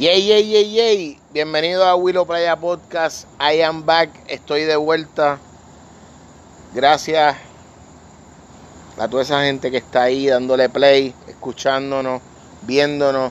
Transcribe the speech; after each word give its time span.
Yay, 0.00 0.22
yay, 0.22 0.48
yay, 0.48 0.70
yay. 0.70 1.18
Bienvenido 1.30 1.84
a 1.84 1.94
Willow 1.94 2.24
Playa 2.24 2.56
Podcast. 2.56 3.26
I 3.38 3.60
am 3.60 3.84
back. 3.84 4.08
Estoy 4.28 4.62
de 4.62 4.74
vuelta. 4.76 5.38
Gracias 6.74 7.36
a 8.96 9.08
toda 9.08 9.22
esa 9.24 9.42
gente 9.42 9.70
que 9.70 9.76
está 9.76 10.04
ahí 10.04 10.26
dándole 10.26 10.70
play, 10.70 11.14
escuchándonos, 11.28 12.22
viéndonos. 12.62 13.30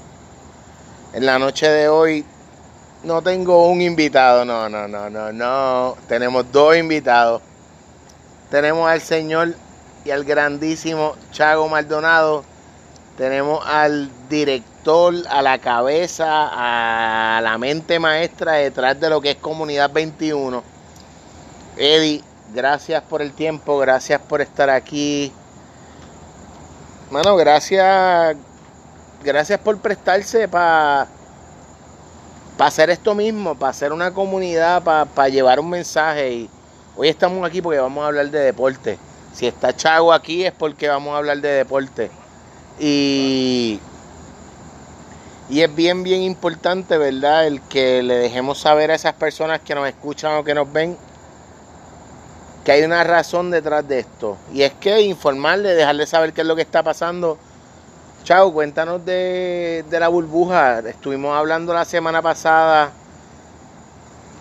En 1.13 1.25
la 1.25 1.39
noche 1.39 1.67
de 1.67 1.89
hoy 1.89 2.23
no 3.03 3.23
tengo 3.23 3.67
un 3.67 3.81
invitado, 3.81 4.45
no, 4.45 4.69
no, 4.69 4.87
no, 4.87 5.09
no, 5.09 5.33
no. 5.33 5.97
Tenemos 6.07 6.51
dos 6.51 6.77
invitados. 6.77 7.41
Tenemos 8.51 8.87
al 8.87 9.01
señor 9.01 9.55
y 10.05 10.11
al 10.11 10.23
grandísimo 10.23 11.15
Chago 11.31 11.67
Maldonado. 11.67 12.43
Tenemos 13.17 13.65
al 13.65 14.11
director, 14.29 14.68
a 15.29 15.41
la 15.41 15.59
cabeza, 15.59 16.25
a 16.27 17.41
la 17.41 17.57
mente 17.59 17.99
maestra 17.99 18.53
detrás 18.53 18.99
de 18.99 19.09
lo 19.09 19.21
que 19.21 19.31
es 19.31 19.35
Comunidad 19.35 19.91
21. 19.91 20.63
Eddie, 21.77 22.23
gracias 22.53 23.03
por 23.03 23.21
el 23.21 23.33
tiempo, 23.33 23.77
gracias 23.77 24.19
por 24.21 24.41
estar 24.41 24.69
aquí. 24.69 25.31
Mano, 27.11 27.35
gracias, 27.35 28.35
gracias 29.23 29.59
por 29.59 29.77
prestarse 29.79 30.47
para 30.47 31.07
hacer 32.57 32.89
esto 32.89 33.13
mismo, 33.13 33.53
para 33.55 33.69
hacer 33.71 33.93
una 33.93 34.11
comunidad, 34.11 34.81
para 34.81 35.29
llevar 35.29 35.59
un 35.59 35.69
mensaje. 35.69 36.31
Y 36.31 36.49
hoy 36.95 37.09
estamos 37.09 37.45
aquí 37.45 37.61
porque 37.61 37.79
vamos 37.79 38.03
a 38.03 38.07
hablar 38.07 38.31
de 38.31 38.39
deporte. 38.39 38.97
Si 39.33 39.45
está 39.45 39.75
Chago 39.75 40.13
aquí 40.13 40.45
es 40.45 40.51
porque 40.51 40.87
vamos 40.87 41.13
a 41.13 41.17
hablar 41.17 41.37
de 41.41 41.49
deporte. 41.49 42.09
Y, 42.79 43.79
y 45.49 45.61
es 45.61 45.75
bien, 45.75 46.03
bien 46.03 46.21
importante, 46.21 46.97
¿verdad? 46.97 47.47
El 47.47 47.61
que 47.61 48.03
le 48.03 48.15
dejemos 48.15 48.59
saber 48.59 48.91
a 48.91 48.95
esas 48.95 49.13
personas 49.13 49.61
que 49.61 49.73
nos 49.73 49.87
escuchan 49.87 50.35
o 50.37 50.43
que 50.43 50.53
nos 50.53 50.71
ven 50.71 50.95
que 52.63 52.71
hay 52.73 52.83
una 52.83 53.03
razón 53.03 53.49
detrás 53.49 53.87
de 53.87 53.99
esto. 53.99 54.37
Y 54.53 54.61
es 54.61 54.73
que 54.73 55.01
informarle, 55.01 55.73
dejarle 55.73 56.05
saber 56.05 56.33
qué 56.33 56.41
es 56.41 56.47
lo 56.47 56.55
que 56.55 56.61
está 56.61 56.83
pasando. 56.83 57.37
Chao, 58.23 58.53
cuéntanos 58.53 59.03
de, 59.05 59.83
de 59.89 59.99
la 59.99 60.07
burbuja. 60.09 60.79
Estuvimos 60.79 61.35
hablando 61.35 61.73
la 61.73 61.85
semana 61.85 62.21
pasada 62.21 62.91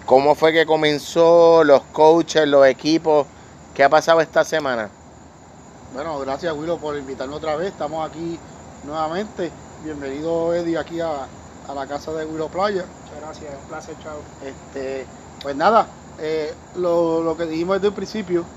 cómo 0.09 0.35
fue 0.35 0.55
que 0.55 0.65
comenzó, 0.65 1.63
los 1.65 1.83
coaches, 1.93 2.49
los 2.49 2.67
equipos. 2.67 3.27
¿Qué 3.75 3.85
ha 3.85 3.91
pasado 3.91 4.23
esta 4.23 4.43
semana? 4.43 4.89
Bueno, 5.93 6.19
gracias 6.21 6.55
Willow 6.57 6.79
por 6.79 6.97
invitarme 6.97 7.35
otra 7.35 7.57
vez. 7.57 7.69
Estamos 7.69 8.09
aquí 8.09 8.39
nuevamente. 8.85 9.53
Bienvenido 9.79 10.55
Eddie 10.55 10.77
aquí 10.79 11.01
a, 11.01 11.31
a 11.63 11.75
la 11.75 11.87
casa 11.87 12.13
de 12.13 12.25
Willow 12.25 12.51
Playa. 12.51 12.87
Muchas 12.99 13.19
gracias, 13.19 13.57
un 13.59 13.67
placer, 13.67 13.97
chao. 13.99 14.25
Este, 14.41 15.09
pues 15.41 15.55
nada, 15.57 15.95
eh, 16.17 16.53
lo, 16.75 17.23
lo 17.23 17.37
que 17.37 17.47
dijimos 17.47 17.77
desde 17.77 17.89
el 17.89 17.95
principio, 17.95 18.49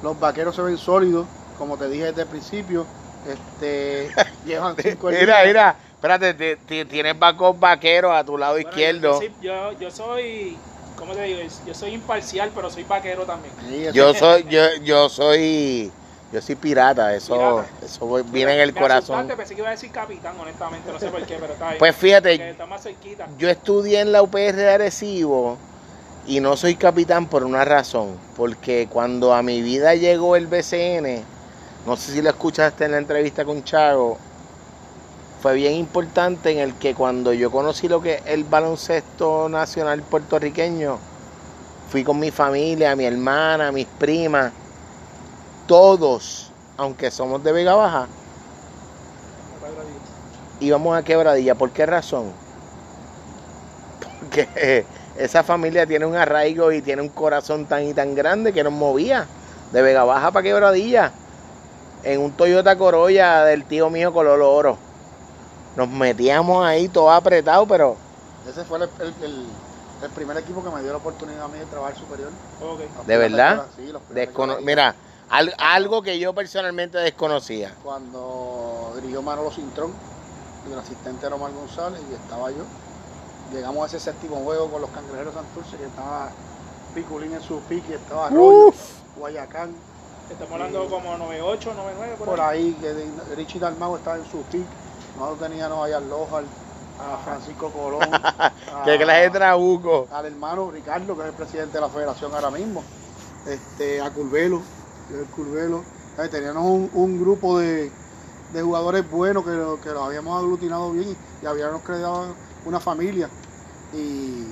los 0.00 0.18
vaqueros 0.18 0.56
se 0.56 0.62
ven 0.62 0.76
sólidos, 0.78 1.28
como 1.54 1.78
te 1.78 1.88
dije 1.88 2.06
desde 2.06 2.22
el 2.22 2.28
principio. 2.28 2.88
Este, 3.22 4.12
llevan 4.42 4.76
cinco 4.78 5.10
Mira, 5.10 5.36
días. 5.36 5.46
mira, 5.46 5.78
espérate, 5.94 6.34
te- 6.34 6.56
te- 6.56 6.84
tienes 6.84 7.18
vacos 7.18 7.58
vaqueros 7.58 8.12
a 8.12 8.24
tu 8.24 8.36
lado 8.38 8.58
Bueno, 8.58 8.60
izquierdo. 8.60 9.00
Yo, 9.00 9.08
yo, 9.08 9.12
soy, 9.12 9.36
yo, 9.40 9.72
yo 9.72 9.90
soy, 9.90 10.62
¿cómo 10.94 11.14
te 11.14 11.22
digo? 11.22 11.40
Yo 11.64 11.74
soy 11.74 11.94
imparcial, 11.94 12.52
pero 12.54 12.70
soy 12.70 12.84
vaquero 12.84 13.26
también. 13.26 13.56
Sí, 13.58 13.86
Yo 13.92 14.14
soy, 14.14 14.44
yo, 14.48 14.60
yo 14.82 15.08
soy, 15.08 15.96
yo 16.34 16.42
soy 16.42 16.56
pirata, 16.56 17.14
eso, 17.14 17.34
Pirata. 17.34 17.66
eso 17.84 18.24
viene 18.24 18.54
en 18.56 18.60
el 18.60 18.72
Me 18.72 18.80
corazón. 18.80 19.16
asustaste, 19.18 19.36
pensé 19.36 19.54
que 19.54 19.60
iba 19.60 19.68
a 19.68 19.72
decir 19.72 19.90
capitán, 19.92 20.34
honestamente, 20.40 20.90
no 20.90 20.98
sé 20.98 21.08
por 21.08 21.24
qué, 21.24 21.36
pero 21.38 21.52
está 21.52 21.66
bien. 21.66 21.78
Pues 21.78 21.94
fíjate, 21.94 22.30
Porque 22.30 22.50
está 22.50 22.66
más 22.66 22.82
cerquita. 22.82 23.28
Yo 23.38 23.48
estudié 23.48 24.00
en 24.00 24.10
la 24.10 24.20
UPR 24.20 24.56
de 24.56 24.68
Arecibo 24.70 25.56
y 26.26 26.40
no 26.40 26.56
soy 26.56 26.74
capitán 26.74 27.28
por 27.28 27.44
una 27.44 27.64
razón, 27.64 28.18
porque 28.36 28.88
cuando 28.90 29.32
a 29.32 29.44
mi 29.44 29.62
vida 29.62 29.94
llegó 29.94 30.34
el 30.34 30.48
BCN, 30.48 31.22
no 31.86 31.96
sé 31.96 32.12
si 32.12 32.20
lo 32.20 32.30
escuchaste 32.30 32.84
en 32.86 32.90
la 32.92 32.98
entrevista 32.98 33.44
con 33.44 33.62
Chago, 33.62 34.18
fue 35.40 35.54
bien 35.54 35.74
importante 35.74 36.50
en 36.50 36.58
el 36.58 36.74
que 36.74 36.94
cuando 36.94 37.32
yo 37.32 37.52
conocí 37.52 37.86
lo 37.86 38.02
que 38.02 38.14
es 38.14 38.22
el 38.26 38.42
baloncesto 38.42 39.48
nacional 39.48 40.02
puertorriqueño, 40.02 40.98
fui 41.90 42.02
con 42.02 42.18
mi 42.18 42.32
familia, 42.32 42.96
mi 42.96 43.04
hermana, 43.04 43.70
mis 43.70 43.86
primas, 43.86 44.52
todos, 45.66 46.50
aunque 46.76 47.10
somos 47.10 47.42
de 47.44 47.52
Vega 47.52 47.74
Baja, 47.74 48.06
íbamos 50.60 50.96
a 50.96 51.02
Quebradilla. 51.02 51.54
¿Por 51.54 51.70
qué 51.70 51.86
razón? 51.86 52.32
Porque 54.20 54.84
esa 55.16 55.42
familia 55.42 55.86
tiene 55.86 56.06
un 56.06 56.16
arraigo 56.16 56.72
y 56.72 56.82
tiene 56.82 57.02
un 57.02 57.08
corazón 57.08 57.66
tan 57.66 57.84
y 57.84 57.94
tan 57.94 58.14
grande 58.14 58.52
que 58.52 58.64
nos 58.64 58.72
movía 58.72 59.26
de 59.72 59.82
Vega 59.82 60.04
Baja 60.04 60.30
para 60.30 60.42
Quebradilla 60.42 61.12
en 62.02 62.20
un 62.20 62.32
Toyota 62.32 62.76
Corolla 62.76 63.44
del 63.44 63.64
tío 63.64 63.90
mío 63.90 64.12
color 64.12 64.40
oro. 64.42 64.76
Nos 65.76 65.88
metíamos 65.88 66.64
ahí 66.64 66.88
todo 66.88 67.10
apretado, 67.10 67.66
pero 67.66 67.96
Ese 68.48 68.64
fue 68.64 68.78
el, 68.78 68.84
el- 69.00 69.14
el- 69.24 69.46
el 70.02 70.10
primer 70.10 70.36
equipo 70.36 70.62
que 70.62 70.68
me 70.68 70.82
dio 70.82 70.90
la 70.92 70.98
oportunidad 70.98 71.44
a 71.44 71.48
mí 71.48 71.58
de 71.58 71.64
trabajar 71.64 71.96
superior. 71.96 72.28
¿De 73.06 73.16
verdad? 73.16 73.64
Sí, 73.74 73.90
los 73.90 74.02
Piratas 74.02 74.14
descono- 74.14 74.56
Quebradilla. 74.58 74.66
mira, 74.66 74.94
al- 75.30 75.54
algo 75.58 76.02
que 76.02 76.18
yo 76.18 76.32
personalmente 76.34 76.98
desconocía. 76.98 77.72
cuando 77.82 78.92
dirigió 78.96 79.22
Manolo 79.22 79.50
Cintrón 79.50 79.92
el 80.70 80.78
asistente 80.78 81.26
era 81.26 81.34
Omar 81.36 81.52
González 81.52 82.00
y 82.10 82.14
estaba 82.14 82.50
yo. 82.50 82.64
Llegamos 83.52 83.82
a 83.82 83.86
ese 83.86 84.00
séptimo 84.00 84.36
juego 84.44 84.70
con 84.70 84.80
los 84.80 84.88
cangrejeros 84.90 85.34
Santurce 85.34 85.76
que 85.76 85.84
estaba 85.84 86.30
Piculín 86.94 87.34
en 87.34 87.42
su 87.42 87.60
pique, 87.60 87.94
estaba 87.94 88.28
Arroyo, 88.28 88.68
Uf, 88.68 88.76
Guayacán, 89.18 89.74
Estamos 90.30 90.54
hablando 90.54 90.88
como 90.88 91.18
98, 91.18 91.74
99, 91.74 92.14
por, 92.18 92.28
por 92.28 92.40
ahí. 92.40 92.58
ahí, 92.60 92.72
que 92.80 93.34
Richie 93.36 93.58
Dalmau 93.60 93.94
estaba 93.96 94.16
en 94.16 94.24
su 94.24 94.38
pique. 94.44 94.64
Nosotros 95.18 95.50
teníamos 95.50 95.84
allá 95.84 95.98
a 95.98 96.00
Lojar, 96.00 96.44
a 96.98 97.18
Francisco 97.18 97.70
Colón, 97.70 98.08
a- 98.14 98.82
qué 98.86 98.96
clase 98.96 99.20
de 99.20 99.30
trabuco. 99.30 100.08
al 100.10 100.24
hermano 100.26 100.70
Ricardo, 100.70 101.14
que 101.14 101.22
es 101.24 101.28
el 101.28 101.34
presidente 101.34 101.72
de 101.76 101.80
la 101.82 101.88
federación 101.90 102.34
ahora 102.34 102.50
mismo, 102.50 102.82
este, 103.46 104.00
a 104.00 104.10
Curvelo, 104.10 104.62
el 105.12 105.26
Curvelo. 105.26 105.82
Teníamos 106.30 106.64
un, 106.64 106.90
un 106.94 107.20
grupo 107.20 107.58
de, 107.58 107.90
de 108.52 108.62
jugadores 108.62 109.08
buenos 109.10 109.44
que, 109.44 109.50
que 109.82 109.90
los 109.90 110.02
habíamos 110.02 110.38
aglutinado 110.40 110.92
bien 110.92 111.16
y 111.42 111.46
habíamos 111.46 111.82
creado 111.82 112.26
una 112.64 112.78
familia. 112.80 113.28
Y, 113.92 114.44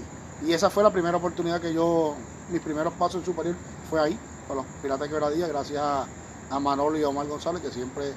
y 0.45 0.53
esa 0.53 0.71
fue 0.71 0.83
la 0.83 0.91
primera 0.91 1.17
oportunidad 1.17 1.61
que 1.61 1.73
yo, 1.73 2.15
mis 2.51 2.61
primeros 2.61 2.93
pasos 2.95 3.21
en 3.21 3.25
superior 3.25 3.55
fue 3.89 4.01
ahí, 4.01 4.19
con 4.49 4.57
los 4.57 4.67
Piratas 4.83 5.03
de 5.03 5.09
Quebradilla, 5.09 5.47
gracias 5.47 5.81
a, 5.81 6.07
a 6.51 6.59
Manolo 6.61 6.99
y 6.99 7.03
a 7.05 7.09
Omar 7.09 7.27
González, 7.29 7.63
que 7.63 7.71
siempre 7.71 8.13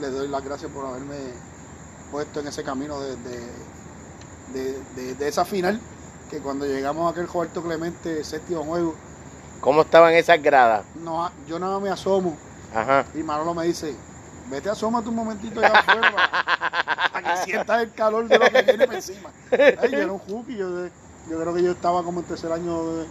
les 0.00 0.12
doy 0.12 0.28
las 0.28 0.42
gracias 0.42 0.70
por 0.70 0.86
haberme 0.86 1.16
puesto 2.10 2.40
en 2.40 2.48
ese 2.48 2.62
camino 2.62 2.98
de, 3.00 3.16
de- 3.16 3.72
de- 4.54 4.78
de- 4.96 5.14
de 5.14 5.28
esa 5.28 5.44
final, 5.44 5.80
que 6.30 6.38
cuando 6.38 6.66
llegamos 6.66 7.06
a 7.06 7.10
aquel 7.10 7.28
Roberto 7.28 7.62
Clemente 7.62 8.24
séptimo 8.24 8.64
juego, 8.64 8.94
¿Cómo 9.62 9.80
estaban 9.82 10.12
esas 10.12 10.42
gradas? 10.42 10.84
no, 10.96 11.30
yo 11.48 11.58
nada 11.58 11.74
más 11.74 11.82
me 11.82 11.88
asomo 11.90 12.36
Ajá. 12.74 13.06
y 13.14 13.22
Manolo 13.22 13.54
me 13.54 13.64
dice, 13.64 13.94
vete 14.50 14.68
asómate 14.68 15.08
un 15.08 15.14
momentito 15.14 15.60
allá 15.60 15.78
afuera 15.78 16.12
para, 16.12 17.10
para 17.12 17.34
que 17.34 17.44
sientas 17.44 17.82
el 17.82 17.92
calor 17.92 18.28
de 18.28 18.38
lo 18.38 18.50
que 18.50 18.62
viene 18.62 18.86
por 18.86 18.94
encima. 18.96 19.30
Ay, 19.52 19.90
yo 19.92 19.98
era 19.98 20.12
un 20.12 20.18
juki, 20.18 20.56
yo, 20.56 20.68
yo 21.30 21.40
creo 21.40 21.54
que 21.54 21.62
yo 21.62 21.70
estaba 21.72 22.02
como 22.02 22.20
en 22.20 22.26
tercer 22.26 22.50
año 22.52 22.84
de, 22.96 23.04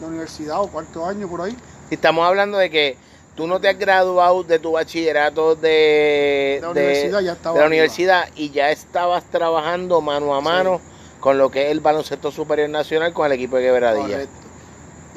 de 0.00 0.06
universidad 0.06 0.60
o 0.62 0.68
cuarto 0.68 1.04
año 1.04 1.28
por 1.28 1.42
ahí. 1.42 1.56
Si 1.88 1.94
estamos 1.96 2.26
hablando 2.26 2.58
de 2.58 2.70
que 2.70 2.96
tú 3.34 3.46
no 3.46 3.60
te 3.60 3.68
has 3.68 3.78
graduado 3.78 4.42
de 4.44 4.58
tu 4.58 4.72
bachillerato 4.72 5.54
de, 5.56 5.68
De 5.68 6.58
la 6.60 6.66
de- 6.74 6.80
universidad 6.80 7.20
ya 7.20 7.34
de 7.34 7.58
la 7.60 7.66
universidad 7.66 8.28
y 8.36 8.50
ya 8.50 8.70
estabas 8.70 9.24
trabajando 9.24 10.00
mano 10.00 10.34
a 10.34 10.40
mano 10.40 10.80
con 11.20 11.38
lo 11.38 11.50
que 11.50 11.66
es 11.66 11.72
el 11.72 11.80
baloncesto 11.80 12.30
superior 12.30 12.68
nacional 12.68 13.12
con 13.12 13.26
el 13.26 13.32
equipo 13.32 13.56
de 13.56 13.62
Quebradilla. 13.64 14.02
Correcto. 14.08 14.37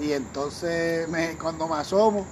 Y 0.01 0.13
entonces 0.13 1.07
me, 1.09 1.37
cuando 1.37 1.67
me 1.67 1.75
asomo, 1.75 2.25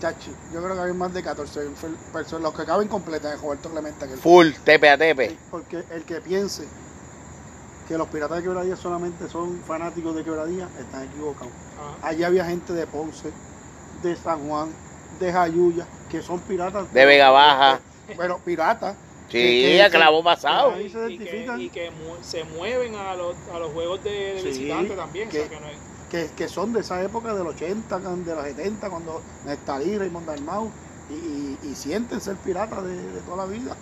chachi, 0.00 0.30
yo 0.52 0.62
creo 0.62 0.74
que 0.76 0.80
hay 0.82 0.92
más 0.92 1.12
de 1.12 1.22
14 1.22 1.60
fel- 1.70 1.96
personas, 2.12 2.42
los 2.44 2.54
que 2.54 2.64
caben 2.64 2.86
completas 2.88 3.34
en 3.34 3.40
Roberto 3.40 3.68
Clemente. 3.70 4.04
aquel 4.04 4.18
Full, 4.18 4.48
tepe 4.64 4.88
a 4.88 4.96
tepe. 4.96 5.36
Porque 5.50 5.82
el 5.90 6.04
que 6.04 6.20
piense 6.20 6.64
que 7.88 7.98
los 7.98 8.06
piratas 8.08 8.36
de 8.38 8.42
quebradilla 8.44 8.76
solamente 8.76 9.28
son 9.28 9.58
fanáticos 9.66 10.14
de 10.14 10.22
quebradilla, 10.22 10.68
están 10.78 11.04
equivocados. 11.04 11.52
Ajá. 11.78 12.08
Allí 12.08 12.22
había 12.22 12.44
gente 12.44 12.72
de 12.72 12.86
Ponce, 12.86 13.30
de 14.02 14.14
San 14.14 14.46
Juan, 14.46 14.68
de 15.18 15.32
Jayuya, 15.32 15.86
que 16.10 16.22
son 16.22 16.38
piratas. 16.40 16.92
De 16.92 17.04
Vega 17.06 17.30
Baja. 17.30 17.80
Pero 18.16 18.38
piratas. 18.38 18.94
Sí, 19.28 19.32
que- 19.32 19.62
que- 19.62 19.82
a 19.82 19.90
clavo 19.90 20.22
pasado. 20.22 20.70
Ahí 20.72 20.88
se 20.88 21.10
Y 21.10 21.18
que, 21.18 21.46
y 21.58 21.68
que 21.68 21.90
mu- 21.90 22.22
se 22.22 22.44
mueven 22.44 22.94
a 22.94 23.14
los, 23.14 23.34
a 23.54 23.58
los 23.58 23.70
juegos 23.72 24.02
de, 24.04 24.10
de 24.10 24.40
Sí, 24.40 24.46
visitantes 24.48 24.96
también. 24.96 25.28
que- 25.28 25.40
o 25.40 25.46
sea, 25.48 25.50
que 25.58 25.60
no 25.64 25.68
es- 25.68 25.76
que, 26.10 26.30
que 26.36 26.48
son 26.48 26.72
de 26.72 26.80
esa 26.80 27.02
época 27.02 27.34
del 27.34 27.46
80, 27.46 28.00
can- 28.00 28.24
de 28.24 28.34
los 28.34 28.44
70, 28.44 28.88
cuando 28.90 29.20
Nestalí, 29.46 29.98
Raymond 29.98 30.26
Dalmau, 30.26 30.70
y, 31.10 31.14
y, 31.14 31.58
y 31.70 31.74
sienten 31.74 32.20
ser 32.20 32.36
piratas 32.36 32.84
de, 32.84 32.94
de 32.94 33.20
toda 33.20 33.38
la 33.38 33.46
vida. 33.46 33.76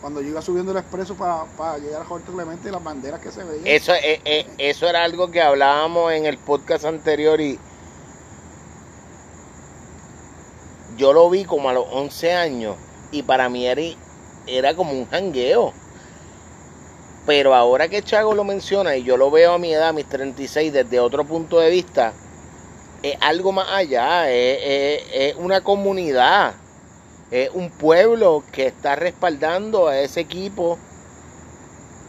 cuando 0.00 0.20
yo 0.20 0.28
iba 0.30 0.42
subiendo 0.42 0.72
el 0.72 0.78
expreso 0.78 1.14
para 1.14 1.78
llegar 1.78 2.00
a 2.02 2.04
Roberto 2.04 2.32
Clemente, 2.32 2.70
las 2.72 2.82
banderas 2.82 3.20
que 3.20 3.30
se 3.30 3.44
veían. 3.44 3.66
Eso, 3.66 3.92
eh, 3.94 4.20
eh, 4.24 4.46
eso 4.58 4.88
era 4.88 5.04
algo 5.04 5.30
que 5.30 5.40
hablábamos 5.40 6.12
en 6.12 6.26
el 6.26 6.38
podcast 6.38 6.84
anterior 6.86 7.40
y 7.40 7.56
yo 10.96 11.12
lo 11.12 11.30
vi 11.30 11.44
como 11.44 11.68
a 11.68 11.72
los 11.72 11.86
11 11.90 12.32
años 12.34 12.76
y 13.12 13.22
para 13.22 13.48
mí 13.48 13.66
era, 13.66 13.82
era 14.46 14.74
como 14.74 14.92
un 14.92 15.08
jangueo. 15.08 15.72
Pero 17.26 17.54
ahora 17.54 17.88
que 17.88 18.02
Chago 18.02 18.34
lo 18.34 18.44
menciona 18.44 18.96
y 18.96 19.04
yo 19.04 19.16
lo 19.16 19.30
veo 19.30 19.52
a 19.52 19.58
mi 19.58 19.72
edad, 19.72 19.88
a 19.88 19.92
mis 19.92 20.08
36, 20.08 20.72
desde 20.72 20.98
otro 20.98 21.24
punto 21.24 21.60
de 21.60 21.70
vista, 21.70 22.12
es 23.02 23.16
algo 23.20 23.52
más 23.52 23.68
allá, 23.68 24.30
es, 24.30 25.34
una 25.36 25.60
comunidad, 25.60 26.54
es 27.30 27.50
un 27.52 27.70
pueblo 27.70 28.42
que 28.52 28.66
está 28.66 28.96
respaldando 28.96 29.88
a 29.88 29.98
ese 29.98 30.20
equipo 30.20 30.78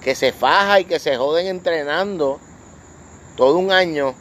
que 0.04 0.16
se 0.16 0.32
faja 0.32 0.80
y 0.80 0.86
que 0.86 1.00
se 1.00 1.16
joden 1.16 1.48
entrenando 1.48 2.40
todo 3.36 3.58
un 3.58 3.72
año 3.72 4.14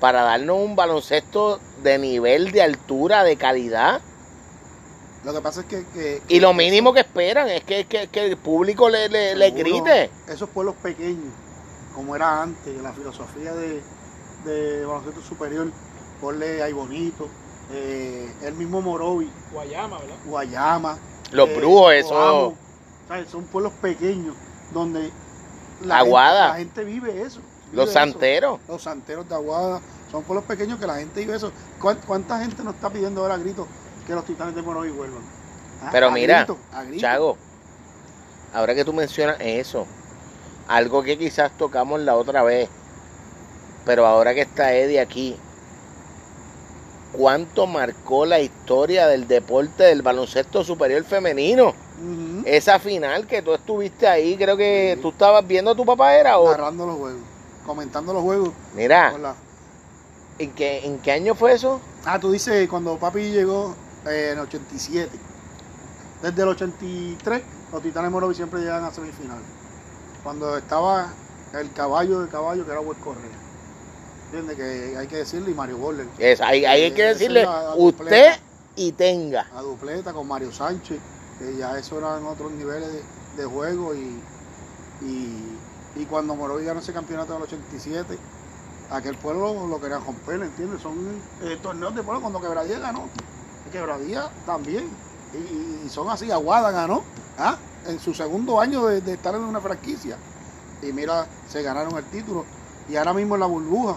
para 0.00 0.22
darnos 0.22 0.58
un 0.58 0.76
baloncesto 0.76 1.58
de 1.82 1.98
nivel, 1.98 2.52
de 2.52 2.62
altura, 2.62 3.24
de 3.24 3.36
calidad. 3.36 4.00
Lo 5.24 5.34
que 5.34 5.40
pasa 5.40 5.60
es 5.62 5.66
que... 5.66 6.22
y 6.28 6.40
lo 6.40 6.54
mínimo 6.54 6.92
que 6.92 7.00
esperan 7.00 7.48
es 7.48 7.64
que, 7.64 8.08
el 8.12 8.36
público 8.36 8.88
le, 8.88 9.08
le, 9.08 9.50
grite. 9.50 10.10
Esos 10.28 10.48
pueblos 10.48 10.76
pequeños, 10.82 11.32
como 11.94 12.14
era 12.14 12.42
antes, 12.42 12.80
la 12.80 12.92
filosofía 12.92 13.52
de, 13.54 13.82
de 14.44 14.84
baloncesto 14.86 15.20
superior, 15.22 15.66
ponle 16.20 16.62
ahí 16.62 16.72
bonito, 16.72 17.28
eh, 17.72 18.32
el 18.42 18.54
mismo 18.54 18.80
Morovi. 18.80 19.30
Guayama, 19.52 19.98
¿verdad? 19.98 20.16
Guayama. 20.24 20.98
Los 21.32 21.48
eh, 21.48 21.56
brujos, 21.56 21.92
eso. 21.94 22.54
Son 23.30 23.44
pueblos 23.44 23.72
pequeños 23.80 24.34
donde 24.72 25.10
la, 25.84 25.98
Aguada. 25.98 26.48
la 26.48 26.54
gente 26.56 26.84
vive 26.84 27.22
eso. 27.22 27.40
los 27.72 27.92
santeros. 27.92 28.60
Los 28.68 28.82
santeros 28.82 29.28
de 29.28 29.34
Aguada. 29.34 29.80
Son 30.10 30.22
pueblos 30.22 30.44
pequeños 30.44 30.78
que 30.78 30.86
la 30.86 30.96
gente 30.96 31.20
vive 31.20 31.36
eso. 31.36 31.52
¿Cuánta 31.80 32.38
gente 32.40 32.62
nos 32.62 32.74
está 32.74 32.88
pidiendo 32.90 33.22
ahora 33.22 33.36
gritos 33.36 33.66
que 34.08 34.14
los 34.14 34.24
titanes 34.24 34.54
de 34.54 34.62
Morovi 34.62 34.90
vuelvan? 34.90 35.22
¿Ah? 35.84 35.90
Pero 35.92 36.10
mira, 36.10 36.46
Chago, 36.96 37.36
ahora 38.54 38.74
que 38.74 38.84
tú 38.84 38.92
mencionas 38.92 39.36
eso, 39.38 39.86
algo 40.66 41.02
que 41.02 41.18
quizás 41.18 41.52
tocamos 41.56 42.00
la 42.00 42.16
otra 42.16 42.42
vez, 42.42 42.68
pero 43.84 44.06
ahora 44.06 44.34
que 44.34 44.40
está 44.40 44.72
Eddie 44.72 44.98
aquí, 44.98 45.36
cuánto 47.12 47.66
marcó 47.66 48.24
la 48.24 48.40
historia 48.40 49.06
del 49.06 49.28
deporte 49.28 49.84
del 49.84 50.02
baloncesto 50.02 50.64
superior 50.64 51.04
femenino. 51.04 51.74
Esa 52.44 52.78
final 52.78 53.26
que 53.26 53.42
tú 53.42 53.52
estuviste 53.52 54.06
ahí, 54.06 54.36
creo 54.36 54.56
que 54.56 54.98
tú 55.02 55.10
estabas 55.10 55.46
viendo 55.46 55.72
a 55.72 55.74
tu 55.74 55.84
papá, 55.84 56.14
¿era? 56.14 56.38
O... 56.38 56.50
Narrando 56.50 56.86
los 56.86 56.96
juegos, 56.96 57.22
comentando 57.66 58.12
los 58.14 58.22
juegos. 58.22 58.50
Mira, 58.74 59.12
¿en, 60.38 60.52
qué, 60.52 60.86
¿en 60.86 60.98
qué 60.98 61.12
año 61.12 61.34
fue 61.34 61.52
eso? 61.52 61.80
Ah, 62.06 62.18
tú 62.18 62.30
dices 62.30 62.68
cuando 62.68 62.96
papi 62.96 63.32
llegó 63.32 63.74
eh, 64.06 64.30
en 64.32 64.38
87. 64.38 65.10
Desde 66.22 66.42
el 66.42 66.48
83, 66.48 67.42
los 67.72 67.82
Titanes 67.82 68.10
Morovi 68.10 68.34
siempre 68.34 68.60
llegan 68.60 68.84
a 68.84 68.92
semifinal. 68.92 69.38
Cuando 70.22 70.56
estaba 70.56 71.12
el 71.54 71.72
caballo 71.72 72.20
de 72.20 72.28
caballo, 72.28 72.64
que 72.64 72.70
era 72.70 72.80
Wes 72.80 72.98
Correa. 72.98 73.48
¿Entiendes? 74.26 74.56
Que 74.56 74.96
hay 74.96 75.06
que 75.06 75.16
decirle 75.16 75.50
y 75.50 75.54
Mario 75.54 75.78
Borler. 75.78 76.06
Es, 76.18 76.40
hay, 76.40 76.64
hay 76.64 76.90
que 76.90 77.04
decirle 77.04 77.46
usted 77.76 78.34
y 78.76 78.92
tenga. 78.92 79.46
A 79.54 79.62
dupleta 79.62 80.12
con 80.12 80.28
Mario 80.28 80.52
Sánchez, 80.52 80.98
que 81.38 81.56
ya 81.56 81.78
eso 81.78 81.98
eran 81.98 82.24
otros 82.26 82.52
niveles 82.52 82.88
de, 83.36 83.44
juego 83.44 83.94
y, 83.94 84.20
y, 85.00 86.04
cuando 86.10 86.34
Morovi 86.34 86.64
ganó 86.64 86.80
ese 86.80 86.92
campeonato 86.92 87.32
en 87.32 87.38
el 87.38 87.42
87, 87.44 88.18
aquel 88.90 89.16
pueblo 89.16 89.66
lo 89.66 89.80
querían 89.80 90.04
romper, 90.04 90.42
¿entiendes? 90.42 90.82
Son 90.82 90.94
eh, 91.42 91.58
torneos 91.62 91.94
de 91.94 92.02
pueblo 92.02 92.20
cuando 92.20 92.40
Quebradía 92.40 92.78
ganó. 92.78 93.08
Quebradía 93.72 94.28
también. 94.46 94.88
Y, 95.34 95.88
son 95.88 96.08
así, 96.08 96.30
Aguada 96.30 96.70
ganó, 96.70 97.02
¿ah? 97.38 97.56
en 97.86 98.00
su 98.00 98.14
segundo 98.14 98.60
año 98.60 98.86
de, 98.86 99.00
de 99.00 99.14
estar 99.14 99.34
en 99.34 99.42
una 99.42 99.60
franquicia. 99.60 100.16
Y 100.82 100.92
mira, 100.92 101.26
se 101.48 101.62
ganaron 101.62 101.96
el 101.96 102.04
título. 102.04 102.44
Y 102.88 102.96
ahora 102.96 103.12
mismo 103.12 103.34
en 103.34 103.40
la 103.40 103.46
burbuja, 103.46 103.96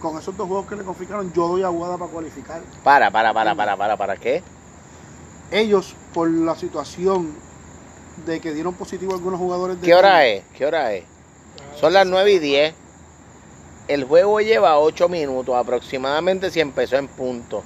con 0.00 0.18
esos 0.18 0.36
dos 0.36 0.48
juegos 0.48 0.66
que 0.66 0.76
le 0.76 0.84
confiscaron, 0.84 1.32
yo 1.32 1.48
doy 1.48 1.62
a 1.62 1.66
Aguada 1.66 1.96
para 1.98 2.10
cualificar. 2.10 2.62
Para, 2.82 3.10
para, 3.10 3.34
para, 3.34 3.54
para, 3.54 3.76
para, 3.76 3.96
¿para 3.96 4.16
qué? 4.16 4.42
Ellos, 5.50 5.94
por 6.14 6.30
la 6.30 6.56
situación 6.56 7.34
de 8.26 8.40
que 8.40 8.52
dieron 8.52 8.74
positivo 8.74 9.12
a 9.12 9.16
algunos 9.16 9.38
jugadores 9.38 9.80
de. 9.80 9.86
¿Qué 9.86 9.94
hora 9.94 10.26
es? 10.26 10.44
¿Qué 10.56 10.66
hora 10.66 10.92
es? 10.92 11.04
Son 11.78 11.92
las 11.92 12.06
9 12.06 12.32
y 12.32 12.38
10. 12.38 12.74
El 13.88 14.04
juego 14.04 14.40
lleva 14.40 14.78
8 14.78 15.08
minutos 15.08 15.54
aproximadamente 15.54 16.50
si 16.50 16.60
empezó 16.60 16.96
en 16.96 17.08
punto. 17.08 17.62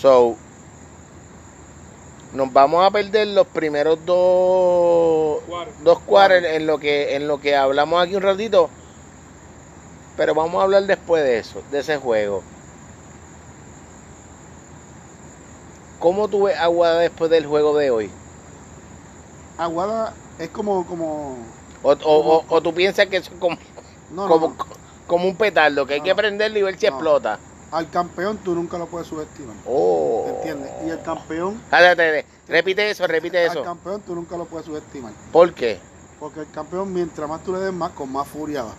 So, 0.00 0.36
nos 2.32 2.52
vamos 2.52 2.84
a 2.84 2.90
perder 2.90 3.28
los 3.28 3.46
primeros 3.46 3.98
dos, 4.04 5.42
dos 5.82 5.98
cuartos 6.00 6.44
en 6.44 6.66
lo 6.66 6.78
que 6.78 7.16
en 7.16 7.26
lo 7.26 7.40
que 7.40 7.56
hablamos 7.56 8.02
aquí 8.02 8.14
un 8.14 8.22
ratito 8.22 8.68
pero 10.16 10.34
vamos 10.34 10.60
a 10.60 10.64
hablar 10.64 10.84
después 10.84 11.22
de 11.22 11.38
eso, 11.38 11.62
de 11.70 11.80
ese 11.80 11.98
juego. 11.98 12.42
¿Cómo 15.98 16.28
tú 16.28 16.44
ves 16.44 16.56
Aguada 16.58 17.00
después 17.00 17.30
del 17.30 17.46
juego 17.46 17.76
de 17.76 17.90
hoy? 17.90 18.10
Aguada 19.58 20.14
es 20.38 20.48
como... 20.48 20.86
como 20.86 21.36
o, 21.82 22.60
tú 22.62 22.74
piensas 22.74 23.06
que 23.06 23.18
es 23.18 23.30
como, 23.38 23.56
como, 25.06 25.28
un 25.28 25.36
petardo, 25.36 25.86
que 25.86 25.94
hay 25.94 26.00
que 26.00 26.14
prenderlo 26.14 26.58
y 26.58 26.62
ver 26.62 26.78
si 26.78 26.86
explota. 26.86 27.38
Al 27.76 27.90
campeón 27.90 28.38
tú 28.38 28.54
nunca 28.54 28.78
lo 28.78 28.86
puedes 28.86 29.06
subestimar. 29.06 29.54
Oh. 29.66 30.24
¿Entiendes? 30.28 30.70
Y 30.86 30.88
el 30.88 31.02
campeón... 31.02 31.60
repite 32.48 32.90
eso, 32.90 33.06
repite 33.06 33.44
eso. 33.44 33.58
Al 33.58 33.64
campeón 33.66 34.00
tú 34.00 34.14
nunca 34.14 34.34
lo 34.38 34.46
puedes 34.46 34.64
subestimar. 34.64 35.12
¿Por 35.30 35.52
qué? 35.52 35.78
Porque 36.18 36.40
el 36.40 36.50
campeón, 36.50 36.94
mientras 36.94 37.28
más 37.28 37.44
tú 37.44 37.52
le 37.52 37.58
des 37.58 37.74
más, 37.74 37.90
con 37.90 38.10
más 38.10 38.26
furia 38.26 38.62
va 38.62 38.72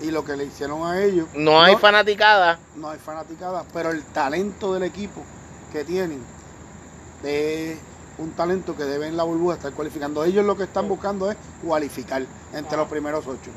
y 0.00 0.10
lo 0.10 0.24
que 0.24 0.34
le 0.34 0.44
hicieron 0.44 0.86
a 0.86 1.02
ellos. 1.02 1.28
No 1.34 1.62
hay 1.62 1.76
fanaticada. 1.76 2.58
No 2.74 2.88
hay 2.88 2.98
fanaticada, 2.98 3.64
pero 3.74 3.90
el 3.90 4.02
talento 4.02 4.72
del 4.72 4.84
equipo 4.84 5.22
que 5.70 5.84
tienen 5.84 6.22
es 7.22 7.76
un 8.18 8.32
talento 8.32 8.76
que 8.76 8.84
deben 8.84 9.16
la 9.16 9.24
burbuja 9.24 9.56
estar 9.56 9.72
cualificando. 9.72 10.24
Ellos 10.24 10.44
lo 10.44 10.56
que 10.56 10.64
están 10.64 10.88
buscando 10.88 11.30
es 11.30 11.36
cualificar 11.64 12.24
entre 12.52 12.76
los 12.76 12.88
primeros 12.88 13.26
ocho. 13.26 13.50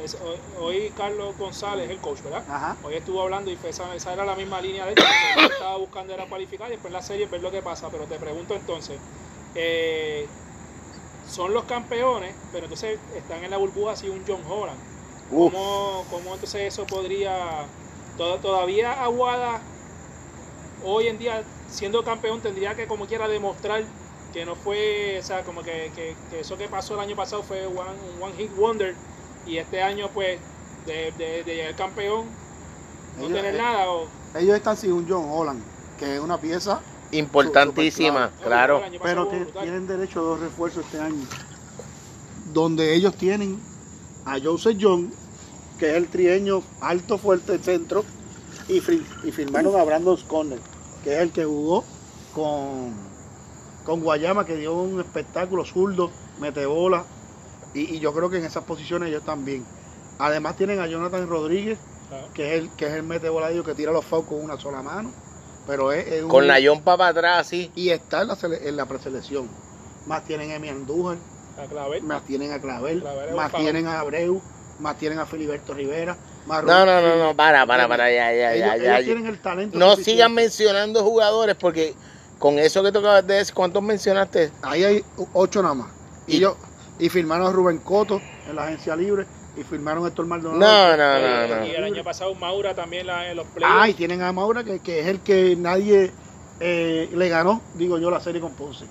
hoy, 0.60 0.91
Carlos 0.95 1.38
González, 1.38 1.89
el 1.89 2.00
coach, 2.00 2.22
¿verdad? 2.24 2.75
Hoy 2.83 2.95
estuvo 2.95 3.22
hablando 3.22 3.51
y 3.51 3.57
esa, 3.63 3.93
esa, 3.95 4.13
era 4.13 4.25
la 4.25 4.36
misma 4.36 4.62
línea 4.62 4.86
de 4.86 4.93
hecho. 4.93 5.03
Lo 5.36 5.48
que 5.48 5.53
estaba 5.53 5.77
buscando 5.77 6.13
era 6.13 6.27
cualificar 6.27 6.67
y 6.67 6.72
después 6.72 6.91
la 6.91 7.01
serie 7.01 7.27
ver 7.27 7.41
lo 7.41 7.51
que 7.51 7.62
pasa. 7.62 7.89
Pero 7.89 8.05
te 8.05 8.17
pregunto 8.17 8.53
entonces, 8.53 8.98
eh, 9.55 10.27
son 11.29 11.53
los 11.53 11.63
campeones, 11.65 12.33
pero 12.51 12.65
entonces 12.65 13.00
están 13.15 13.43
en 13.43 13.51
la 13.51 13.57
burbuja 13.57 13.91
así 13.91 14.10
un 14.10 14.24
John 14.27 14.41
Holland 14.50 14.79
¿Cómo, 15.29 16.05
¿Cómo, 16.10 16.33
entonces 16.33 16.74
eso 16.74 16.88
podría, 16.88 17.67
todavía 18.17 19.03
Aguada 19.03 19.62
hoy 20.83 21.07
en 21.07 21.19
día 21.19 21.43
siendo 21.69 22.03
campeón 22.03 22.41
tendría 22.41 22.74
que 22.74 22.88
como 22.88 23.05
quiera 23.05 23.27
demostrar 23.27 23.83
que 24.33 24.45
no 24.45 24.55
fue, 24.55 25.17
o 25.19 25.24
sea, 25.24 25.43
como 25.43 25.63
que, 25.63 25.91
que, 25.95 26.15
eso 26.39 26.57
que 26.57 26.67
pasó 26.67 26.93
el 26.95 27.00
año 27.00 27.15
pasado 27.15 27.43
fue 27.43 27.65
un 27.67 27.77
one, 27.77 28.36
hit 28.38 28.55
wonder 28.55 28.95
y 29.45 29.57
este 29.57 29.81
año 29.81 30.09
pues 30.13 30.39
de, 30.86 31.12
de, 31.17 31.43
de 31.43 31.55
llegar 31.55 31.75
campeón 31.75 32.25
no 33.19 33.27
tener 33.27 33.55
eh, 33.55 33.57
nada. 33.57 33.86
Ellos 34.36 34.55
están 34.55 34.77
sin 34.77 34.93
un 34.93 35.07
John 35.07 35.25
Holland, 35.27 35.62
que 35.98 36.15
es 36.15 36.21
una 36.21 36.38
pieza 36.39 36.81
importantísima, 37.12 38.31
claro. 38.43 38.81
Pero 39.01 39.27
tienen 39.27 39.88
derecho 39.88 40.19
a 40.19 40.24
dos 40.24 40.39
refuerzos 40.39 40.86
este 40.86 41.00
año, 41.00 41.25
donde 42.53 42.93
ellos 42.93 43.15
tienen 43.15 43.59
a 44.25 44.39
Joseph 44.39 44.77
John, 44.79 45.12
que 45.79 45.89
es 45.89 45.95
el 45.95 46.07
trieño 46.07 46.62
alto, 46.81 47.17
fuerte, 47.17 47.57
centro, 47.59 48.05
y, 48.67 48.77
y 48.77 49.31
firmaron 49.31 49.75
a 49.79 49.83
Brandon 49.83 50.17
Conner, 50.27 50.59
que 51.03 51.15
es 51.15 51.19
el 51.19 51.31
que 51.31 51.45
jugó 51.45 51.83
con, 52.36 52.93
con 53.83 54.01
Guayama, 54.01 54.45
que 54.45 54.55
dio 54.55 54.74
un 54.74 55.00
espectáculo 55.00 55.65
zurdo, 55.65 56.12
mete 56.39 56.65
bola, 56.65 57.05
y, 57.74 58.00
yo 58.00 58.13
creo 58.13 58.29
que 58.29 58.38
en 58.38 58.45
esas 58.45 58.63
posiciones 58.63 59.09
ellos 59.09 59.24
también. 59.24 59.65
Además 60.17 60.57
tienen 60.57 60.79
a 60.79 60.88
Jonathan 60.88 61.27
Rodríguez, 61.27 61.77
que 62.33 62.55
es 62.55 62.62
el 62.62 62.69
que 62.71 62.88
es 62.88 62.93
el 62.93 63.03
mete 63.03 63.29
que 63.65 63.75
tira 63.75 63.91
los 63.91 64.03
fouls 64.05 64.27
con 64.27 64.43
una 64.43 64.59
sola 64.59 64.81
mano. 64.81 65.12
Pero 65.67 65.91
es, 65.91 66.24
con 66.24 66.48
la 66.48 66.59
yompa 66.59 66.98
para 66.98 67.12
atrás, 67.12 67.48
sí. 67.48 67.71
Y 67.75 67.89
está 67.89 68.21
en 68.21 68.29
la, 68.29 68.38
en 68.41 68.75
la 68.75 68.86
preselección. 68.86 69.48
Más 70.07 70.25
tienen 70.25 70.51
a 70.51 70.55
Emi 70.55 70.69
Andújar, 70.69 71.17
más 72.01 72.24
tienen 72.25 72.51
a 72.51 72.59
Clavel, 72.59 73.03
más 73.36 73.51
tienen 73.51 73.86
a 73.86 74.00
Abreu, 74.00 74.41
más 74.79 74.98
tienen 74.98 75.19
a 75.19 75.25
Filiberto 75.25 75.74
Rivera. 75.74 76.17
Más 76.48 76.63
no, 76.63 76.86
no, 76.86 77.01
no, 77.01 77.15
no, 77.17 77.36
para, 77.36 77.65
para, 77.67 77.88
para, 77.88 78.12
ya, 78.12 78.33
ya, 78.33 78.55
ya, 78.55 78.77
ya. 78.77 79.03
tienen 79.03 79.27
el 79.27 79.39
talento. 79.39 79.77
No 79.77 79.95
sigan 79.95 80.33
mencionando 80.33 81.03
jugadores 81.03 81.55
porque 81.55 81.93
con 82.39 82.58
eso 82.58 82.81
que 82.81 82.91
tú 82.91 83.00
acabas 83.00 83.27
de 83.27 83.36
decir, 83.36 83.53
¿cuántos 83.53 83.84
mencionaste? 83.84 84.51
Ahí 84.62 84.84
hay 84.84 85.03
ocho 85.34 85.62
nada 85.62 85.75
más. 85.75 85.89
Y, 86.25 86.39
yo, 86.39 86.55
y 86.98 87.10
firmaron 87.10 87.48
a 87.48 87.51
Rubén 87.51 87.79
Coto 87.79 88.22
en 88.50 88.55
la 88.55 88.63
agencia 88.63 88.96
libre 88.96 89.25
y 89.58 89.63
firmaron 89.63 90.05
a 90.05 90.08
Héctor 90.08 90.25
Maldonado. 90.25 90.60
No, 90.60 90.98
no, 90.98 91.48
no, 91.48 91.60
no. 91.60 91.65
Y 91.65 91.72
el 91.72 91.84
año 91.84 92.03
pasado 92.03 92.34
Maura 92.36 92.74
también 92.74 93.08
en 93.10 93.36
los 93.36 93.46
playoffs. 93.48 93.81
Ah, 93.81 93.89
y 93.89 93.93
tienen 93.93 94.22
a 94.22 94.31
Maura 94.31 94.63
que, 94.63 94.79
que 94.79 95.01
es 95.01 95.08
el 95.08 95.19
que 95.19 95.55
nadie 95.58 96.12
eh, 96.60 97.10
le 97.13 97.29
ganó, 97.29 97.62
digo 97.75 97.98
yo, 97.98 98.10
la 98.10 98.22
serie 98.22 98.39
con 98.41 98.53
Ponce. 98.53 98.86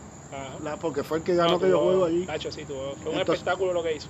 La, 0.62 0.76
porque 0.76 1.02
fue 1.02 1.18
el 1.18 1.24
que 1.24 1.34
ganó 1.34 1.56
aquellos 1.56 1.80
juegos 1.80 2.08
allí. 2.08 2.26
sí, 2.50 2.64
fue 3.02 3.12
un 3.12 3.18
espectáculo 3.18 3.72
lo 3.72 3.82
que 3.82 3.96
hizo. 3.96 4.08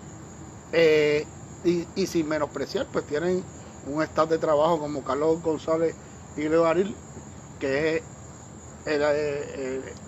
Eh, 0.72 1.24
y, 1.64 1.86
y, 1.94 2.06
sin 2.06 2.28
menospreciar, 2.28 2.86
pues 2.92 3.06
tienen 3.06 3.42
un 3.86 4.02
staff 4.02 4.28
de 4.28 4.38
trabajo 4.38 4.78
como 4.78 5.02
Carlos 5.02 5.42
González 5.42 5.94
y 6.36 6.42
Leo 6.42 6.66
Aril, 6.66 6.94
que 7.58 7.96
es 7.96 8.02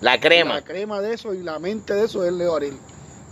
la 0.01 0.19
crema. 0.19 0.55
La 0.55 0.61
crema 0.63 1.01
de 1.01 1.13
eso 1.13 1.33
y 1.33 1.43
la 1.43 1.59
mente 1.59 1.93
de 1.93 2.05
eso 2.05 2.25
es 2.25 2.33
Leo 2.33 2.55
Aril. 2.55 2.77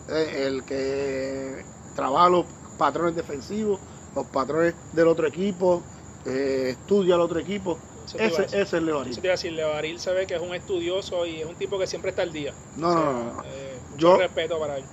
Eh, 0.09 0.45
el 0.47 0.63
que 0.63 1.63
trabaja 1.95 2.29
los 2.29 2.45
patrones 2.77 3.15
defensivos, 3.15 3.79
los 4.15 4.27
patrones 4.27 4.75
del 4.93 5.07
otro 5.07 5.27
equipo, 5.27 5.81
eh, 6.25 6.75
estudia 6.79 7.15
al 7.15 7.21
otro 7.21 7.39
equipo. 7.39 7.77
Ese, 8.13 8.43
ese, 8.45 8.61
es 8.61 8.73
Leo 8.73 9.01
Aril. 9.01 9.15
decir, 9.21 9.53
Leo 9.53 9.73
Aril 9.73 9.99
se 9.99 10.11
ve 10.13 10.25
que 10.25 10.35
es 10.35 10.41
un 10.41 10.53
estudioso 10.55 11.25
y 11.25 11.41
es 11.41 11.45
un 11.45 11.55
tipo 11.55 11.77
que 11.77 11.85
siempre 11.85 12.09
está 12.09 12.23
al 12.23 12.33
día. 12.33 12.53
No, 12.75 12.93
no, 12.93 13.13
no. 13.13 13.43
Eh, 13.43 13.77
yo 13.97 14.17
respeto 14.17 14.59
para 14.59 14.77
él. 14.77 14.83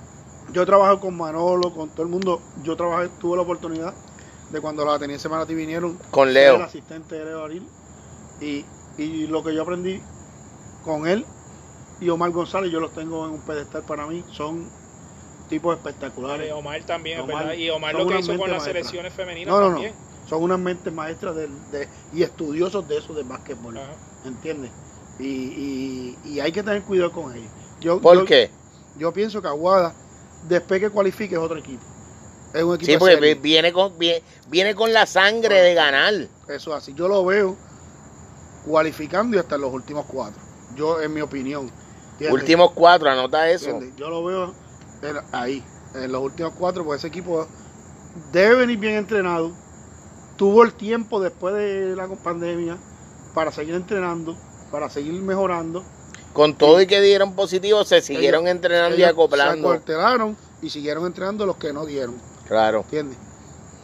Yo 0.53 0.65
trabajo 0.67 1.01
con 1.01 1.17
Manolo, 1.17 1.73
con 1.75 1.89
todo 1.89 2.03
el 2.03 2.09
mundo. 2.09 2.41
Yo 2.63 2.77
trabajé, 2.77 3.09
tuve 3.21 3.37
la 3.37 3.43
oportunidad 3.43 3.95
de 4.51 4.61
cuando 4.61 4.85
los 4.85 4.95
atenienses 4.95 5.31
Manati 5.31 5.55
vinieron. 5.55 5.99
Con 6.11 6.33
Leo. 6.33 6.57
El 6.57 6.63
asistente 6.63 7.17
de 7.17 7.25
Leo 7.25 7.45
Aril. 7.45 7.67
Y, 8.41 8.65
y 8.99 9.27
lo 9.29 9.43
que 9.43 9.55
yo 9.55 9.63
aprendí 9.63 10.01
con 10.87 11.07
él 11.07 11.27
y 12.01 12.09
Omar 12.09 12.31
González, 12.31 12.71
yo 12.71 12.81
los 12.81 12.93
tengo 12.93 13.27
en 13.27 13.33
un 13.33 13.41
pedestal 13.41 13.83
para 13.83 14.07
mí. 14.07 14.23
Son 14.33 14.69
tipos 15.49 15.77
espectaculares. 15.77 16.53
Omar 16.53 16.83
también, 16.85 17.27
¿verdad? 17.27 17.55
Y 17.55 17.71
Omar 17.71 17.95
lo 17.95 18.07
que 18.07 18.19
hizo 18.19 18.37
con 18.37 18.51
las 18.51 18.65
selecciones 18.65 19.13
femeninas 19.13 19.53
no, 19.53 19.61
no, 19.61 19.71
también. 19.73 19.93
No. 19.93 20.29
Son 20.29 20.43
unas 20.43 20.59
mentes 20.59 20.93
maestras 20.93 21.37
de, 21.37 21.89
y 22.13 22.23
estudiosos 22.23 22.87
de 22.89 22.99
eso 22.99 23.15
de 23.15 23.23
básquetbol. 23.23 23.79
¿Entiendes? 24.25 24.71
Y, 25.19 26.17
y, 26.25 26.41
hay 26.41 26.53
que 26.53 26.63
tener 26.63 26.83
cuidado 26.83 27.13
con 27.13 27.35
ellos. 27.35 27.51
Yo, 27.81 28.01
¿Por 28.01 28.25
qué? 28.27 28.51
Yo 28.99 29.13
pienso 29.13 29.41
que 29.41 29.49
Aguada, 29.49 29.95
después 30.49 30.81
que 30.81 30.91
cualifique, 30.91 31.37
es 31.37 31.41
otro 31.41 31.59
equipo. 31.59 31.83
Es 32.53 32.63
un 32.63 32.75
equipo 32.75 33.07
sí, 33.07 33.13
porque 33.15 33.35
viene 33.37 33.73
con, 33.73 33.95
viene, 34.49 34.75
con 34.75 34.93
la 34.93 35.07
sangre 35.07 35.63
de 35.63 35.75
ganar. 35.75 36.13
Eso 36.49 36.75
así. 36.75 36.93
Yo 36.95 37.09
lo 37.09 37.25
veo 37.25 37.57
cualificando 38.67 39.37
y 39.37 39.41
hasta 39.41 39.55
en 39.55 39.61
los 39.63 39.73
últimos 39.73 40.05
cuatro. 40.07 40.46
Yo, 40.77 41.01
en 41.01 41.13
mi 41.13 41.21
opinión. 41.21 41.71
Últimos 42.31 42.73
cuatro, 42.73 43.11
anota 43.11 43.51
eso. 43.51 43.81
Yo 43.97 44.09
lo 44.09 44.25
veo 44.25 44.55
ahí, 45.33 45.63
en 45.95 46.13
los 46.13 46.23
últimos 46.23 46.55
cuatro, 46.59 46.85
porque 46.85 46.99
ese 46.99 47.09
equipo 47.09 47.47
debe 48.33 48.57
venir 48.57 48.79
bien 48.79 48.95
entrenado. 48.95 49.53
Tuvo 50.37 50.65
el 50.65 50.73
tiempo 50.73 51.21
después 51.21 51.55
de 51.55 51.97
la 51.97 52.09
pandemia 52.09 52.77
para 53.35 53.53
seguir 53.53 53.75
entrenando, 53.75 54.37
para 54.71 54.89
seguir 54.91 55.15
mejorando. 55.15 55.83
Con 56.33 56.55
todo 56.55 56.81
y 56.81 56.87
que 56.87 57.01
dieron 57.01 57.35
positivo, 57.35 57.85
se 57.85 58.03
siguieron 58.03 58.47
entrenando 58.47 58.97
y 58.97 59.03
acoplando. 59.03 59.55
Se 59.55 59.61
acuartelaron 59.61 60.37
y 60.61 60.69
siguieron 60.69 61.07
entrenando 61.07 61.47
los 61.47 61.57
que 61.57 61.73
no 61.73 61.87
dieron. 61.87 62.17
Claro. 62.47 62.81
¿Entiendes? 62.81 63.19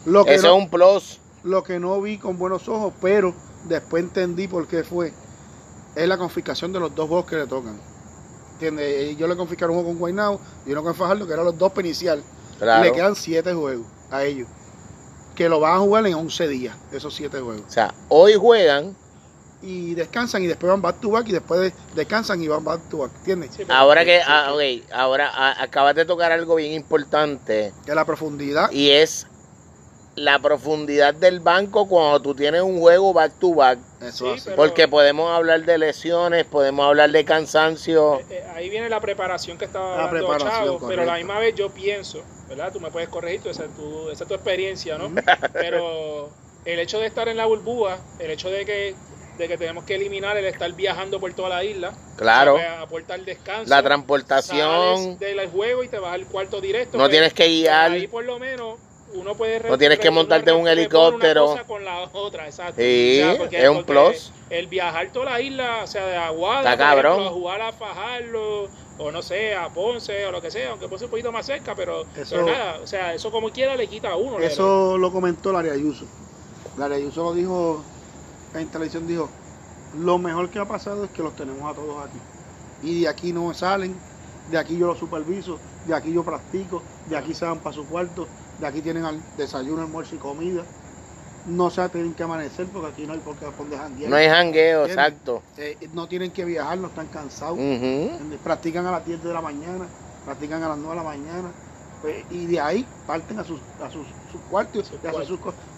Lo 0.05 0.25
que 0.25 0.35
Eso 0.35 0.49
es 0.49 0.63
un 0.63 0.69
plus. 0.69 1.19
Lo 1.45 1.63
que 1.63 1.79
no 1.79 2.01
vi 2.01 2.19
con 2.19 2.39
buenos 2.39 2.69
ojos, 2.69 2.93
pero 3.01 3.35
después 3.65 4.05
entendí 4.05 4.49
por 4.49 4.67
qué 4.67 4.85
fue. 4.85 5.13
Es 5.95 6.09
la 6.09 6.17
confiscación 6.17 6.73
de 6.73 6.81
los 6.81 6.95
dos 6.95 7.09
juegos 7.09 7.27
que 7.27 7.37
le 7.37 7.47
tocan. 7.47 7.79
¿Entiendes? 8.55 9.17
Yo 9.17 9.27
le 9.27 9.37
confiscaron 9.37 9.77
un 9.77 9.83
juego 9.83 9.91
con 9.91 9.99
Guaynao 9.99 10.41
y 10.67 10.73
uno 10.73 10.83
con 10.83 10.95
Fajardo, 10.95 11.27
que 11.27 11.33
eran 11.33 11.45
los 11.45 11.59
dos 11.59 11.73
inicial. 11.79 12.23
Le 12.61 12.93
quedan 12.93 13.17
siete 13.17 13.53
juegos 13.53 13.87
a 14.11 14.23
ellos. 14.25 14.49
Que 15.35 15.49
lo 15.49 15.61
van 15.61 15.77
a 15.77 15.79
jugar 15.81 16.07
en 16.07 16.15
11 16.15 16.49
días, 16.49 16.77
esos 16.93 17.15
siete 17.15 17.41
juegos. 17.41 17.65
O 17.67 17.71
sea, 17.71 17.93
hoy 18.09 18.35
juegan. 18.35 18.97
Y 19.65 19.95
descansan 19.95 20.43
y 20.43 20.49
después 20.49 20.73
van 20.73 20.83
back 20.83 21.01
to 21.01 21.11
back 21.11 21.29
y 21.29 21.33
después 21.33 21.73
descansan 21.95 22.43
y 22.43 22.49
van 22.49 22.65
back 22.65 22.81
to 22.89 22.99
back. 22.99 23.13
¿Entiendes? 23.19 23.51
ahora 23.69 24.05
que, 24.05 24.21
ah, 24.21 24.53
ahora 24.93 25.63
acabas 25.63 25.95
de 25.95 26.05
tocar 26.05 26.33
algo 26.33 26.57
bien 26.57 26.73
importante. 26.73 27.73
Que 27.87 27.95
la 27.95 28.05
profundidad. 28.05 28.73
Y 28.73 28.91
es 28.91 29.29
la 30.15 30.39
profundidad 30.39 31.15
del 31.15 31.41
banco 31.41 31.89
cuando 31.89 32.21
tú 32.21 32.35
tienes 32.35 32.63
un 32.63 32.79
juego 32.79 33.13
back 33.13 33.33
to 33.39 33.55
back. 33.55 33.79
Eso 34.01 34.35
Porque 34.57 34.89
podemos 34.89 35.31
hablar 35.31 35.65
de 35.65 35.79
lesiones, 35.79 36.45
podemos 36.45 36.87
hablar 36.87 37.11
de 37.11 37.25
cansancio. 37.25 38.21
Eh, 38.21 38.27
eh, 38.31 38.45
ahí 38.55 38.69
viene 38.69 38.89
la 38.89 39.01
preparación 39.01 39.57
que 39.57 39.65
estaba 39.65 39.97
la 39.97 40.05
hablando 40.05 40.39
Chavo, 40.39 40.87
pero 40.87 41.03
a 41.03 41.07
la 41.07 41.17
misma 41.17 41.39
vez 41.39 41.55
yo 41.55 41.71
pienso, 41.71 42.23
¿verdad? 42.49 42.73
Tú 42.73 42.81
me 42.81 42.91
puedes 42.91 43.09
corregir, 43.09 43.41
esa 43.49 43.65
es 43.65 43.75
tu, 43.75 44.11
esa 44.11 44.25
es 44.25 44.29
tu 44.29 44.35
experiencia, 44.35 44.99
¿no? 44.99 45.13
pero 45.53 46.31
el 46.65 46.79
hecho 46.79 46.99
de 46.99 47.07
estar 47.07 47.29
en 47.29 47.37
la 47.37 47.47
burbuja, 47.47 47.99
el 48.19 48.31
hecho 48.31 48.51
de 48.51 48.65
que 48.65 48.95
de 49.39 49.49
que 49.49 49.57
tenemos 49.57 49.85
que 49.85 49.95
eliminar 49.95 50.37
el 50.37 50.45
estar 50.45 50.71
viajando 50.73 51.19
por 51.19 51.33
toda 51.33 51.49
la 51.49 51.65
isla. 51.65 51.95
Claro. 52.17 52.59
aportar 52.81 53.19
descanso. 53.25 53.71
La 53.71 53.83
transportación. 53.83 55.19
Sales 55.19 55.19
del 55.19 55.49
juego 55.49 55.83
y 55.83 55.89
te 55.89 55.99
vas 55.99 56.13
al 56.13 56.27
cuarto 56.27 56.61
directo. 56.61 56.99
No 56.99 57.09
tienes 57.09 57.33
que 57.33 57.49
guiar. 57.49 57.93
Ahí 57.93 58.07
por 58.07 58.25
lo 58.25 58.39
menos 58.39 58.79
uno 59.15 59.35
puede 59.35 59.69
no 59.69 59.79
tienes 59.79 59.99
que 59.99 60.11
montarte 60.11 60.51
en 60.51 60.57
un 60.57 60.69
helicóptero 60.69 61.53
una 61.53 61.63
cosa 61.63 61.67
con 61.67 61.85
la 61.85 62.09
otra 62.13 62.47
exacto. 62.47 62.81
Sí, 62.81 63.21
es 63.51 63.69
un 63.69 63.85
plus. 63.85 64.33
el 64.51 64.67
viajar 64.67 65.11
toda 65.13 65.33
la 65.33 65.41
isla 65.41 65.81
o 65.85 65.87
sea 65.87 66.07
de 66.07 66.17
Aguada 66.17 66.73
Está 66.73 66.77
cabrón. 66.77 67.27
a 67.27 67.31
jugar 67.31 67.61
a 67.61 67.73
Fajardo 67.73 68.69
o 68.99 69.11
no 69.11 69.23
sé 69.23 69.55
a 69.55 69.69
Ponce 69.69 70.27
o 70.27 70.33
lo 70.33 70.41
que 70.41 70.51
sea 70.51 70.71
aunque 70.71 70.89
Ponce 70.89 71.05
un 71.05 71.11
poquito 71.11 71.33
más 71.33 71.47
cerca 71.47 71.75
pero, 71.75 72.07
eso, 72.17 72.43
nada 72.43 72.79
o 72.83 72.87
sea 72.87 73.15
eso 73.15 73.31
como 73.31 73.51
quiera 73.51 73.77
le 73.77 73.87
quita 73.87 74.11
a 74.11 74.17
uno 74.17 74.39
eso 74.39 74.97
lo 74.99 75.13
comentó 75.13 75.53
Laria 75.53 75.73
Ayuso. 75.73 76.07
Laria 76.79 76.97
Ayuso 76.97 77.23
lo 77.25 77.35
dijo 77.35 77.83
en 78.55 78.69
televisión 78.69 79.07
dijo 79.07 79.29
lo 79.99 80.19
mejor 80.19 80.49
que 80.49 80.59
ha 80.59 80.65
pasado 80.65 81.05
es 81.05 81.11
que 81.11 81.23
los 81.23 81.37
tenemos 81.37 81.71
a 81.71 81.75
todos 81.75 82.03
aquí. 82.07 82.19
Y 82.83 83.03
de 83.03 83.09
aquí 83.09 83.33
no 83.33 83.53
salen 83.53 83.95
de 84.51 84.59
aquí 84.59 84.77
yo 84.77 84.87
los 84.87 84.99
superviso 84.99 85.59
de 85.87 85.95
aquí 85.95 86.13
yo 86.13 86.25
practico 86.25 86.83
de 87.07 87.17
aquí 87.17 87.35
se 87.35 87.45
van 87.45 87.59
para 87.59 87.75
su 87.75 87.87
cuarto 87.87 88.27
de 88.59 88.67
aquí 88.67 88.81
tienen 88.81 89.05
desayuno, 89.37 89.83
almuerzo 89.83 90.15
y 90.15 90.19
comida. 90.19 90.63
No 91.47 91.71
se 91.71 91.89
tienen 91.89 92.15
que 92.15 92.23
amanecer 92.23 92.67
porque 92.67 92.89
aquí 92.89 93.07
no 93.07 93.15
hay 93.15 93.19
por 93.19 93.37
qué 93.37 93.47
de 93.47 93.77
jangueo. 93.77 94.09
No 94.09 94.17
hay 94.17 94.29
jangueo, 94.29 94.87
exacto. 94.87 95.43
Eh, 95.57 95.77
no 95.93 96.07
tienen 96.07 96.31
que 96.31 96.45
viajar, 96.45 96.79
no 96.79 96.87
están 96.87 97.09
cansados. 97.09 97.59
Practican 98.45 98.87
a 98.87 98.93
las 98.93 99.05
10 99.05 99.25
de 99.25 99.33
la 99.33 99.41
mañana, 99.41 99.87
practican 100.25 100.63
a 100.63 100.69
las 100.69 100.79
9 100.79 100.91
de 100.91 100.97
la 100.97 101.03
mañana. 101.03 101.51
Pues, 102.01 102.25
y 102.31 102.47
de 102.47 102.61
ahí 102.61 102.87
parten 103.07 103.39
a 103.39 103.45
sus, 103.45 103.61
a 103.81 103.89
sus, 103.91 104.07
cuartos, 104.51 104.91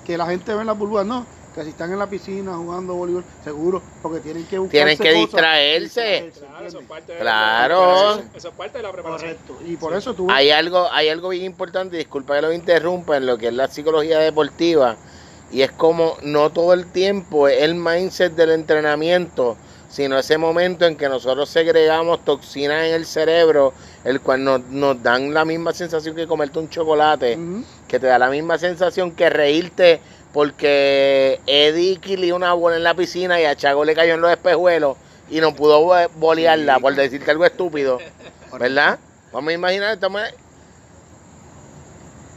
que 0.07 0.17
la 0.17 0.27
gente 0.27 0.55
ve 0.55 0.61
en 0.63 0.67
las 0.67 0.79
burbujas, 0.79 1.05
no, 1.05 1.27
que 1.55 1.63
si 1.63 1.71
están 1.71 1.93
en 1.93 1.99
la 1.99 2.09
piscina 2.09 2.57
jugando 2.57 2.95
voleibol, 2.95 3.25
seguro, 3.45 3.81
porque 4.03 4.21
tienen 4.21 4.45
que 4.47 4.59
buscar 4.59 4.73
Tienen 4.73 4.99
que 4.99 5.13
distraerse. 5.13 6.33
Claro, 6.39 6.67
eso 6.67 6.81
es 6.81 6.87
parte 6.87 7.13
de, 7.13 7.19
claro. 7.21 8.23
eso 8.35 8.49
es 8.49 8.55
parte 8.55 8.79
de 8.79 8.83
la 8.83 8.93
preparación. 8.93 9.35
Correcto. 9.35 9.59
Y 9.65 9.77
por 9.77 9.95
eso 9.95 10.15
tú... 10.15 10.27
Hay 10.31 10.51
algo, 10.51 10.89
hay 10.91 11.09
algo 11.09 11.29
bien 11.29 11.45
importante, 11.45 11.97
disculpa 11.97 12.35
que 12.35 12.43
lo 12.43 12.53
interrumpa, 12.53 13.17
en 13.17 13.27
lo 13.27 13.39
que 13.39 13.49
es 13.49 13.55
la 13.55 13.69
psicología 13.69 14.19
deportiva, 14.19 14.97
y 15.53 15.63
es 15.63 15.71
como 15.71 16.17
no 16.23 16.51
todo 16.51 16.73
el 16.73 16.87
tiempo 16.87 17.47
es 17.47 17.63
el 17.63 17.77
mindset 17.77 18.35
del 18.35 18.51
entrenamiento, 18.51 19.57
sino 19.89 20.19
ese 20.19 20.39
momento 20.39 20.87
en 20.87 20.97
que 20.97 21.09
nosotros 21.09 21.49
segregamos 21.49 22.25
toxinas 22.25 22.87
en 22.87 22.95
el 22.95 23.07
cerebro, 23.07 23.73
el 24.03 24.21
cual 24.21 24.43
nos, 24.43 24.61
nos 24.65 25.01
dan 25.01 25.33
la 25.33 25.45
misma 25.45 25.73
sensación 25.73 26.17
que 26.17 26.27
comerte 26.27 26.59
un 26.59 26.69
chocolate, 26.69 27.39
que 27.87 28.01
te 28.01 28.09
da 28.09 28.19
la 28.19 28.29
misma 28.29 28.59
sensación 28.59 29.13
que 29.13 29.31
reírte 29.31 30.01
porque 30.35 31.41
Eddie 31.47 31.99
quilió 31.99 32.35
una 32.35 32.55
bola 32.55 32.77
en 32.77 32.83
la 32.83 32.95
piscina 32.95 33.41
y 33.41 33.45
a 33.45 33.55
Chago 33.55 33.85
le 33.85 33.95
cayó 33.95 34.15
en 34.15 34.21
los 34.21 34.33
espejuelos 34.33 34.97
y 35.31 35.41
no 35.41 35.55
pudo 35.55 35.89
bolearla 36.17 36.81
por 36.81 36.93
decirte 36.97 37.31
algo 37.31 37.47
estúpido, 37.47 38.01
¿verdad? 38.53 38.99
Vamos 39.33 39.51
a 39.51 39.53
imaginar 39.53 39.95
esto. 39.95 40.09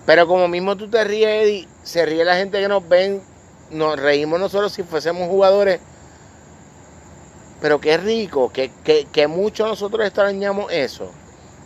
Pero 0.06 0.28
como 0.28 0.48
mismo 0.48 0.78
tú 0.78 0.88
te 0.88 1.04
ríes, 1.04 1.44
Eddie, 1.44 1.68
se 1.82 2.06
ríe 2.06 2.24
la 2.24 2.36
gente 2.36 2.60
que 2.62 2.68
nos 2.68 2.88
ven, 2.88 3.20
nos 3.72 4.00
reímos 4.00 4.40
nosotros 4.40 4.72
si 4.72 4.84
fuésemos 4.84 5.28
jugadores. 5.28 5.80
Pero 7.62 7.82
qué 7.82 7.98
rico, 7.98 8.52
que, 8.54 8.72
que, 8.84 9.08
que 9.12 9.26
mucho 9.26 9.66
nosotros 9.66 10.06
extrañamos 10.06 10.72
eso, 10.72 11.12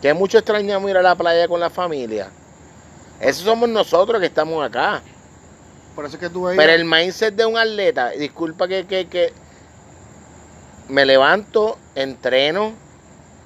que 0.00 0.14
mucho 0.14 0.38
extrañamos 0.38 0.90
ir 0.90 0.96
a 0.96 1.02
la 1.02 1.14
playa 1.14 1.46
con 1.46 1.60
la 1.60 1.68
familia. 1.68 2.30
Esos 3.20 3.44
somos 3.44 3.68
nosotros 3.68 4.18
que 4.18 4.26
estamos 4.26 4.64
acá. 4.64 5.02
Por 5.94 6.06
eso 6.06 6.18
que 6.18 6.30
tú 6.30 6.48
Pero 6.56 6.72
el 6.72 6.84
mindset 6.84 7.34
de 7.34 7.44
un 7.44 7.56
atleta, 7.56 8.10
disculpa 8.10 8.66
que, 8.66 8.86
que, 8.86 9.06
que 9.08 9.32
me 10.88 11.04
levanto, 11.04 11.76
entreno, 11.94 12.72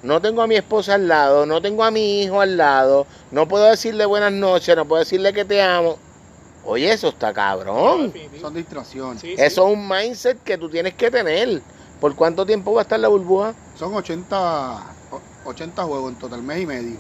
no 0.03 0.21
tengo 0.21 0.43
a 0.43 0.47
mi 0.47 0.55
esposa 0.55 0.95
al 0.95 1.09
lado, 1.09 1.47
no 1.47 1.61
tengo 1.61 1.83
a 1.83 1.91
mi 1.91 2.23
hijo 2.23 2.41
al 2.41 2.57
lado, 2.57 3.07
no 3.33 3.49
puedo 3.49 3.65
decirle 3.65 4.07
buenas 4.07 4.33
noches, 4.33 4.77
no 4.77 4.85
puedo 4.87 5.01
decirle 5.01 5.33
que 5.33 5.45
te 5.45 5.61
amo. 5.61 5.99
Oye, 6.65 6.93
eso 6.93 7.09
está 7.09 7.33
cabrón. 7.33 8.13
Son 8.41 8.55
distracciones. 8.55 9.23
eso 9.25 9.39
es 9.39 9.59
un 9.59 9.89
mindset 9.89 10.43
que 10.43 10.59
tú 10.59 10.69
tienes 10.69 10.95
que 10.95 11.11
tener. 11.11 11.63
¿Por 12.01 12.15
cuánto 12.15 12.45
tiempo 12.45 12.75
va 12.75 12.81
a 12.81 12.83
estar 12.83 12.99
la 13.01 13.09
burbuja? 13.09 13.55
Son 13.79 13.95
80, 13.95 14.83
80 15.45 15.83
juegos 15.85 16.13
en 16.13 16.19
total, 16.19 16.43
mes 16.43 16.63
y 16.63 16.67
medio. 16.67 16.97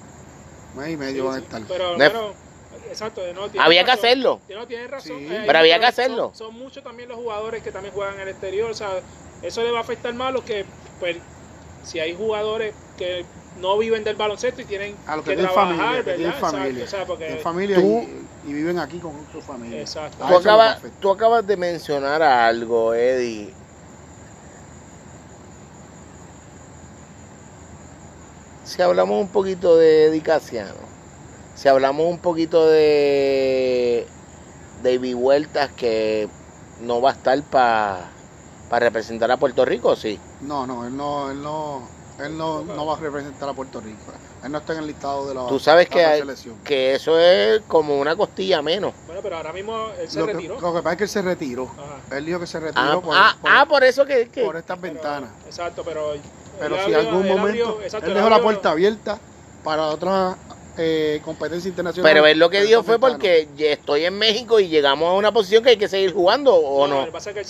mes 0.77 0.91
y 0.91 0.97
medio 0.97 1.27
van 1.27 1.35
a 1.35 1.39
estar. 1.39 1.63
Pero, 1.69 2.35
exacto, 2.89 3.23
no, 3.35 3.49
había 3.61 3.85
que 3.85 3.91
hacerlo. 3.91 4.41
No 4.49 4.67
tiene 4.67 4.87
razón. 4.87 5.19
Eh, 5.21 5.45
pero 5.47 5.59
había 5.59 5.79
que 5.79 5.87
hacerlo. 5.87 6.33
Son, 6.35 6.55
muchos 6.55 6.83
también 6.83 7.09
los 7.09 7.19
jugadores 7.19 7.63
que 7.63 7.73
también 7.73 7.95
juegan 7.95 8.15
en 8.15 8.21
el 8.23 8.29
exterior. 8.29 8.71
O 8.71 8.75
sea, 8.75 9.01
eso 9.43 9.63
le 9.63 9.71
va 9.71 9.79
a 9.79 9.83
afectar 9.83 10.13
más 10.15 10.29
a 10.29 10.31
los 10.33 10.45
que, 10.45 10.65
pues, 10.99 11.17
si 11.85 12.01
hay 12.01 12.15
jugadores 12.15 12.75
que 12.97 13.25
no 13.61 13.79
viven 13.79 14.05
del 14.05 14.17
baloncesto 14.17 14.61
y 14.61 14.65
tienen 14.65 14.97
a 15.07 15.21
que, 15.23 15.37
trabajar, 15.37 15.67
familia, 15.67 16.03
¿verdad? 16.03 16.41
familia, 16.41 16.85
o 16.85 16.89
sea, 16.89 17.07
porque 17.07 17.41
familia 17.43 17.79
y, 17.79 18.53
viven 18.53 18.79
aquí 18.79 18.99
con 18.99 19.13
su 19.33 19.41
familia. 19.41 19.81
Exacto. 19.81 20.25
Tú 20.27 20.37
acabas, 20.37 20.83
tú 21.01 21.11
acabas 21.11 21.47
de 21.47 21.57
mencionar 21.57 22.23
algo, 22.23 22.95
Eddie. 22.95 23.53
Si 28.65 28.83
hablamos 28.83 29.21
un 29.21 29.29
poquito 29.29 29.77
de 29.77 30.07
Eddie 30.07 30.23
Casiano, 30.23 30.86
si 31.57 31.69
hablamos 31.69 32.07
un 32.07 32.19
poquito 32.19 32.69
de 32.69 34.07
David 34.83 35.17
Vueltas 35.17 35.71
que 35.73 36.29
no 36.83 37.01
va 37.01 37.11
a 37.11 37.13
estar 37.15 37.43
para 37.45 38.11
representar 38.71 39.31
a 39.31 39.39
Puerto 39.39 39.65
Rico, 39.65 39.97
sí. 39.97 40.21
No, 40.43 40.67
no, 40.67 40.87
él 40.87 40.95
no, 40.95 41.31
él 41.31 41.43
no, 41.43 41.89
él 42.23 42.37
no, 42.37 42.63
no, 42.63 42.85
va 42.85 42.95
a 42.95 42.99
representar 42.99 43.49
a 43.49 43.55
Puerto 43.55 43.81
Rico. 43.81 44.13
Él 44.45 44.53
no 44.53 44.59
está 44.59 44.75
en 44.75 44.81
el 44.81 44.87
listado 44.87 45.27
de 45.27 45.35
la 45.35 45.47
Tú 45.47 45.59
sabes 45.59 45.89
que, 45.89 46.25
que 46.63 46.95
eso 46.95 47.19
es 47.19 47.63
como 47.67 47.99
una 47.99 48.15
costilla 48.15 48.61
menos. 48.61 48.93
Bueno, 49.07 49.23
pero 49.23 49.39
ahora 49.39 49.55
mismo 49.55 49.89
él 49.99 50.11
se 50.11 50.23
retiró. 50.25 50.61
lo 50.61 50.75
que 50.75 50.83
pasa 50.83 50.93
es 50.93 50.99
que 50.99 51.05
él 51.05 51.11
se 51.11 51.23
retiró. 51.23 51.71
Él 52.11 52.27
dijo 52.27 52.39
que 52.39 52.47
se 52.47 52.61
retiró 52.61 52.85
ah, 52.85 53.01
por, 53.01 53.17
ah, 53.17 53.37
ah, 53.45 53.67
por, 53.67 53.83
eso 53.83 54.05
que, 54.05 54.27
Por 54.45 54.57
estas 54.57 54.79
ventanas. 54.79 55.31
Exacto, 55.47 55.83
pero... 55.85 56.13
Pero 56.59 56.85
si 56.85 56.91
en 56.91 56.97
algún 56.97 57.27
momento... 57.27 57.81
él 57.83 58.15
dejó 58.15 58.31
la 58.31 58.43
puerta 58.43 58.71
abierta 58.71 59.19
para 59.65 59.87
otra 59.87 60.37
eh, 60.79 61.21
competencia 61.25 61.69
internacional. 61.69 62.11
Pero 62.11 62.27
él 62.27 62.39
lo 62.39 62.51
que 62.51 62.63
dijo 62.63 62.83
fue 62.83 62.99
porque 62.99 63.49
estoy 63.59 64.05
en 64.05 64.19
México 64.19 64.61
y 64.61 64.69
llegamos 64.69 65.09
a 65.09 65.13
una 65.15 65.33
posición 65.33 65.63
que 65.63 65.71
hay 65.71 65.77
que 65.77 65.89
seguir 65.89 66.13
jugando 66.13 66.55
o 66.55 66.87
no. 66.87 67.07
no? 67.07 67.13
Pasa 67.13 67.33
que 67.33 67.43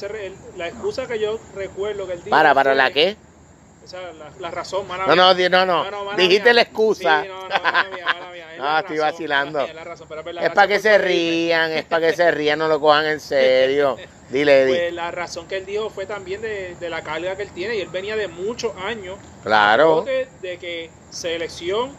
la 0.57 0.69
excusa 0.69 1.07
que 1.07 1.19
yo 1.19 1.39
recuerdo 1.55 2.07
que 2.07 2.15
él 2.15 2.19
dijo... 2.19 2.31
¿Para, 2.31 2.55
para 2.55 2.75
la 2.75 2.91
qué? 2.91 3.17
La, 3.93 4.31
la 4.41 4.51
razón, 4.51 4.87
mala 4.89 5.07
no, 5.07 5.15
no, 5.15 5.33
no, 5.33 5.67
no, 5.67 5.91
no, 5.91 6.17
Dijiste 6.17 6.53
la 6.53 6.63
excusa. 6.63 7.23
Sí, 7.23 7.29
no, 7.29 7.43
no, 7.43 7.49
mala 7.49 7.85
mía, 7.95 8.05
mala 8.05 8.33
mía. 8.33 8.47
no, 8.59 8.79
estoy 8.81 8.99
vacilando. 8.99 9.61
es, 9.61 10.51
para 10.51 10.67
que 10.67 10.81
se 10.81 10.99
rían, 10.99 11.71
es 11.71 11.85
para 11.85 12.09
que 12.09 12.17
se 12.17 12.29
rían, 12.33 12.59
no 12.59 12.67
lo 12.67 12.81
cojan 12.81 13.07
en 13.07 13.21
serio. 13.21 13.97
Dile, 14.31 14.63
Eddie. 14.63 14.77
Pues 14.77 14.93
la 14.93 15.13
razón 15.13 15.47
que 15.47 15.59
él 15.59 15.67
dijo 15.67 15.89
fue 15.89 16.05
también 16.05 16.41
de, 16.41 16.75
de, 16.81 16.91
la 16.91 17.03
carga 17.03 17.37
que 17.37 17.45
él 17.45 17.51
tiene 17.55 17.77
y 17.77 17.81
él 17.81 17.89
venía 17.89 18.17
de 18.17 18.27
muchos 18.27 18.75
años. 18.77 19.19
Claro. 19.45 20.03
De, 20.03 20.27
de 20.43 20.59
que 20.59 20.91
selección 21.11 21.93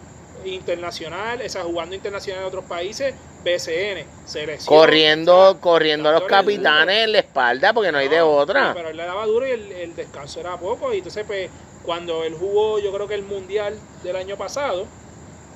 internacional, 0.55 1.41
esa 1.41 1.63
jugando 1.63 1.95
internacional 1.95 2.41
en 2.41 2.47
otros 2.47 2.65
países, 2.65 3.13
BCN, 3.43 4.05
selección. 4.25 4.75
Corriendo, 4.75 5.57
corriendo 5.61 6.09
a 6.09 6.13
los 6.13 6.23
capitanes 6.23 7.05
en 7.05 7.11
la 7.11 7.19
espalda 7.19 7.73
porque 7.73 7.91
no, 7.91 7.97
hay 7.97 8.07
de 8.07 8.21
otra. 8.21 8.73
Pero 8.73 8.89
él 8.89 8.97
le 8.97 9.05
daba 9.05 9.25
duro 9.25 9.47
y 9.47 9.51
el, 9.51 9.71
el 9.71 9.95
descanso 9.95 10.39
era 10.39 10.57
poco 10.57 10.93
y 10.93 10.97
entonces 10.97 11.25
pues 11.25 11.49
cuando 11.87 12.25
él 12.25 12.35
jugó, 12.37 12.79
yo 12.79 12.91
creo 12.91 13.07
que 13.07 13.15
el 13.15 13.23
Mundial 13.23 13.73
del 14.03 14.17
año 14.17 14.35
pasado, 14.35 14.85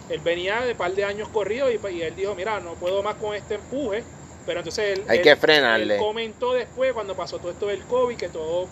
él 0.09 0.21
venía 0.21 0.61
de 0.61 0.75
par 0.75 0.93
de 0.93 1.03
años 1.03 1.27
corrido 1.27 1.69
y, 1.69 2.01
él 2.01 2.15
dijo, 2.15 2.33
mira, 2.35 2.61
no 2.61 2.75
puedo 2.75 3.03
más 3.03 3.15
con 3.15 3.35
este 3.35 3.55
empuje. 3.55 4.05
Pero 4.45 4.59
entonces 4.59 4.97
él, 4.97 5.03
Hay 5.09 5.21
que 5.21 5.35
frenarle. 5.35 5.97
comentó 5.97 6.53
después, 6.53 6.93
cuando 6.93 7.15
pasó 7.15 7.37
todo 7.37 7.51
esto 7.51 7.67
del 7.67 7.83
COVID, 7.83 8.15
que 8.15 8.29
todo 8.29 8.67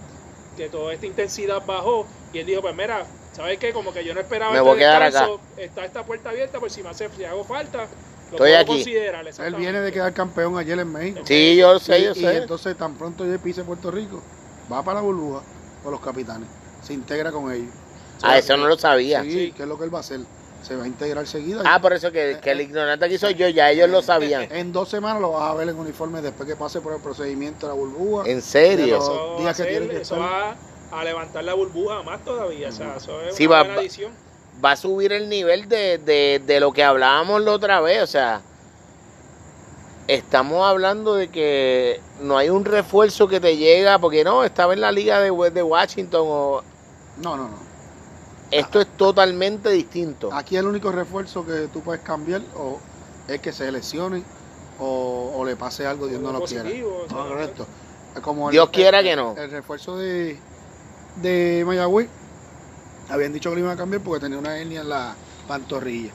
que 0.60 0.70
toda 0.70 0.94
esta 0.94 1.06
intensidad 1.06 1.66
bajó, 1.66 2.06
y 2.34 2.40
él 2.40 2.46
dijo, 2.46 2.62
pues 2.62 2.76
mira, 2.76 3.06
¿sabes 3.34 3.58
qué? 3.60 3.72
Como 3.72 3.94
que 3.94 4.04
yo 4.04 4.14
no 4.14 4.20
esperaba 4.20 4.52
me 4.52 4.60
voy 4.60 4.74
este 4.74 4.86
a 4.86 4.98
quedar 4.98 5.04
acá. 5.04 5.30
está 5.58 5.86
esta 5.86 6.04
puerta 6.06 6.30
abierta, 6.30 6.60
por 6.60 6.70
si 6.70 6.84
me 6.84 6.90
hace, 6.90 7.10
si 7.16 7.24
hago 7.24 7.44
falta, 7.44 7.88
lo 8.32 8.32
Estoy 8.32 8.52
aquí. 8.52 8.66
considerar. 8.68 9.26
Él 9.26 9.56
viene 9.56 9.80
de 9.80 9.92
quedar 9.92 10.14
campeón 10.14 10.58
ayer 10.58 10.78
en 10.78 10.92
México. 10.92 11.22
Sí, 11.24 11.56
yo 11.56 11.80
sé, 11.80 12.04
yo 12.04 12.14
sé. 12.14 12.34
Y 12.34 12.38
entonces 12.38 12.78
tan 12.78 12.96
pronto 12.96 13.26
yo 13.26 13.40
pise 13.40 13.64
Puerto 13.64 13.90
Rico, 13.90 14.22
va 14.72 14.84
para 14.84 14.96
la 15.00 15.02
burbuja 15.02 15.42
con 15.82 15.92
los 15.92 16.02
capitanes 16.02 16.48
se 16.82 16.94
integra 16.94 17.32
con 17.32 17.52
ellos. 17.52 17.72
Ah, 18.22 18.38
eso 18.38 18.58
no 18.58 18.68
lo 18.68 18.78
sabía. 18.78 19.24
Sí, 19.24 19.54
¿qué 19.56 19.64
es 19.64 19.70
lo 19.70 19.78
que 19.78 19.86
él 19.86 19.94
va 19.94 20.00
a 20.00 20.02
hacer? 20.02 20.20
Se 20.62 20.76
va 20.76 20.84
a 20.84 20.88
integrar 20.88 21.26
seguida. 21.26 21.64
Ah, 21.66 21.80
por 21.82 21.94
eso 21.94 22.12
que, 22.12 22.40
que 22.42 22.52
el 22.52 22.62
ignorante 22.62 23.06
aquí 23.06 23.18
soy 23.18 23.34
yo, 23.36 23.48
ya 23.48 23.72
ellos 23.72 23.90
lo 23.90 24.02
sabían. 24.02 24.48
En 24.52 24.72
dos 24.72 24.90
semanas 24.90 25.22
lo 25.22 25.32
vas 25.32 25.52
a 25.52 25.54
ver 25.56 25.70
en 25.70 25.78
uniforme 25.78 26.22
después 26.22 26.48
que 26.48 26.56
pase 26.56 26.82
por 26.82 26.94
el 26.94 27.02
procedimiento 27.02 27.66
de 27.66 27.74
la 27.74 27.80
burbuja. 27.80 28.30
¿En 28.30 28.42
serio? 28.42 28.98
Eso, 28.98 29.38
va, 29.44 29.54
que 29.54 30.02
eso 30.02 30.20
va 30.20 30.56
a 30.92 31.04
levantar 31.04 31.44
la 31.44 31.54
burbuja 31.54 32.04
más 32.04 32.24
todavía. 32.26 32.70
O 32.70 32.72
sea, 32.72 32.96
eso 32.98 33.22
es 33.22 33.40
una 33.40 33.64
buena 33.64 33.80
adición. 33.80 34.12
Va 34.64 34.72
a 34.72 34.76
subir 34.76 35.14
el 35.14 35.30
nivel 35.30 35.70
de, 35.70 35.98
de, 35.98 36.42
de 36.46 36.60
lo 36.60 36.74
que 36.74 36.84
hablábamos 36.84 37.42
la 37.42 37.52
otra 37.52 37.80
vez. 37.80 38.04
O 38.04 38.08
sea, 38.08 38.42
estamos 40.08 40.68
hablando 40.68 41.16
de 41.16 41.30
que 41.30 42.02
no 42.20 42.38
hay 42.38 42.50
un 42.50 42.66
refuerzo 42.66 43.28
que 43.28 43.40
te 43.40 43.56
llega, 43.56 44.00
porque 44.00 44.24
no, 44.24 44.44
estaba 44.44 44.74
en 44.74 44.82
la 44.82 44.92
liga 44.92 45.22
de, 45.22 45.32
de 45.52 45.64
Washington 45.64 46.24
o... 46.26 46.64
No, 47.18 47.38
no, 47.38 47.44
no. 47.44 47.69
Esto 48.52 48.82
es 48.82 48.88
totalmente 48.98 49.70
distinto. 49.70 50.34
Aquí 50.34 50.58
el 50.58 50.66
único 50.66 50.92
refuerzo 50.92 51.46
que 51.46 51.68
tú 51.72 51.82
puedes 51.82 52.02
cambiar 52.02 52.42
o 52.56 52.80
es 53.28 53.40
que 53.42 53.52
se 53.52 53.72
lesione 53.72 54.24
o, 54.80 55.44
le 55.46 55.56
pase 55.56 55.86
algo, 55.86 56.08
Dios 56.08 56.22
no 56.22 56.32
lo 56.32 56.42
quiera. 56.42 56.70
correcto. 57.10 57.68
Como 58.22 58.50
Dios 58.50 58.70
quiera 58.70 59.04
que 59.04 59.16
no. 59.16 59.36
El 59.38 59.52
refuerzo 59.52 59.98
de, 59.98 60.38
de 61.18 61.64
Mayagüez, 61.66 62.08
habían 63.10 63.34
dicho 63.34 63.50
que 63.50 63.56
lo 63.56 63.62
iban 63.62 63.74
a 63.74 63.78
cambiar 63.78 64.02
porque 64.02 64.22
tenía 64.22 64.40
una 64.40 64.58
hernia 64.58 64.82
en 64.82 64.90
la 64.90 65.16
pantorrilla. 65.48 66.12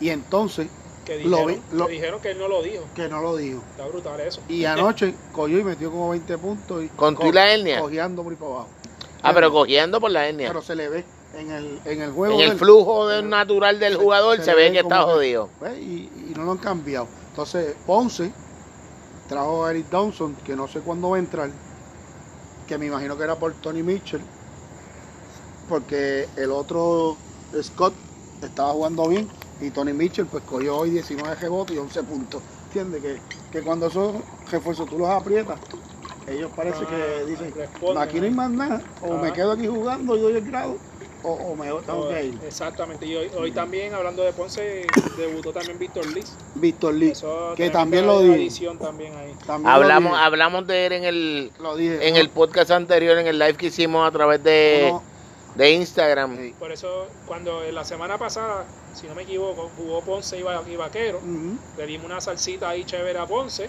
Y 0.00 0.10
entonces 0.10 0.68
que 1.04 1.18
dijeron, 1.18 1.60
lo, 1.72 1.86
dijeron 1.88 2.20
que 2.20 2.30
él 2.30 2.38
no 2.38 2.48
lo 2.48 2.62
dijo. 2.62 2.84
Que 2.94 3.08
no 3.08 3.20
lo 3.20 3.36
dijo. 3.36 3.62
Está 3.72 3.86
brutal 3.86 4.20
eso. 4.20 4.40
Y 4.48 4.64
anoche 4.64 5.14
cogió 5.32 5.58
y 5.58 5.64
metió 5.64 5.90
como 5.90 6.10
20 6.10 6.38
puntos. 6.38 6.84
Y 6.84 6.88
¿Con 6.88 7.16
tú 7.16 7.32
la 7.32 7.52
hernia? 7.52 7.80
Cogiendo 7.80 8.22
muy 8.22 8.36
para 8.36 8.52
abajo. 8.52 8.68
Ah, 9.22 9.32
pero 9.34 9.50
cogiendo 9.50 10.00
por 10.00 10.10
la 10.10 10.28
hernia. 10.28 10.48
Pero 10.48 10.62
se 10.62 10.74
le 10.74 10.88
ve 10.88 11.04
en 11.34 11.50
el, 11.50 11.80
en 11.84 12.02
el 12.02 12.12
juego. 12.12 12.40
En 12.40 12.50
el 12.50 12.58
flujo 12.58 13.22
natural 13.22 13.78
del 13.78 13.96
jugador 13.96 14.42
se, 14.42 14.54
ve, 14.54 14.72
que 14.72 14.80
está 14.80 15.02
jodido. 15.02 15.48
y, 15.78 15.82
y, 15.82 16.32
no 16.36 16.44
lo 16.44 16.52
han 16.52 16.58
cambiado. 16.58 17.06
Entonces, 17.30 17.74
Ponce 17.86 18.32
trajo 19.28 19.64
a 19.64 19.70
Eric 19.70 19.88
Dawson, 19.90 20.34
que 20.44 20.56
no 20.56 20.66
sé 20.66 20.80
cuándo 20.80 21.10
va 21.10 21.16
a 21.16 21.20
entrar, 21.20 21.50
que 22.66 22.78
me 22.78 22.86
imagino 22.86 23.16
que 23.16 23.24
era 23.24 23.36
por 23.36 23.52
Tony 23.54 23.82
Mitchell, 23.82 24.20
porque 25.68 26.28
el 26.36 26.50
otro 26.50 27.16
Scott 27.62 27.94
estaba 28.42 28.72
jugando 28.72 29.08
bien 29.08 29.28
y 29.60 29.70
Tony 29.70 29.92
Mitchell 29.92 30.26
pues 30.26 30.42
cogió 30.44 30.78
hoy 30.78 30.90
19 30.90 31.34
rebotes 31.36 31.76
y 31.76 31.78
11 31.78 32.02
puntos. 32.02 32.42
¿Entiendes? 32.66 33.02
Que, 33.02 33.20
que 33.52 33.64
cuando 33.64 33.86
esos 33.86 34.16
refuerzos 34.50 34.88
tú 34.88 34.98
los 34.98 35.08
aprietas, 35.08 35.58
ellos 36.26 36.50
parece 36.54 36.84
que 36.86 36.94
ah, 36.94 37.24
dicen, 37.26 37.52
aquí 37.98 38.18
no 38.18 38.24
hay 38.24 38.30
más 38.30 38.50
nada, 38.50 38.82
o 39.02 39.16
me 39.16 39.32
quedo 39.32 39.52
aquí 39.52 39.66
jugando 39.66 40.16
y 40.16 40.20
doy 40.20 40.36
el 40.36 40.44
grado, 40.44 40.76
o, 41.22 41.54
me 41.54 41.66
tengo 41.66 42.08
que 42.08 42.24
ir. 42.26 42.38
Exactamente, 42.46 43.06
y 43.06 43.16
hoy, 43.16 43.52
también, 43.52 43.94
hablando 43.94 44.22
de 44.22 44.32
Ponce, 44.32 44.86
debutó 45.16 45.52
también 45.52 45.78
Víctor 45.78 46.06
Liz. 46.06 46.32
Víctor 46.54 46.94
Liz, 46.94 47.22
que 47.56 47.70
también 47.70 48.06
lo 48.06 48.20
dijo. 48.22 48.74
También 48.78 49.14
ahí. 49.16 49.34
hablamos, 49.64 50.18
hablamos 50.18 50.66
de 50.66 50.86
él 50.86 50.92
en 50.92 51.04
el, 51.04 51.52
en 51.76 52.16
el 52.16 52.28
podcast 52.30 52.70
anterior, 52.70 53.18
en 53.18 53.26
el 53.26 53.38
live 53.38 53.54
que 53.54 53.66
hicimos 53.66 54.06
a 54.06 54.10
través 54.10 54.42
de, 54.42 54.92
de 55.60 55.72
Instagram. 55.72 56.52
Por 56.58 56.72
eso, 56.72 57.06
cuando 57.26 57.62
en 57.64 57.74
la 57.74 57.84
semana 57.84 58.16
pasada 58.16 58.64
si 58.94 59.06
no 59.06 59.14
me 59.14 59.22
equivoco, 59.22 59.70
jugó 59.76 60.00
Ponce 60.02 60.38
y, 60.38 60.76
Vaquero. 60.76 61.20
Le 61.76 61.86
dimos 61.86 62.06
una 62.06 62.20
salsita 62.20 62.70
ahí 62.70 62.84
chévere 62.84 63.18
a 63.18 63.26
Ponce. 63.26 63.68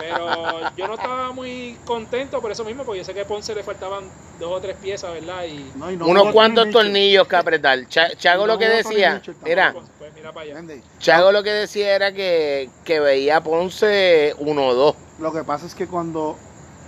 pero 0.00 0.70
yo 0.76 0.88
no 0.88 0.94
estaba 0.94 1.32
muy 1.32 1.76
contento 1.84 2.40
por 2.40 2.50
eso 2.50 2.64
mismo, 2.64 2.84
porque 2.84 2.98
yo 2.98 3.04
sé 3.04 3.14
que 3.14 3.22
a 3.22 3.26
Ponce 3.26 3.54
le 3.54 3.62
faltaban 3.62 4.04
dos 4.38 4.52
o 4.52 4.60
tres 4.60 4.76
piezas, 4.76 5.12
¿verdad? 5.12 5.44
Y, 5.44 5.70
Unos 6.02 6.32
cuantos 6.32 6.70
tornillos 6.70 7.28
que 7.28 7.36
apretar. 7.36 7.86
Chago 7.88 8.46
lo 8.46 8.58
que 8.58 8.68
decía, 8.68 9.20
era, 9.44 9.74
pues, 9.74 10.82
Chago 10.98 11.32
lo 11.32 11.42
que 11.42 11.50
decía 11.50 11.94
era 11.94 12.12
que, 12.12 12.70
que 12.84 13.00
veía 13.00 13.38
a 13.38 13.42
Ponce 13.42 14.34
1-2. 14.38 14.94
Lo 15.18 15.32
que 15.32 15.44
pasa 15.44 15.66
es 15.66 15.74
que 15.74 15.86
cuando 15.86 16.36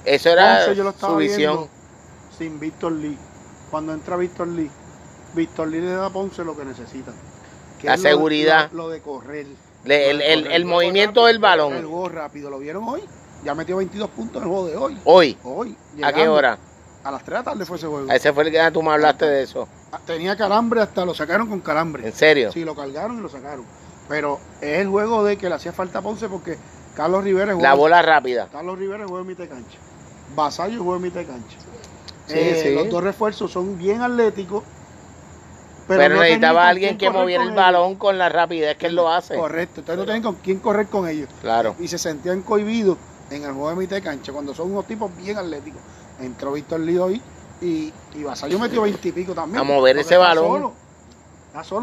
eso 0.05 0.31
era 0.31 0.73
yo 0.73 0.83
lo 0.83 0.91
estaba 0.91 1.13
su 1.13 1.19
visión. 1.19 1.69
sin 2.37 2.59
Víctor 2.59 2.93
Lee. 2.93 3.19
Cuando 3.71 3.93
entra 3.93 4.17
Víctor 4.17 4.49
Lee, 4.49 4.71
Víctor 5.35 5.69
Lee 5.69 5.81
le 5.81 5.91
da 5.91 6.07
a 6.07 6.11
Ponce 6.11 6.45
lo 6.45 6.57
que 6.57 6.65
necesita 6.65 7.13
la 7.83 7.97
seguridad. 7.97 8.71
Lo, 8.73 8.89
de 8.89 9.01
correr. 9.01 9.47
el, 9.85 10.65
movimiento 10.65 11.27
del 11.27 11.39
balón. 11.39 11.75
El 11.75 11.87
juego 11.87 12.09
rápido. 12.09 12.51
¿Lo 12.51 12.59
vieron 12.59 12.85
hoy? 12.89 13.03
Ya 13.45 13.55
metió 13.55 13.77
22 13.77 14.11
puntos 14.11 14.37
en 14.37 14.43
el 14.43 14.49
juego 14.49 14.67
de 14.67 14.77
hoy. 14.77 14.99
Hoy. 15.05 15.39
Hoy. 15.45 15.77
¿A 16.03 16.13
qué 16.13 16.29
hora? 16.29 16.59
A 17.05 17.11
las 17.11 17.23
3 17.23 17.27
de 17.27 17.35
la 17.39 17.45
tarde 17.45 17.65
fue 17.65 17.77
ese 17.77 17.87
juego. 17.87 18.11
Ese 18.11 18.33
fue 18.33 18.45
el 18.45 18.51
que 18.51 18.71
tú 18.73 18.83
me 18.83 18.91
hablaste 18.91 19.27
de 19.27 19.43
eso. 19.43 19.69
Ah, 19.93 20.01
tenía 20.05 20.37
calambre, 20.37 20.81
hasta 20.81 21.05
lo 21.05 21.15
sacaron 21.15 21.49
con 21.49 21.61
calambre. 21.61 22.05
¿En 22.05 22.13
serio? 22.13 22.51
Sí, 22.51 22.65
lo 22.65 22.75
cargaron 22.75 23.19
y 23.19 23.21
lo 23.21 23.29
sacaron. 23.29 23.65
Pero 24.09 24.41
es 24.61 24.81
el 24.81 24.89
juego 24.89 25.23
de 25.23 25.37
que 25.37 25.49
le 25.49 25.55
hacía 25.55 25.73
falta 25.73 26.01
a 26.01 26.03
Ponce 26.03 26.29
porque 26.29 26.59
Carlos 26.97 27.23
Rivera 27.23 27.55
La 27.55 27.75
bola 27.75 28.03
rápida. 28.03 28.49
Carlos 28.51 28.79
Rivera 28.79 29.07
juega 29.07 29.21
en 29.21 29.29
mitad 29.29 29.45
de 29.45 29.51
cancha. 29.51 29.79
Vasallo 30.35 30.83
juega 30.83 30.97
en 30.97 31.03
mitad 31.03 31.21
de 31.21 31.27
cancha. 31.27 31.59
Eh, 32.29 32.73
los 32.75 32.91
dos 32.91 33.03
refuerzos 33.03 33.53
son 33.53 33.79
bien 33.79 34.03
atléticos 34.03 34.65
Pero, 35.87 36.21
necesitaba 36.21 36.69
alguien 36.69 36.99
que 36.99 37.09
moviera 37.11 37.45
el 37.45 37.53
balón 37.53 37.95
con 37.95 38.19
la 38.19 38.29
rapidez 38.29 38.77
que 38.77 38.87
él 38.87 38.97
lo 38.97 39.09
hace. 39.09 39.37
Correcto, 39.37 39.81
entonces 39.81 39.99
no 39.99 40.05
tienen 40.05 40.23
con 40.23 40.35
quién 40.37 40.59
correr 40.59 40.87
con 40.89 41.09
ellos. 41.09 41.29
Claro. 41.41 41.77
Y 41.79 41.89
se 41.89 41.99
sentían 41.99 42.43
cohibidos 42.43 42.99
en 43.31 43.45
el 43.45 43.53
juego 43.53 43.71
de 43.71 43.77
mitad 43.77 43.97
de 43.97 44.03
cancha 44.03 44.33
cuando 44.33 44.55
son 44.55 44.73
unos 44.73 44.87
tipos 44.87 45.17
bien 45.17 45.37
atléticos. 45.37 45.81
Entró 46.21 46.53
Víctor 46.53 46.81
Lío 46.81 47.05
hoy 47.05 47.23
y, 47.61 47.93
y 48.15 48.25
Vasallo 48.25 48.59
metió 48.59 48.83
veintipico 48.83 49.35
también. 49.35 49.61
A 49.61 49.65
mover 49.65 49.99
ese 49.99 50.17
balón 50.17 50.45
solo 50.45 50.86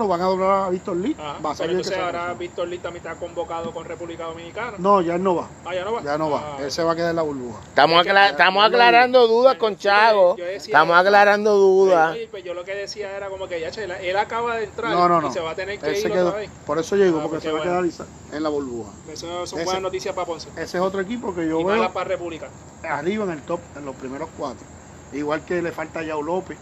van 0.07 0.21
a 0.21 0.25
doblar 0.25 0.65
a 0.65 0.69
Víctor 0.69 0.97
Lee. 0.97 1.15
va 1.17 1.51
a 1.51 1.65
entonces 1.65 1.97
ahora 1.97 2.33
Víctor 2.33 2.67
Lee 2.67 2.77
también 2.77 3.05
está 3.05 3.19
convocado 3.19 3.71
con 3.71 3.85
República 3.85 4.25
Dominicana. 4.25 4.73
No, 4.77 5.01
ya 5.01 5.17
no 5.17 5.35
va. 5.35 5.49
Ah, 5.65 5.73
ya 5.73 5.83
no 5.83 5.93
va. 5.93 6.03
Ya 6.03 6.17
no 6.17 6.29
va. 6.29 6.55
Ah, 6.57 6.57
Él 6.61 6.71
se 6.71 6.83
va 6.83 6.91
a 6.91 6.95
quedar 6.95 7.09
en 7.09 7.15
la 7.15 7.21
burbuja. 7.21 7.59
Estamos, 7.63 8.05
estamos 8.05 8.63
aclarando 8.63 9.27
dudas 9.27 9.55
con 9.57 9.77
Chago. 9.77 10.35
estamos 10.37 10.95
aclarando 10.95 11.55
dudas. 11.55 12.17
pues 12.29 12.43
yo 12.43 12.53
lo 12.53 12.63
que 12.63 12.75
decía 12.75 13.15
era 13.15 13.29
como 13.29 13.47
que 13.47 13.59
ya 13.59 13.69
él 13.69 14.17
acaba 14.17 14.57
de 14.57 14.65
entrar 14.65 15.23
y 15.25 15.31
se 15.31 15.39
va 15.39 15.51
a 15.51 15.55
tener 15.55 15.79
que 15.79 15.99
ir 15.99 16.11
otra 16.11 16.37
vez. 16.37 16.49
Por 16.65 16.77
eso 16.77 16.95
llegó, 16.95 17.19
ah, 17.19 17.23
porque 17.23 17.41
se 17.41 17.51
va 17.51 17.59
a 17.59 17.63
quedar 17.63 17.83
en 18.31 18.43
la 18.43 18.49
burbuja. 18.49 18.91
Eso 19.11 19.47
son 19.47 19.63
buenas 19.63 19.81
noticias 19.81 20.13
para 20.13 20.25
Ponce. 20.25 20.49
Ese 20.49 20.77
es 20.77 20.83
otro 20.83 21.01
equipo 21.01 21.33
que 21.33 21.47
yo 21.47 21.59
y 21.59 21.63
veo. 21.63 21.91
para 21.91 22.09
República. 22.09 22.49
Arriba 22.83 23.23
en 23.25 23.31
el 23.31 23.41
top, 23.41 23.59
en 23.75 23.85
los 23.85 23.95
primeros 23.95 24.29
cuatro. 24.37 24.65
Igual 25.13 25.45
que 25.45 25.61
le 25.61 25.71
falta 25.71 25.99
a 25.99 26.03
Yao 26.03 26.21
López 26.21 26.57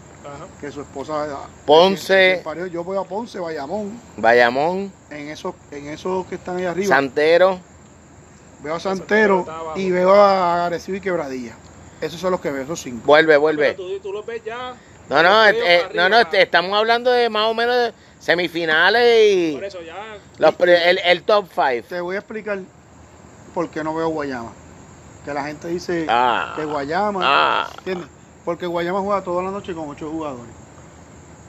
que 0.60 0.70
su 0.70 0.80
esposa 0.80 1.46
Ponce. 1.66 2.42
yo 2.70 2.84
voy 2.84 2.96
a 2.96 3.02
Ponce 3.02 3.38
Bayamón. 3.38 4.00
Bayamón. 4.16 4.92
En 5.10 5.28
esos 5.28 5.54
en 5.70 5.88
esos 5.88 6.26
que 6.26 6.36
están 6.36 6.56
ahí 6.56 6.64
arriba. 6.64 6.94
Santero. 6.94 7.58
Veo 8.62 8.76
a 8.76 8.80
Santero 8.80 9.44
y 9.74 9.90
veo 9.90 10.14
a 10.14 10.66
Arecibo 10.66 10.96
y 10.96 11.00
Quebradilla. 11.00 11.54
Esos 12.00 12.20
son 12.20 12.32
los 12.32 12.40
que 12.40 12.50
veo 12.50 12.62
esos 12.62 12.80
cinco. 12.80 13.02
Vuelve 13.06 13.36
vuelve. 13.36 13.74
Tú, 13.74 14.12
los 14.12 14.24
ves 14.24 14.42
ya. 14.44 14.74
No 15.08 15.22
no 15.22 15.46
eh, 15.46 15.88
no 15.94 16.08
no 16.08 16.20
estamos 16.20 16.72
hablando 16.72 17.10
de 17.10 17.28
más 17.28 17.48
o 17.48 17.54
menos 17.54 17.74
de 17.74 17.92
semifinales 18.20 19.32
y 19.32 19.52
por 19.54 19.64
eso 19.64 19.80
ya. 19.82 20.16
el, 21.04 21.22
top 21.24 21.48
five. 21.48 21.82
Te 21.82 22.00
voy 22.00 22.16
a 22.16 22.20
explicar 22.20 22.60
por 23.52 23.68
qué 23.70 23.82
no 23.82 23.94
veo 23.94 24.08
Guayama. 24.08 24.52
Que 25.24 25.34
la 25.34 25.44
gente 25.44 25.68
dice 25.68 26.06
ah. 26.08 26.54
que 26.56 26.64
Guayama 26.64 27.20
ah. 27.22 27.70
¿entiendes? 27.78 28.08
Porque 28.44 28.66
Guayama 28.66 29.00
juega 29.00 29.22
toda 29.22 29.42
la 29.42 29.50
noche 29.50 29.74
con 29.74 29.88
ocho 29.88 30.10
jugadores. 30.10 30.52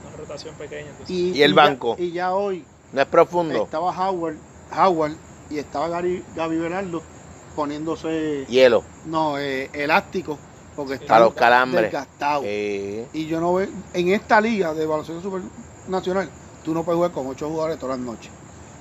Una 0.08 0.18
rotación 0.18 0.56
pequeña. 0.56 0.92
Y, 1.08 1.42
el 1.42 1.54
banco. 1.54 1.96
y 1.98 2.12
ya 2.12 2.34
hoy. 2.34 2.64
No 2.92 3.02
es 3.02 3.08
profundo. 3.08 3.64
Estaba 3.64 3.90
Howard, 3.90 4.36
Howard 4.72 5.14
y 5.50 5.58
estaba 5.58 5.90
Gary, 5.90 6.24
Gaby 6.36 6.58
Bernardo 6.58 7.02
poniéndose. 7.56 8.46
Hielo. 8.48 8.84
No, 9.06 9.40
eh, 9.40 9.70
elástico. 9.74 10.38
Porque 10.76 10.96
está 10.96 11.20
los 11.20 11.34
calambres. 11.34 11.84
desgastado. 11.84 12.44
Y 12.44 13.28
yo 13.28 13.40
no 13.40 13.54
veo. 13.54 13.70
En 13.94 14.10
esta 14.10 14.42
liga 14.42 14.74
de 14.74 14.86
baloncesto 14.86 15.22
supernacional, 15.22 16.30
tú 16.64 16.74
no 16.74 16.84
puedes 16.84 16.98
jugar 16.98 17.12
con 17.12 17.28
ocho 17.28 17.48
jugadores 17.50 17.80
todas 17.80 17.98
las 17.98 18.06
noches. 18.06 18.32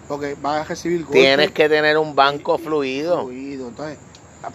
Porque 0.08 0.36
vas 0.40 0.62
a 0.62 0.64
recibir 0.64 1.04
golpes. 1.04 1.20
Tienes 1.20 1.50
que 1.52 1.68
tener 1.68 1.98
un 1.98 2.14
banco 2.14 2.58
fluido. 2.58 3.22
Fluido. 3.22 3.68
Entonces, 3.68 3.98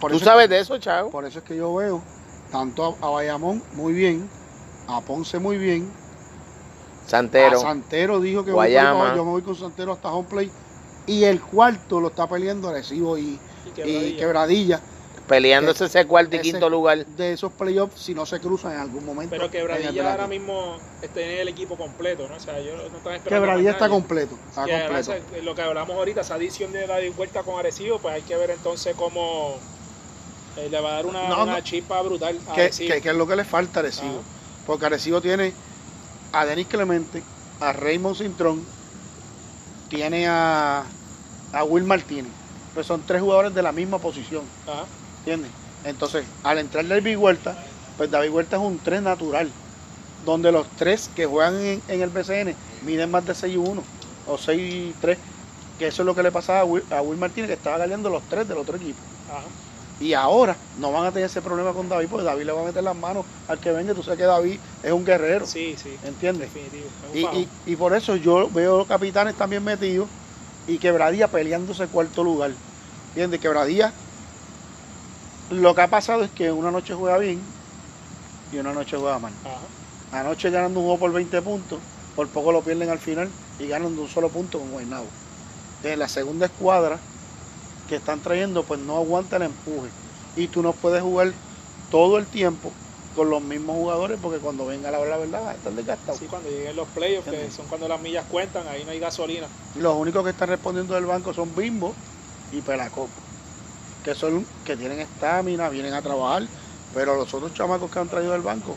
¿Tú 0.08 0.18
sabes 0.18 0.48
de 0.48 0.60
eso, 0.60 0.78
Chavo? 0.78 1.10
Por 1.10 1.24
eso 1.24 1.38
es 1.38 1.44
que 1.44 1.56
yo 1.56 1.74
veo 1.74 2.02
tanto 2.50 2.96
a, 3.00 3.10
Bayamón 3.10 3.62
muy 3.74 3.92
bien, 3.92 4.28
a 4.86 5.00
Ponce 5.00 5.38
muy 5.38 5.58
bien. 5.58 5.90
Santero. 7.06 7.58
A 7.58 7.62
Santero 7.62 8.20
dijo 8.20 8.44
que 8.44 8.52
Guayama. 8.52 9.14
yo 9.14 9.24
me 9.24 9.30
voy 9.30 9.42
con 9.42 9.54
Santero 9.54 9.92
hasta 9.92 10.10
home 10.10 10.28
play. 10.28 10.50
Y 11.06 11.24
el 11.24 11.40
cuarto 11.40 12.00
lo 12.00 12.08
está 12.08 12.28
peleando 12.28 12.68
Arecibo 12.68 13.16
y, 13.16 13.38
y 13.76 14.16
Quebradilla. 14.16 14.80
Peleándose 15.26 15.84
ese 15.84 16.06
cuarto 16.06 16.36
y 16.36 16.40
quinto 16.40 16.68
lugar. 16.70 17.04
De 17.04 17.32
esos 17.32 17.52
playoffs, 17.52 18.00
si 18.00 18.14
no 18.14 18.24
se 18.24 18.40
cruzan 18.40 18.72
en 18.72 18.80
algún 18.80 19.04
momento. 19.04 19.30
Pero 19.30 19.50
Quebradilla 19.50 20.10
ahora 20.10 20.26
mismo 20.26 20.78
está 21.02 21.20
en 21.20 21.40
el 21.40 21.48
equipo 21.48 21.76
completo, 21.76 22.26
¿no? 22.28 22.36
O 22.36 22.40
sea, 22.40 22.60
yo 22.60 22.72
no 22.76 23.22
Quebradilla 23.24 23.70
está 23.70 23.88
completo. 23.88 24.36
Está 24.48 24.62
completo. 24.62 25.14
lo 25.42 25.54
que 25.54 25.62
hablamos 25.62 25.96
ahorita, 25.96 26.22
esa 26.22 26.34
adición 26.34 26.72
de 26.72 26.86
la 26.86 26.98
vuelta 27.14 27.42
con 27.42 27.58
Arecibo, 27.58 27.98
pues 27.98 28.14
hay 28.14 28.22
que 28.22 28.36
ver 28.36 28.50
entonces 28.50 28.94
cómo 28.96 29.58
eh, 30.58 30.68
le 30.70 30.80
va 30.80 30.90
a 30.90 30.94
dar 30.94 31.06
una, 31.06 31.62
chispa 31.62 32.02
brutal 32.02 32.38
a 32.48 32.54
¿Qué, 32.54 32.66
es 32.66 33.14
lo 33.14 33.26
que 33.26 33.36
le 33.36 33.44
falta 33.44 33.78
a 33.78 33.82
Arecibo? 33.82 34.22
Porque 34.66 34.86
Arecibo 34.86 35.20
tiene 35.20 35.52
a 36.32 36.44
Denis 36.44 36.66
Clemente, 36.66 37.22
a 37.60 37.72
Raymond 37.72 38.16
Cintrón, 38.16 38.64
tiene 39.88 40.26
a, 40.26 40.84
a 41.52 41.64
Will 41.64 41.84
Martínez. 41.84 42.32
Pues 42.74 42.86
son 42.86 43.02
tres 43.06 43.22
jugadores 43.22 43.54
de 43.54 43.62
la 43.62 43.72
misma 43.72 43.98
posición. 43.98 44.42
¿Entiendes? 45.20 45.50
Entonces, 45.84 46.24
al 46.42 46.58
entrar 46.58 46.86
David 46.86 47.16
Huerta, 47.16 47.56
pues 47.96 48.10
David 48.10 48.30
Huerta 48.30 48.56
es 48.56 48.62
un 48.62 48.78
3 48.78 49.02
natural. 49.02 49.50
Donde 50.24 50.50
los 50.50 50.66
tres 50.76 51.08
que 51.14 51.26
juegan 51.26 51.56
en, 51.56 51.82
el 51.88 52.10
BCN 52.10 52.54
miden 52.84 53.10
más 53.10 53.24
de 53.24 53.32
6-1 53.32 53.80
o 54.26 54.36
6-3. 54.36 55.16
Que 55.78 55.86
eso 55.86 56.02
es 56.02 56.06
lo 56.06 56.14
que 56.14 56.24
le 56.24 56.32
pasaba 56.32 56.60
a 56.60 56.64
Will, 56.64 56.82
a 56.90 57.00
Will 57.00 57.18
Martínez, 57.18 57.48
que 57.48 57.54
estaba 57.54 57.78
galeando 57.78 58.10
los 58.10 58.22
tres 58.24 58.48
del 58.48 58.58
otro 58.58 58.76
equipo. 58.76 58.98
Ajá. 59.30 59.44
Y 60.00 60.14
ahora 60.14 60.56
no 60.78 60.92
van 60.92 61.06
a 61.06 61.12
tener 61.12 61.26
ese 61.26 61.42
problema 61.42 61.72
con 61.72 61.88
David, 61.88 62.08
porque 62.08 62.24
David 62.24 62.44
le 62.44 62.52
va 62.52 62.62
a 62.62 62.64
meter 62.64 62.84
las 62.84 62.94
manos 62.94 63.26
al 63.48 63.58
que 63.58 63.72
venga. 63.72 63.94
Tú 63.94 64.02
sabes 64.02 64.18
que 64.18 64.26
David 64.26 64.58
es 64.82 64.92
un 64.92 65.04
guerrero. 65.04 65.46
Sí, 65.46 65.76
sí. 65.76 65.96
¿Entiendes? 66.04 66.50
Y, 67.12 67.48
y, 67.66 67.76
por 67.76 67.94
eso 67.94 68.14
yo 68.14 68.48
veo 68.50 68.84
capitanes 68.86 69.34
también 69.34 69.64
metidos 69.64 70.08
y 70.68 70.78
Quebradía 70.78 71.26
peleándose 71.28 71.86
cuarto 71.88 72.22
lugar. 72.22 72.52
¿Entiendes? 73.08 73.40
Quebradía, 73.40 73.92
lo 75.50 75.74
que 75.74 75.80
ha 75.80 75.88
pasado 75.88 76.22
es 76.22 76.30
que 76.30 76.52
una 76.52 76.70
noche 76.70 76.94
juega 76.94 77.18
bien 77.18 77.40
y 78.52 78.58
una 78.58 78.72
noche 78.72 78.96
juega 78.96 79.18
mal. 79.18 79.32
Anoche 80.12 80.50
ganando 80.50 80.80
un 80.80 80.86
juego 80.86 81.00
por 81.00 81.12
20 81.12 81.42
puntos, 81.42 81.78
por 82.14 82.28
poco 82.28 82.52
lo 82.52 82.62
pierden 82.62 82.88
al 82.90 82.98
final 82.98 83.28
y 83.58 83.66
ganan 83.66 83.94
de 83.94 84.02
un 84.02 84.08
solo 84.08 84.28
punto 84.28 84.58
con 84.58 84.70
Guaynabo. 84.70 85.06
En 85.82 85.98
la 85.98 86.08
segunda 86.08 86.46
escuadra 86.46 86.98
que 87.88 87.96
están 87.96 88.20
trayendo 88.20 88.62
pues 88.62 88.78
no 88.80 88.96
aguanta 88.96 89.36
el 89.36 89.42
empuje. 89.42 89.90
Y 90.36 90.46
tú 90.46 90.62
no 90.62 90.72
puedes 90.72 91.02
jugar 91.02 91.32
todo 91.90 92.18
el 92.18 92.26
tiempo 92.26 92.70
con 93.16 93.30
los 93.30 93.42
mismos 93.42 93.76
jugadores 93.76 94.18
porque 94.22 94.38
cuando 94.38 94.66
venga 94.66 94.90
la 94.90 95.00
hora 95.00 95.10
la 95.10 95.16
verdad 95.16 95.42
va 95.42 95.50
a 95.50 95.54
estar 95.54 95.72
desgastado. 95.72 96.16
Sí, 96.18 96.26
cuando 96.26 96.48
lleguen 96.48 96.76
los 96.76 96.86
playoffs, 96.88 97.28
que 97.28 97.50
son 97.50 97.66
cuando 97.66 97.88
las 97.88 98.00
millas 98.00 98.24
cuentan, 98.30 98.68
ahí 98.68 98.84
no 98.84 98.92
hay 98.92 99.00
gasolina. 99.00 99.46
Los 99.74 99.96
únicos 99.96 100.22
que 100.22 100.30
están 100.30 100.50
respondiendo 100.50 100.94
del 100.94 101.06
banco 101.06 101.32
son 101.32 101.54
Bimbo 101.56 101.94
y 102.52 102.60
Pelacopo, 102.60 103.08
que 104.04 104.14
son 104.14 104.46
que 104.64 104.76
tienen 104.76 105.00
estamina, 105.00 105.68
vienen 105.68 105.94
a 105.94 106.02
trabajar, 106.02 106.44
pero 106.94 107.16
los 107.16 107.32
otros 107.34 107.52
chamacos 107.54 107.90
que 107.90 107.98
han 107.98 108.08
traído 108.08 108.32
del 108.32 108.42
banco 108.42 108.76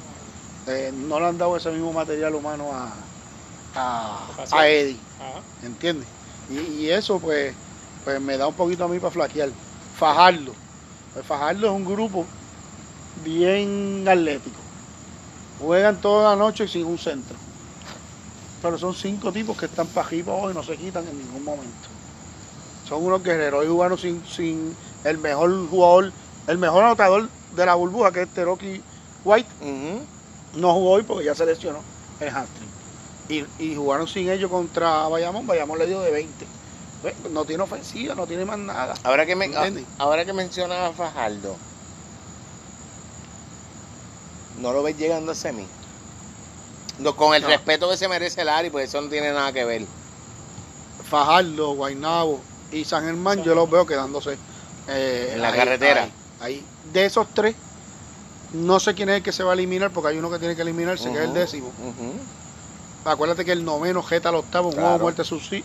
eh, 0.68 0.92
no 0.94 1.20
le 1.20 1.28
han 1.28 1.38
dado 1.38 1.58
ese 1.58 1.70
mismo 1.70 1.94
material 1.94 2.34
humano 2.34 2.72
a, 2.74 2.94
a, 4.52 4.68
Eddie. 4.68 4.98
¿Entiendes? 5.64 6.08
y 6.50 6.90
eso 6.90 7.18
pues 7.20 7.56
pues 8.04 8.20
me 8.20 8.38
da 8.38 8.48
un 8.48 8.54
poquito 8.54 8.86
a 8.86 8.88
mí 8.88 9.00
para 9.00 9.12
flaquear. 9.12 9.50
Fajardo. 9.98 10.54
Pues 11.14 11.26
Fajardo 11.26 11.68
es 11.68 11.74
un 11.74 11.86
grupo 11.86 12.26
bien 13.24 14.06
atlético. 14.08 14.60
Juegan 15.60 16.02
toda 16.02 16.32
la 16.32 16.36
noche 16.36 16.68
sin 16.68 16.86
un 16.86 16.98
centro. 16.98 17.36
Pero 18.62 18.78
son 18.78 18.96
cinco 18.96 19.32
tipos 19.32 19.58
que 19.58 19.66
están 19.66 19.88
para 19.88 20.08
arriba 20.08 20.34
y 20.50 20.54
no 20.54 20.64
se 20.64 20.78
quitan 20.78 21.08
en 21.08 21.18
ningún 21.18 21.44
momento. 21.44 21.90
Son 22.88 23.04
unos 23.04 23.24
guerreros 23.24 23.66
y 23.66 23.68
jugaron 23.68 23.98
sin, 23.98 24.24
sin 24.26 24.76
el 25.04 25.18
mejor 25.18 25.70
jugador, 25.70 26.12
el 26.48 26.58
mejor 26.58 26.84
anotador 26.84 27.30
de 27.56 27.66
la 27.66 27.76
burbuja, 27.76 28.12
que 28.12 28.24
es 28.24 28.30
Teroki 28.30 28.82
White. 29.24 29.50
No 30.56 30.74
jugó 30.74 30.92
hoy 30.92 31.04
porque 31.04 31.26
ya 31.26 31.36
se 31.36 31.46
lesionó 31.46 31.80
el 32.20 32.30
hamstring. 32.30 32.70
Y, 33.30 33.64
y 33.64 33.76
jugaron 33.76 34.08
sin 34.08 34.30
ellos 34.30 34.50
contra 34.50 35.08
Bayamón. 35.08 35.48
Bayamón 35.48 35.80
le 35.80 35.88
dio 35.88 36.02
de 36.02 36.12
20 36.12 36.61
pues, 37.02 37.16
no 37.32 37.46
tiene 37.46 37.64
ofensiva, 37.64 38.16
no 38.16 38.28
tiene 38.28 38.46
más 38.46 38.60
nada. 38.60 38.94
Ahora 39.04 39.26
que, 39.26 39.36
me, 39.36 39.52
ahora 39.98 40.26
que 40.26 40.34
mencionaba 40.34 40.88
a 40.88 40.92
Fajardo, 40.92 41.56
¿no 44.60 44.72
lo 44.72 44.84
ves 44.84 44.98
llegando 44.98 45.32
a 45.32 45.36
semi? 45.36 45.66
No, 47.00 47.16
con 47.16 47.34
el 47.34 47.42
respeto 47.42 47.90
que 47.90 47.98
se 47.98 48.08
merece 48.08 48.42
el 48.42 48.50
Ari, 48.50 48.70
pues 48.70 48.90
eso 48.90 49.02
no 49.02 49.10
tiene 49.10 49.32
nada 49.32 49.52
que 49.52 49.66
ver. 49.66 49.86
Fajardo, 51.10 51.74
Guainabo 51.74 52.40
y 52.72 52.86
San 52.86 53.04
Germán, 53.06 53.44
yo 53.44 53.56
los 53.56 53.70
veo 53.70 53.86
quedándose 53.86 54.38
eh, 54.88 55.32
en 55.34 55.42
la 55.42 55.54
carretera. 55.56 56.08
Ahí, 56.40 56.64
De 56.94 57.06
esos 57.06 57.28
tres, 57.34 57.56
no 58.54 58.80
sé 58.80 58.94
quién 58.94 59.10
es 59.10 59.18
el 59.18 59.24
que 59.24 59.32
se 59.32 59.44
va 59.44 59.52
a 59.52 59.54
eliminar, 59.54 59.92
porque 59.92 60.10
hay 60.10 60.18
uno 60.18 60.30
que 60.30 60.40
tiene 60.40 60.56
que 60.56 60.62
eliminarse, 60.62 61.12
que 61.12 61.18
es 61.18 61.24
el 61.24 61.34
décimo. 61.34 61.72
Acuérdate 63.04 63.46
que 63.46 63.52
el 63.52 63.66
noveno 63.66 64.04
jeta 64.04 64.30
al 64.30 64.36
octavo, 64.36 64.70
un 64.70 64.76
juego 64.76 65.00
muerte 65.00 65.24
suicida. 65.24 65.64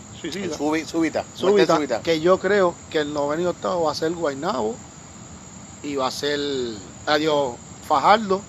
Súbita, 0.57 1.25
súbita, 1.35 2.01
Que 2.01 2.19
yo 2.19 2.39
creo 2.39 2.73
que 2.89 2.99
el 2.99 3.13
noveno 3.13 3.43
y 3.43 3.45
octavo 3.45 3.83
va 3.83 3.91
a 3.91 3.95
ser 3.95 4.11
Guainabo 4.13 4.75
y 5.83 5.95
va 5.95 6.07
a 6.07 6.11
ser 6.11 6.39
adiós 7.05 7.55
Fajardo 7.87 8.41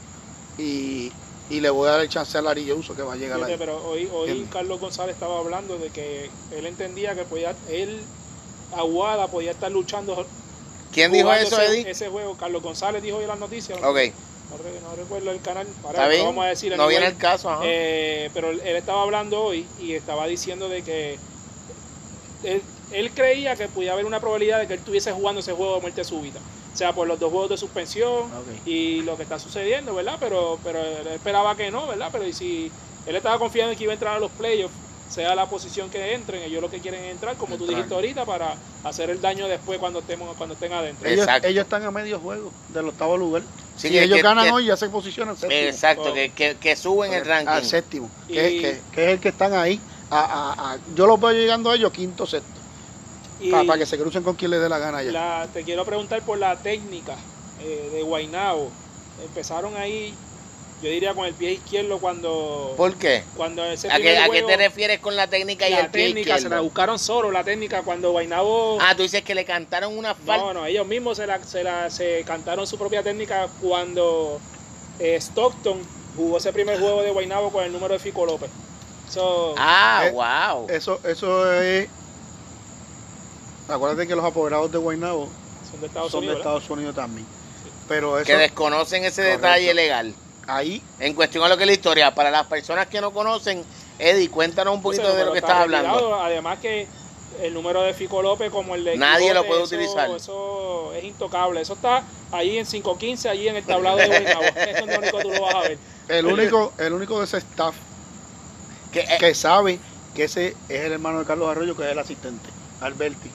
y, 0.57 1.13
le 1.51 1.71
voy 1.71 1.89
a 1.89 1.93
dar 1.93 2.01
el 2.01 2.09
chance 2.09 2.37
a 2.37 2.43
Larillo 2.43 2.77
Uso 2.77 2.95
que 2.95 3.03
va 3.03 3.13
a 3.13 3.17
llegar 3.17 3.43
ahí. 3.43 3.55
Pero 3.59 3.83
hoy, 3.87 4.09
hoy 4.13 4.47
Carlos 4.51 4.81
González 4.81 5.15
estaba 5.15 5.39
hablando 5.39 5.79
de 5.79 5.91
que 5.91 6.31
él 6.51 6.67
entendía 6.67 7.15
que 7.15 7.25
podía, 7.25 7.55
él, 7.69 8.01
Aguada, 8.75 9.29
podía 9.29 9.53
estar 9.53 9.71
luchando. 9.71 10.27
¿Quién 10.93 11.13
dijo 11.13 11.33
eso, 11.33 11.61
Eddie? 11.61 11.91
Ese 11.91 12.09
juego, 12.09 12.37
Carlos 12.37 12.63
González 12.63 13.03
dijo 13.03 13.19
hoy 13.19 13.25
en 13.25 13.29
las 13.29 13.39
noticias. 13.39 13.79
Ok. 13.83 13.99
No, 14.83 14.97
recuerdo 14.97 15.31
el 15.31 15.41
canal, 15.41 15.67
para 15.83 16.09
no 16.09 16.25
vamos 16.25 16.45
a 16.45 16.49
decir 16.49 16.77
no 16.77 16.87
viene 16.87 17.07
el 17.07 17.17
caso, 17.17 17.61
eh, 17.65 18.31
pero 18.33 18.51
él, 18.51 18.61
estaba 18.65 19.03
hablando 19.03 19.43
hoy 19.43 19.67
y 19.81 19.93
estaba 19.93 20.27
diciendo 20.27 20.69
de 20.69 20.83
que 20.83 21.19
él, 22.45 23.11
creía 23.15 23.57
que 23.57 23.69
podía 23.69 23.93
haber 23.93 24.07
una 24.07 24.21
probabilidad 24.21 24.61
de 24.61 24.67
que 24.67 24.75
él 24.75 24.79
estuviese 24.79 25.13
jugando 25.13 25.41
ese 25.41 25.53
juego 25.53 25.77
de 25.77 25.81
muerte 25.83 26.05
súbita. 26.05 26.39
O 26.73 26.77
sea, 26.79 26.93
por 26.93 27.09
los 27.09 27.19
dos 27.19 27.31
juegos 27.31 27.51
de 27.51 27.57
suspensión 27.57 28.31
y 28.65 29.03
lo 29.03 29.17
que 29.17 29.25
está 29.25 29.39
sucediendo, 29.39 29.95
¿verdad? 29.95 30.17
Pero, 30.21 30.59
pero 30.63 30.81
él 30.81 31.09
esperaba 31.09 31.57
que 31.57 31.71
no, 31.71 31.89
¿verdad? 31.89 32.09
Pero 32.13 32.33
si 32.33 32.71
él 33.07 33.17
estaba 33.17 33.39
confiando 33.39 33.73
en 33.73 33.79
que 33.79 33.85
iba 33.85 33.93
a 33.93 33.95
entrar 33.95 34.17
a 34.17 34.21
los 34.21 34.31
playoffs, 34.31 34.75
sea 35.09 35.35
la 35.35 35.47
posición 35.47 35.91
que 35.91 36.15
entren, 36.15 36.43
ellos 36.43 36.61
lo 36.61 36.71
que 36.71 36.81
quieren 36.81 37.03
es 37.03 37.13
entrar, 37.13 37.37
como 37.37 37.57
tú 37.57 37.67
dijiste 37.67 37.95
ahorita, 37.95 38.25
para 38.25 38.55
hacer 38.85 39.11
el 39.11 39.21
daño 39.21 39.49
después 39.49 39.79
cuando 39.79 40.01
estemos 40.01 40.37
cuando 40.37 40.55
estén 40.55 40.73
adentro. 40.73 41.09
Ellos, 41.09 41.27
están 41.45 41.83
a 41.83 41.91
medio 41.91 42.19
juego 42.21 42.53
del 42.69 42.89
octavo 42.89 43.17
lugar. 43.17 43.43
Si 43.79 43.99
ellos 43.99 44.23
ganan 44.23 44.51
hoy, 44.51 44.67
ya 44.67 44.77
se 44.77 44.89
posicionan 44.89 45.37
séptimo. 45.37 45.61
Exacto, 45.61 46.13
que, 46.13 46.57
que, 46.61 46.77
suben 46.77 47.13
el 47.13 47.25
ranking. 47.25 47.49
Al 47.49 47.65
séptimo, 47.65 48.11
que, 48.27 48.71
es 48.71 48.81
el 48.97 49.21
que 49.21 49.29
están 49.29 49.55
ahí. 49.55 49.81
A, 50.11 50.77
yo 50.95 51.07
los 51.07 51.21
veo 51.21 51.33
llegando 51.33 51.71
a 51.71 51.75
ellos 51.75 51.93
quinto, 51.93 52.27
sexto. 52.27 52.59
Para, 53.51 53.79
que 53.79 53.87
se 53.87 53.97
crucen 53.97 54.23
con 54.25 54.35
quien 54.35 54.51
les 54.51 54.61
dé 54.61 54.69
la 54.69 54.79
gana 54.79 55.01
ya. 55.03 55.47
te 55.53 55.63
quiero 55.63 55.85
preguntar 55.85 56.23
por 56.23 56.39
la 56.39 56.57
técnica 56.57 57.15
eh, 57.63 57.91
de 57.93 58.03
Guainao. 58.03 58.69
Empezaron 59.23 59.77
ahí 59.77 60.15
yo 60.83 60.91
diría 60.91 61.13
con 61.13 61.27
el 61.27 61.35
pie 61.35 61.53
izquierdo 61.53 61.99
cuando. 61.99 62.75
¿Por 62.77 62.95
qué? 62.95 63.25
Cuando 63.37 63.65
ese 63.65 63.91
¿A, 63.91 63.97
qué, 63.97 64.19
¿A 64.19 64.29
qué 64.29 64.43
te 64.43 64.57
refieres 64.57 65.01
con 65.01 65.17
la 65.17 65.27
técnica 65.27 65.69
y 65.69 65.73
el 65.73 65.89
pie 65.89 66.07
técnica, 66.07 66.39
se 66.39 66.49
la 66.49 66.61
buscaron 66.61 66.99
solo, 67.01 67.33
la 67.33 67.43
técnica, 67.43 67.83
cuando 67.83 68.13
Guaynabo. 68.13 68.79
Ah, 68.81 68.95
tú 68.95 69.03
dices 69.03 69.23
que 69.23 69.35
le 69.35 69.45
cantaron 69.45 69.97
una 69.99 70.15
falta. 70.15 70.37
No, 70.37 70.55
no, 70.55 70.67
ellos 70.67 70.87
mismos 70.87 71.17
se, 71.17 71.27
la, 71.27 71.43
se, 71.43 71.65
la, 71.65 71.91
se 71.91 72.23
cantaron 72.25 72.65
su 72.67 72.79
propia 72.79 73.03
técnica 73.03 73.49
cuando 73.61 74.41
eh, 75.01 75.17
Stockton 75.17 75.81
jugó 76.17 76.39
ese 76.39 76.53
primer 76.53 76.79
juego 76.79 77.03
de 77.03 77.11
Guaynabo 77.11 77.51
con 77.51 77.65
el 77.65 77.73
número 77.73 77.95
de 77.95 77.99
Fico 77.99 78.25
López. 78.25 78.51
ah, 79.57 80.09
wow. 80.13 80.71
Eh, 80.71 80.77
eso, 80.77 81.01
eso 81.05 81.53
es. 81.61 81.89
Acuérdate 83.69 84.07
que 84.07 84.15
los 84.15 84.25
apoderados 84.25 84.71
de 84.71 84.79
Guaynabo 84.79 85.29
son 85.69 85.81
de 85.81 85.89
Estados, 85.89 86.13
son 86.13 86.19
Unidos, 86.19 86.37
de 86.37 86.41
Estados 86.41 86.71
Unidos 86.71 86.95
también. 86.95 87.27
Pero 87.89 88.17
eso, 88.17 88.27
que 88.27 88.37
desconocen 88.37 89.05
ese 89.05 89.23
detalle 89.23 89.75
legal 89.75 90.15
ahí. 90.49 90.83
En 90.99 91.15
cuestión 91.15 91.45
a 91.45 91.49
lo 91.49 91.57
que 91.57 91.65
es 91.65 91.69
la 91.69 91.75
historia, 91.75 92.15
para 92.15 92.31
las 92.31 92.47
personas 92.47 92.87
que 92.89 93.01
no 93.01 93.13
conocen, 93.13 93.65
Eddie, 93.99 94.29
cuéntanos 94.29 94.75
un 94.75 94.83
poquito 94.83 95.15
de 95.15 95.25
lo 95.25 95.33
que 95.33 95.39
estás 95.39 95.57
hablando. 95.57 96.21
Además 96.21 96.59
que 96.59 96.87
el 97.41 97.55
número 97.55 97.83
de 97.83 97.95
Fico 97.95 98.23
López 98.23 98.51
como 98.51 98.75
el 98.75 98.85
de 98.85 98.97
Nadie 98.97 99.33
lo 99.33 99.45
puede 99.45 99.63
utilizar. 99.63 100.11
Eso 100.11 100.93
es 100.95 101.05
intocable. 101.05 101.61
Eso 101.61 101.75
está 101.75 102.03
ahí 102.33 102.59
en 102.59 102.67
515, 102.67 103.29
allí 103.29 103.49
en 103.49 103.57
el 103.57 103.65
tablado 103.65 103.99
de 103.99 104.07
Guaynabo. 104.07 104.43
es 104.43 104.83
único 104.83 105.19
tú 105.21 105.31
lo 105.31 105.43
vas 105.43 105.55
a 105.55 105.61
ver. 105.61 105.79
El 106.09 106.25
único, 106.25 106.73
el 106.79 106.95
único 106.95 107.19
de 107.19 107.27
ese 107.27 107.37
staff 107.37 107.75
que, 108.91 109.01
eh, 109.01 109.19
que 109.21 109.35
sabe 109.35 109.79
que 110.15 110.25
ese 110.25 110.57
es 110.71 110.81
el 110.81 110.93
hermano 110.93 111.19
de 111.19 111.27
Carlos 111.27 111.51
Arroyo, 111.51 111.77
que 111.77 111.83
es 111.83 111.93
el 111.93 111.99
asistente, 111.99 112.49
Alberti. 112.81 113.31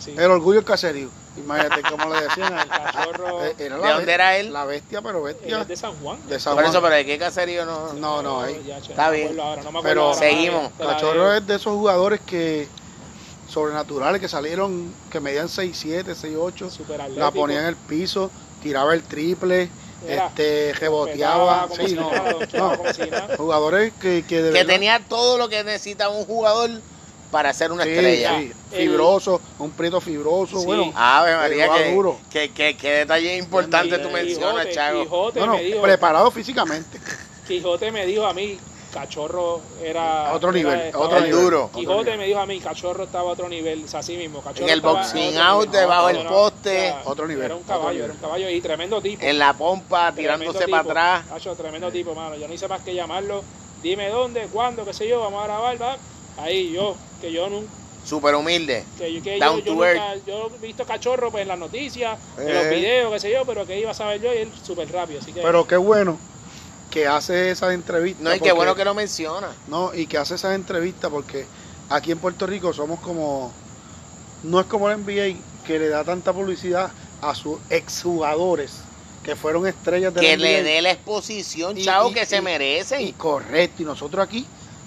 el 0.06 0.30
orgullo 0.30 0.56
del 0.56 0.64
caserío. 0.64 1.08
Imagínate 1.36 1.82
cómo 1.82 2.12
le 2.12 2.22
decían 2.22 2.58
el 2.58 2.68
cachorro. 2.68 3.44
Eh, 3.44 3.54
¿De 3.56 3.68
dónde 3.68 4.12
era 4.12 4.36
él? 4.36 4.52
La 4.52 4.64
bestia, 4.64 5.00
pero 5.02 5.22
bestia. 5.22 5.64
de 5.64 5.76
San 5.76 5.92
Juan. 6.00 6.18
De 6.28 6.40
San 6.40 6.54
Juan. 6.54 6.64
Por 6.64 6.70
eso, 6.70 6.82
pero 6.82 6.94
¿de 6.96 7.06
qué 7.06 7.18
caserío 7.18 7.64
no? 7.64 7.92
No, 7.92 8.22
no, 8.22 8.40
ahí. 8.42 8.60
Está 8.88 9.10
bien. 9.10 9.36
pero 9.82 10.14
seguimos. 10.14 10.72
Cachorro 10.78 11.34
es 11.34 11.46
de 11.46 11.56
esos 11.56 11.74
jugadores 11.74 12.20
que 12.20 12.68
sobrenaturales 13.48 14.20
que 14.20 14.28
salieron, 14.28 14.92
que 15.10 15.20
medían 15.20 15.46
6'7, 15.48 16.14
6'8. 16.14 17.16
La 17.16 17.30
ponía 17.30 17.60
en 17.60 17.66
el 17.66 17.76
piso, 17.76 18.30
tiraba 18.62 18.94
el 18.94 19.02
triple 19.02 19.70
este 20.06 20.72
reboteaba, 20.74 21.68
sí, 21.74 21.94
no, 21.94 22.10
jugadores 23.36 23.92
que, 24.00 24.24
que, 24.26 24.50
que 24.52 24.64
tenía 24.64 25.00
todo 25.00 25.38
lo 25.38 25.48
que 25.48 25.64
necesita 25.64 26.08
un 26.08 26.24
jugador 26.24 26.70
para 27.30 27.52
ser 27.52 27.72
una 27.72 27.84
estrella. 27.84 28.40
Fibroso, 28.70 29.40
un 29.58 29.70
prieto 29.70 30.00
fibroso, 30.00 30.62
bueno. 30.64 30.92
Ave 30.94 31.34
María, 31.36 31.68
que, 32.30 32.50
que, 32.50 32.76
que, 32.76 32.90
detalle 32.90 33.36
importante 33.36 33.98
tú 33.98 34.10
mencionas, 34.10 34.68
Chago. 34.70 35.32
preparado 35.82 36.30
físicamente. 36.30 36.98
Quijote 37.46 37.90
me 37.90 38.04
dijo 38.04 38.26
a 38.26 38.34
mí, 38.34 38.58
Cachorro 38.92 39.60
era. 39.82 40.32
otro 40.32 40.50
nivel, 40.50 40.94
otro 40.94 41.20
duro. 41.28 41.70
Quijote 41.74 42.16
me 42.16 42.26
dijo 42.26 42.40
a 42.40 42.46
mí, 42.46 42.58
Cachorro 42.58 43.04
estaba 43.04 43.30
a 43.30 43.32
otro 43.32 43.48
nivel, 43.48 43.84
o 43.84 43.88
sea, 43.88 44.00
así 44.00 44.16
mismo. 44.16 44.40
Cachorro 44.40 44.66
en 44.66 44.72
el 44.72 44.80
boxing 44.80 45.36
out, 45.36 45.70
debajo 45.70 46.08
del 46.08 46.26
poste. 46.26 46.94
otro 47.04 47.26
nivel. 47.26 47.44
Era 47.44 47.56
un 47.56 47.62
caballo, 47.62 48.04
era 48.04 48.12
un 48.12 48.18
caballo 48.18 48.48
y 48.48 48.60
tremendo 48.60 49.00
tipo. 49.00 49.22
En 49.22 49.38
la 49.38 49.52
pompa, 49.52 50.12
tirándose 50.12 50.66
para 50.68 50.82
atrás. 50.82 51.24
Cacho, 51.28 51.54
tremendo 51.54 51.90
tipo, 51.90 52.14
mano. 52.14 52.36
Yo 52.36 52.48
no 52.48 52.54
hice 52.54 52.68
más 52.68 52.82
que 52.82 52.94
llamarlo. 52.94 53.42
Dime 53.82 54.08
dónde, 54.08 54.48
cuándo, 54.52 54.84
qué 54.84 54.92
sé 54.92 55.06
yo, 55.06 55.20
vamos 55.20 55.42
a 55.42 55.46
grabar, 55.46 55.80
va. 55.80 55.96
Ahí 56.38 56.72
yo, 56.72 56.96
que 57.20 57.30
yo 57.30 57.48
no. 57.48 57.62
Súper 58.04 58.34
humilde. 58.34 58.84
Que, 58.96 59.20
que 59.20 59.38
Down 59.38 59.62
yo, 59.62 59.74
yo, 60.26 60.50
he 60.54 60.66
visto 60.66 60.84
cachorro 60.84 61.30
pues, 61.30 61.42
en 61.42 61.48
las 61.48 61.58
noticias, 61.58 62.18
en 62.38 62.54
los 62.54 62.64
eh. 62.64 62.70
videos, 62.70 63.12
qué 63.12 63.20
sé 63.20 63.30
yo, 63.30 63.44
pero 63.44 63.66
que 63.66 63.78
iba 63.78 63.90
a 63.90 63.94
saber 63.94 64.20
yo 64.20 64.32
y 64.32 64.38
él 64.38 64.52
súper 64.62 64.90
rápido. 64.90 65.20
Así 65.20 65.32
que, 65.32 65.42
pero 65.42 65.66
qué 65.66 65.76
bueno 65.76 66.18
que 66.90 67.06
hace 67.06 67.50
esas 67.50 67.72
entrevistas. 67.72 68.22
No, 68.22 68.34
y 68.34 68.40
qué 68.40 68.52
bueno 68.52 68.74
que 68.74 68.84
lo 68.84 68.94
menciona. 68.94 69.48
No, 69.66 69.94
y 69.94 70.06
que 70.06 70.18
hace 70.18 70.34
esas 70.34 70.54
entrevistas 70.54 71.10
porque 71.10 71.46
aquí 71.90 72.12
en 72.12 72.18
Puerto 72.18 72.46
Rico 72.46 72.72
somos 72.72 73.00
como. 73.00 73.52
No 74.42 74.60
es 74.60 74.66
como 74.66 74.88
el 74.88 74.98
NBA 74.98 75.40
que 75.66 75.78
le 75.78 75.88
da 75.88 76.04
tanta 76.04 76.32
publicidad 76.32 76.90
a 77.20 77.34
sus 77.34 77.58
exjugadores 77.70 78.72
que 79.24 79.36
fueron 79.36 79.66
estrellas 79.66 80.14
de 80.14 80.20
que 80.20 80.36
le 80.36 80.62
dé 80.62 80.80
la 80.80 80.92
exposición, 80.92 81.76
chao, 81.76 82.12
que 82.12 82.24
se 82.24 82.40
merecen. 82.40 83.02
Y 83.02 83.12
correcto, 83.12 83.82
y 83.82 83.84
nosotros 83.84 84.24
aquí 84.24 84.46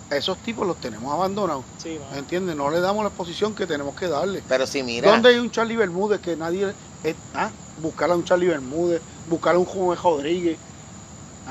esos 0.10 0.38
tipos 0.40 0.68
los 0.68 0.78
tenemos 0.78 1.14
abandonados. 1.14 1.64
Sí. 1.78 1.98
¿Entiendes? 2.16 2.56
No 2.56 2.70
le 2.70 2.80
damos 2.80 3.04
la 3.04 3.10
exposición 3.10 3.56
que 3.56 3.68
tenemos 3.68 3.96
que 3.96 4.08
darle. 4.08 4.42
Pero 4.48 4.68
si 4.68 4.84
mira, 4.84 5.10
¿Dónde 5.10 5.30
hay 5.30 5.38
un 5.38 5.52
Charlie 5.52 5.78
Bermúdez 5.78 6.20
que 6.22 6.36
nadie... 6.36 6.74
eh, 7.04 7.16
ah, 7.34 7.50
buscar 7.82 8.12
a 8.12 8.16
un 8.16 8.24
Charlie 8.26 8.48
Bermúdez, 8.48 9.02
buscar 9.30 9.56
a 9.56 9.60
un 9.60 9.66
Juan 9.66 9.98
Rodríguez, 10.02 10.58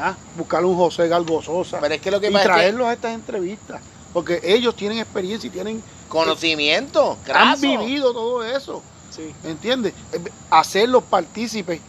ah, 0.01 0.17
buscar 0.37 0.65
un 0.65 0.77
José 0.77 1.07
Galgososa 1.09 1.79
pero 1.81 1.95
es 1.95 2.01
que 2.01 2.11
lo 2.11 2.21
que 2.21 2.29
y 2.29 2.33
pasa 2.33 2.45
es 2.45 2.49
que 2.49 2.55
traerlos 2.55 2.87
a 2.89 2.93
estas 2.95 3.15
entrevistas. 3.15 3.81
Porque 4.13 4.41
ellos 4.43 4.75
tienen 4.75 4.99
experiencia 4.99 5.47
y 5.47 5.51
tienen 5.51 5.83
conocimiento, 6.09 7.13
han 7.13 7.25
graso. 7.25 7.61
vivido 7.63 8.13
todo 8.13 8.45
eso. 8.45 8.83
Sí. 9.15 9.33
¿Entiendes? 9.45 9.93
Eh, 10.13 10.19
Hacerlos 10.51 11.05
partícipes 11.05 11.81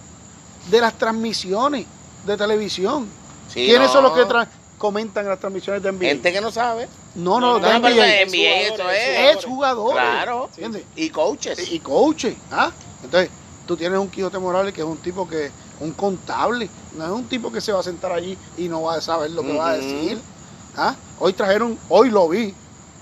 de 0.69 0.81
las 0.81 0.93
transmisiones 0.93 1.85
de 2.25 2.37
televisión. 2.37 3.07
Sí, 3.47 3.65
¿Quiénes 3.65 3.87
no. 3.87 3.93
son 3.93 4.03
los 4.03 4.13
que 4.13 4.21
tra- 4.25 4.47
comentan 4.77 5.27
las 5.27 5.39
transmisiones 5.39 5.81
de 5.83 5.91
NBA? 5.91 6.05
Gente 6.09 6.31
que 6.33 6.41
no 6.41 6.51
sabe. 6.51 6.87
no, 7.15 7.39
no, 7.39 7.59
No, 7.59 7.67
de 7.67 7.73
No, 7.73 7.81
pero 7.81 7.95
NBA. 7.95 8.05
de 8.05 8.25
NBA 8.25 8.59
eso 8.61 8.73
Jugadores, 8.75 9.07
es. 9.07 9.37
es 9.37 9.45
jugadores. 9.45 9.93
Claro. 10.01 10.49
Y 10.95 11.09
coaches. 11.09 11.71
Y 11.71 11.79
coaches. 11.79 12.35
¿ah? 12.51 12.71
Entonces, 13.03 13.29
tú 13.67 13.75
tienes 13.77 13.97
un 13.99 14.09
Quijote 14.09 14.37
Morales 14.39 14.73
que 14.73 14.81
es 14.81 14.87
un 14.87 14.97
tipo 14.97 15.27
que, 15.27 15.51
un 15.81 15.91
contable, 15.91 16.69
no 16.95 17.05
es 17.05 17.11
un 17.11 17.25
tipo 17.27 17.51
que 17.51 17.59
se 17.61 17.71
va 17.71 17.79
a 17.79 17.83
sentar 17.83 18.11
allí 18.11 18.37
y 18.57 18.67
no 18.69 18.83
va 18.83 18.95
a 18.95 19.01
saber 19.01 19.31
lo 19.31 19.41
que 19.41 19.53
va 19.53 19.71
a 19.71 19.77
decir. 19.77 20.19
¿ah? 20.77 20.95
Hoy 21.19 21.33
trajeron, 21.33 21.77
hoy 21.89 22.09
lo 22.09 22.29
vi, 22.29 22.53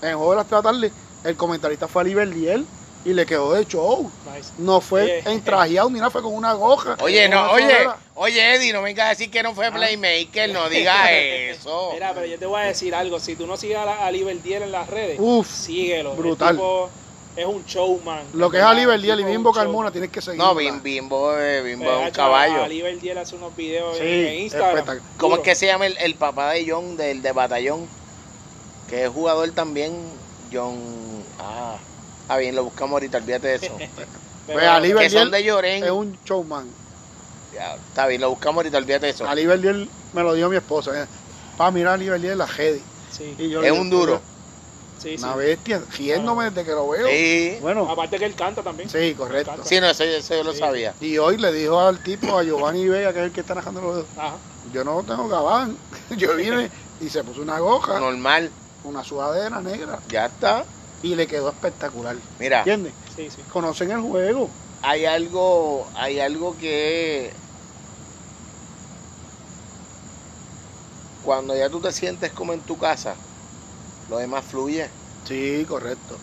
en 0.02 0.16
juego 0.16 0.30
de 0.30 0.36
las 0.36 0.46
tarde, 0.48 0.90
el 1.24 1.36
comentarista 1.36 1.86
fue 1.88 2.02
a 2.02 2.04
Liel 2.24 2.66
y 3.04 3.12
le 3.14 3.24
quedó 3.26 3.52
de 3.52 3.64
show. 3.66 4.10
Nice. 4.34 4.50
No 4.58 4.80
fue 4.80 5.02
Oye, 5.02 5.22
entrajeado 5.26 5.88
ni 5.90 5.98
nada, 5.98 6.10
fue 6.10 6.22
con 6.22 6.34
una 6.34 6.52
goja. 6.54 6.96
Oye, 7.00 7.28
no, 7.28 7.50
oye, 7.52 7.88
oye, 8.14 8.54
Eddie, 8.56 8.72
no 8.72 8.82
vengas 8.82 9.06
a 9.06 9.08
decir 9.10 9.30
que 9.30 9.42
no 9.42 9.54
fue 9.54 9.70
Playmaker, 9.72 10.50
no 10.52 10.68
diga 10.70 11.10
eso. 11.12 11.90
Mira, 11.92 12.12
pero 12.14 12.26
yo 12.26 12.38
te 12.38 12.46
voy 12.46 12.60
a 12.60 12.64
decir 12.64 12.94
algo. 12.94 13.18
Si 13.20 13.36
tú 13.36 13.46
no 13.46 13.56
sigues 13.56 13.78
a, 13.78 13.84
la- 13.86 14.06
a 14.06 14.10
Liber 14.10 14.42
10 14.42 14.62
en 14.62 14.72
las 14.72 14.88
redes, 14.88 15.16
Uf, 15.18 15.48
síguelo. 15.50 16.12
El 16.12 16.18
brutal. 16.18 16.56
tipo 16.56 16.90
es 17.36 17.46
un 17.46 17.64
showman. 17.64 18.24
lo 18.34 18.50
que 18.50 18.56
es 18.58 18.62
¿verdad? 18.62 18.76
Oliver 18.76 18.94
El 18.96 19.02
Liel 19.02 19.20
y 19.20 19.24
Bimbo. 19.24 19.52
Carmona 19.52 19.90
tienes 19.90 20.10
que 20.10 20.20
seguir. 20.20 20.38
No, 20.38 20.54
Bim, 20.54 20.82
Bimbo, 20.82 21.36
eh, 21.38 21.62
Bimbo 21.62 21.90
es 21.90 21.98
un 22.02 22.06
Eh, 22.08 22.12
caballo. 22.12 22.64
A 22.64 22.68
Liber 22.68 22.98
10 22.98 23.16
hace 23.16 23.36
unos 23.36 23.54
videos 23.56 23.96
Sí, 23.96 24.02
en 24.04 24.34
Instagram. 24.42 25.00
¿Cómo 25.16 25.36
es 25.36 25.42
que 25.42 25.54
se 25.54 25.66
llama 25.66 25.86
el, 25.86 25.96
el 25.98 26.14
papá 26.16 26.50
de 26.52 26.66
John, 26.68 26.96
del 26.96 27.22
de 27.22 27.32
Batallón? 27.32 27.86
Que 28.88 29.04
es 29.04 29.10
jugador 29.10 29.50
también, 29.52 29.92
John... 30.52 30.76
Ah, 31.38 31.76
está 32.22 32.36
bien, 32.38 32.56
lo 32.56 32.64
buscamos 32.64 32.92
ahorita, 32.94 33.18
olvídate 33.18 33.46
de 33.48 33.54
eso. 33.66 33.76
Pues, 34.46 34.64
a 34.66 34.80
Liber 34.80 35.04
que 35.04 35.10
son 35.10 35.30
10 35.30 35.30
de 35.30 35.44
Llorén. 35.44 35.84
Es 35.84 35.90
un 35.92 36.18
showman. 36.24 36.66
Ya, 37.54 37.76
está 37.76 38.08
bien, 38.08 38.20
lo 38.20 38.30
buscamos 38.30 38.56
ahorita, 38.56 38.78
olvídate 38.78 39.06
de 39.06 39.12
eso. 39.12 39.28
A 39.28 39.32
Liber 39.32 39.56
Liel 39.60 39.88
me 40.12 40.22
lo 40.24 40.34
dio 40.34 40.48
mi 40.48 40.56
esposa. 40.56 41.06
Para 41.56 41.70
mirar 41.70 41.94
a 41.94 41.96
Liber 41.96 42.20
Liel 42.20 42.36
la 42.38 42.48
Jedi. 42.48 42.82
Sí, 43.12 43.36
Y 43.38 43.48
yo 43.48 43.62
Es 43.62 43.70
le- 43.72 43.78
un 43.80 43.88
duro. 43.90 44.20
Sí, 45.00 45.16
sí. 45.16 45.24
Una 45.24 45.34
bestia, 45.36 45.82
riéndome 45.96 46.50
desde 46.50 46.64
que 46.64 46.70
lo 46.72 46.88
veo. 46.88 47.08
Sí, 47.08 47.56
Bueno, 47.60 47.88
Aparte 47.90 48.18
que 48.18 48.26
él 48.26 48.34
canta 48.36 48.62
también. 48.62 48.88
sí, 48.88 49.14
correcto. 49.14 49.50
Canta. 49.52 49.66
sí, 49.66 49.80
no, 49.80 49.88
eso, 49.88 50.04
eso 50.04 50.34
yo 50.34 50.44
lo 50.44 50.52
sabía. 50.52 50.94
Y 51.00 51.16
hoy 51.18 51.38
le 51.38 51.52
dijo 51.52 51.80
al 51.80 52.02
tipo, 52.02 52.38
a 52.38 52.42
Giovanni 52.42 52.86
Vega, 52.88 53.12
que 53.12 53.20
es 53.20 53.24
el 53.26 53.32
que 53.32 53.40
está 53.40 53.54
narrando 53.54 53.80
los 53.80 54.06
Ajá. 54.16 54.38
yo 54.72 54.84
no 54.84 55.02
tengo 55.04 55.28
gabán. 55.28 55.76
Yo 56.16 56.36
vine 56.36 56.70
y 57.00 57.08
se 57.08 57.24
puso 57.24 57.40
una 57.40 57.58
goja, 57.60 57.98
Normal, 57.98 58.52
una 58.82 59.02
sudadera 59.02 59.60
negra 59.60 60.00
ya 60.08 60.26
está. 60.26 60.64
y 61.02 61.14
le 61.14 61.26
quedó 61.26 61.48
espectacular. 61.48 62.16
Mira, 62.38 62.58
¿Entiendes? 62.58 62.94
Sí, 63.16 63.30
sí. 63.30 63.42
Conocen 63.50 63.90
el 63.90 64.00
juego. 64.02 64.50
hay 64.82 65.06
algo, 65.06 65.88
hay 65.94 66.20
algo 66.20 66.56
que 66.58 67.32
cuando 71.22 71.54
ya 71.56 71.68
tú 71.70 71.80
te 71.80 71.92
sientes 71.92 72.32
como 72.32 72.52
en 72.52 72.60
tu 72.60 72.76
casa, 72.78 73.16
lo 74.10 74.18
demás 74.18 74.44
fluye. 74.44 74.92
Sí, 75.24 75.64
correcto. 75.66 76.20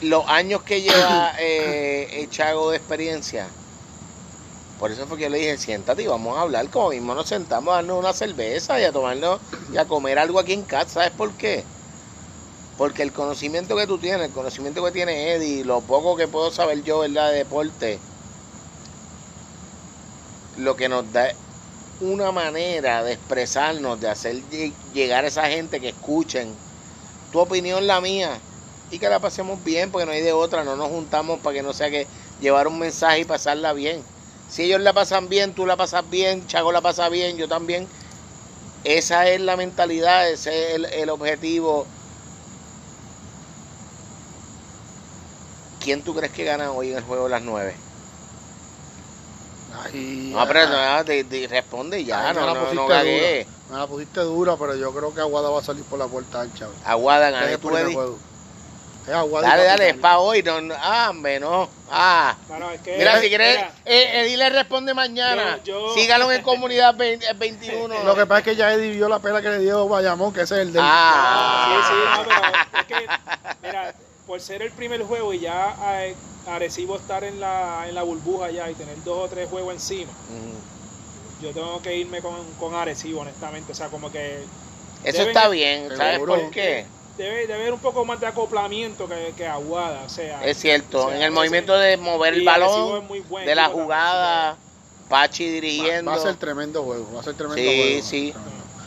Los 0.00 0.24
años 0.28 0.62
que 0.62 0.82
lleva 0.82 1.34
eh, 1.40 2.08
el 2.12 2.28
Chago 2.28 2.70
de 2.70 2.76
experiencia, 2.76 3.56
por 4.76 4.90
eso 4.92 5.06
fue 5.08 5.16
que 5.16 5.24
yo 5.24 5.28
le 5.30 5.38
dije, 5.38 5.58
siéntate 5.58 6.02
y 6.02 6.06
vamos 6.06 6.36
a 6.36 6.42
hablar, 6.42 6.68
como 6.70 6.90
mismo 6.90 7.14
nos 7.14 7.28
sentamos 7.28 7.72
a 7.72 7.76
darnos 7.76 7.98
una 7.98 8.12
cerveza 8.12 8.80
y 8.80 8.84
a 8.84 8.92
tomarnos 8.92 9.40
y 9.70 9.76
a 9.76 9.86
comer 9.86 10.18
algo 10.18 10.38
aquí 10.38 10.52
en 10.52 10.64
casa, 10.64 10.94
¿sabes 10.94 11.12
por 11.12 11.36
qué? 11.36 11.70
Porque 12.76 13.02
el 13.02 13.12
conocimiento 13.12 13.76
que 13.76 13.88
tú 13.88 13.98
tienes, 13.98 14.26
el 14.26 14.32
conocimiento 14.32 14.84
que 14.84 14.92
tiene 14.92 15.32
Eddie, 15.32 15.64
lo 15.64 15.86
poco 15.88 16.16
que 16.16 16.28
puedo 16.28 16.52
saber 16.52 16.82
yo, 16.84 17.00
¿verdad?, 17.00 17.32
de 17.32 17.38
deporte, 17.38 18.06
lo 20.54 20.76
que 20.76 20.88
nos 20.88 21.10
da 21.12 21.32
una 22.00 22.32
manera 22.32 23.04
de 23.04 23.12
expresarnos, 23.14 24.00
de 24.00 24.08
hacer 24.10 24.36
lle- 24.50 24.78
llegar 24.92 25.24
a 25.24 25.28
esa 25.28 25.48
gente 25.50 25.80
que 25.80 25.90
escuchen 25.90 26.63
tu 27.34 27.40
opinión, 27.40 27.88
la 27.88 28.00
mía, 28.00 28.46
y 28.88 29.00
que 29.00 29.10
la 29.10 29.20
pasemos 29.20 29.64
bien, 29.64 29.90
porque 29.90 30.06
no 30.06 30.12
hay 30.12 30.22
de 30.22 30.32
otra, 30.32 30.62
no 30.64 30.76
nos 30.76 30.88
juntamos 30.88 31.40
para 31.40 31.54
que 31.56 31.64
no 31.64 31.74
sea 31.74 31.90
que 31.90 32.08
llevar 32.38 32.68
un 32.68 32.78
mensaje 32.78 33.22
y 33.22 33.24
pasarla 33.24 33.72
bien. 33.74 34.08
Si 34.46 34.62
ellos 34.64 34.80
la 34.80 34.94
pasan 34.94 35.28
bien, 35.28 35.54
tú 35.56 35.66
la 35.66 35.76
pasas 35.76 36.08
bien, 36.08 36.46
Chago 36.46 36.70
la 36.72 36.82
pasa 36.82 37.08
bien, 37.08 37.36
yo 37.36 37.48
también. 37.48 37.90
Esa 38.84 39.28
es 39.30 39.40
la 39.40 39.56
mentalidad, 39.56 40.30
ese 40.30 40.70
es 40.70 40.76
el, 40.76 40.86
el 40.86 41.10
objetivo. 41.10 41.92
¿Quién 45.78 46.02
tú 46.02 46.14
crees 46.16 46.32
que 46.32 46.42
gana 46.44 46.72
hoy 46.72 46.90
en 46.90 46.96
el 46.98 47.04
juego 47.04 47.24
de 47.26 47.30
las 47.30 47.42
nueve? 47.42 47.80
Ay, 49.68 49.92
No, 50.32 50.46
pero 50.46 50.60
ah, 50.60 50.98
no, 50.98 51.04
te- 51.04 51.24
te 51.24 51.46
responde 51.48 52.04
ya, 52.04 52.32
Ay, 52.32 52.32
no, 52.32 52.46
la 52.46 52.50
no. 52.50 52.66
Me 53.74 53.80
la 53.80 53.88
pusiste 53.88 54.20
dura, 54.20 54.54
pero 54.56 54.76
yo 54.76 54.94
creo 54.94 55.12
que 55.12 55.20
Aguada 55.20 55.50
va 55.50 55.58
a 55.58 55.62
salir 55.64 55.82
por 55.86 55.98
la 55.98 56.06
puerta 56.06 56.42
ancha. 56.42 56.68
Aguada, 56.84 57.30
gané 57.30 57.54
el 57.54 57.58
tú, 57.58 57.66
primer 57.66 57.86
Eddie. 57.86 57.98
Aguada 59.12 59.48
Dale, 59.48 59.64
dale, 59.64 59.88
es 59.88 59.96
para 59.96 60.20
hoy. 60.20 60.44
No, 60.44 60.60
no, 60.60 60.76
ah, 60.78 61.08
hombre, 61.10 61.40
no. 61.40 61.68
Ah. 61.90 62.36
Bueno, 62.46 62.70
es 62.70 62.80
que, 62.82 62.96
Mira, 62.96 63.20
si 63.20 63.28
quieres, 63.28 63.56
mira, 63.56 63.72
eh, 63.84 64.20
Eddie 64.20 64.36
le 64.36 64.48
responde 64.50 64.94
mañana. 64.94 65.58
Yo- 65.64 65.88
yo- 65.88 65.94
Sígalo 65.94 66.30
en 66.30 66.42
comunidad 66.44 66.94
20 66.96 67.32
21. 67.32 68.04
Lo 68.04 68.14
que 68.14 68.26
pasa 68.26 68.38
es 68.38 68.44
que 68.44 68.54
ya 68.54 68.72
Eddie 68.72 68.92
vio 68.92 69.08
la 69.08 69.18
pela 69.18 69.42
que 69.42 69.48
le 69.48 69.58
dio 69.58 69.88
Bayamón, 69.88 70.32
que 70.32 70.42
ese 70.42 70.54
es 70.54 70.60
el 70.60 70.72
del. 70.72 70.80
Ah. 70.84 71.82
Sí, 71.82 71.88
sí, 71.88 72.00
no, 72.16 72.28
pero 72.28 72.80
es 72.80 72.86
que, 72.86 73.66
mira, 73.66 73.92
por 74.24 74.40
ser 74.40 74.62
el 74.62 74.70
primer 74.70 75.02
juego 75.02 75.32
y 75.34 75.40
ya 75.40 75.74
eh, 76.00 76.14
Arecibo 76.46 76.94
estar 76.94 77.24
en 77.24 77.40
la, 77.40 77.88
en 77.88 77.96
la 77.96 78.04
burbuja 78.04 78.52
ya 78.52 78.70
y 78.70 78.74
tener 78.74 79.02
dos 79.02 79.24
o 79.24 79.28
tres 79.28 79.50
juegos 79.50 79.74
encima. 79.74 80.12
Yo 81.44 81.52
tengo 81.52 81.80
que 81.82 81.96
irme 81.96 82.20
con, 82.20 82.34
con 82.58 82.74
Arecibo, 82.74 83.20
honestamente. 83.20 83.72
O 83.72 83.74
sea, 83.74 83.88
como 83.88 84.10
que 84.10 84.40
Eso 85.04 85.18
Deben- 85.22 85.28
está 85.28 85.48
bien. 85.48 85.88
¿Sabes 85.96 86.14
Seguro. 86.14 86.34
por 86.40 86.50
qué? 86.50 86.86
debe, 87.16 87.42
debe 87.46 87.54
haber 87.54 87.72
un 87.72 87.78
poco 87.78 88.04
más 88.04 88.18
de 88.20 88.26
acoplamiento 88.26 89.08
que, 89.08 89.32
que 89.36 89.46
Aguada. 89.46 90.02
O 90.04 90.08
sea, 90.08 90.44
Es 90.44 90.58
cierto. 90.58 91.06
o 91.06 91.08
sea, 91.08 91.16
en 91.16 91.22
el 91.22 91.30
movimiento 91.30 91.76
de 91.76 91.96
mover 91.96 92.34
el 92.34 92.44
balón, 92.44 93.02
es 93.02 93.08
muy 93.08 93.20
buen 93.20 93.46
de 93.46 93.54
la 93.54 93.68
jugada, 93.68 94.56
Pachi 95.08 95.48
dirigiendo. 95.48 96.10
va 96.10 96.16
a 96.16 96.20
ser 96.20 96.34
tremendo 96.36 96.82
juego. 96.82 97.06
Va 97.14 97.20
a 97.20 97.22
ser 97.22 97.34
tremendo 97.34 97.60
Sí, 97.62 97.76
juego. 97.76 98.02
sí. 98.06 98.34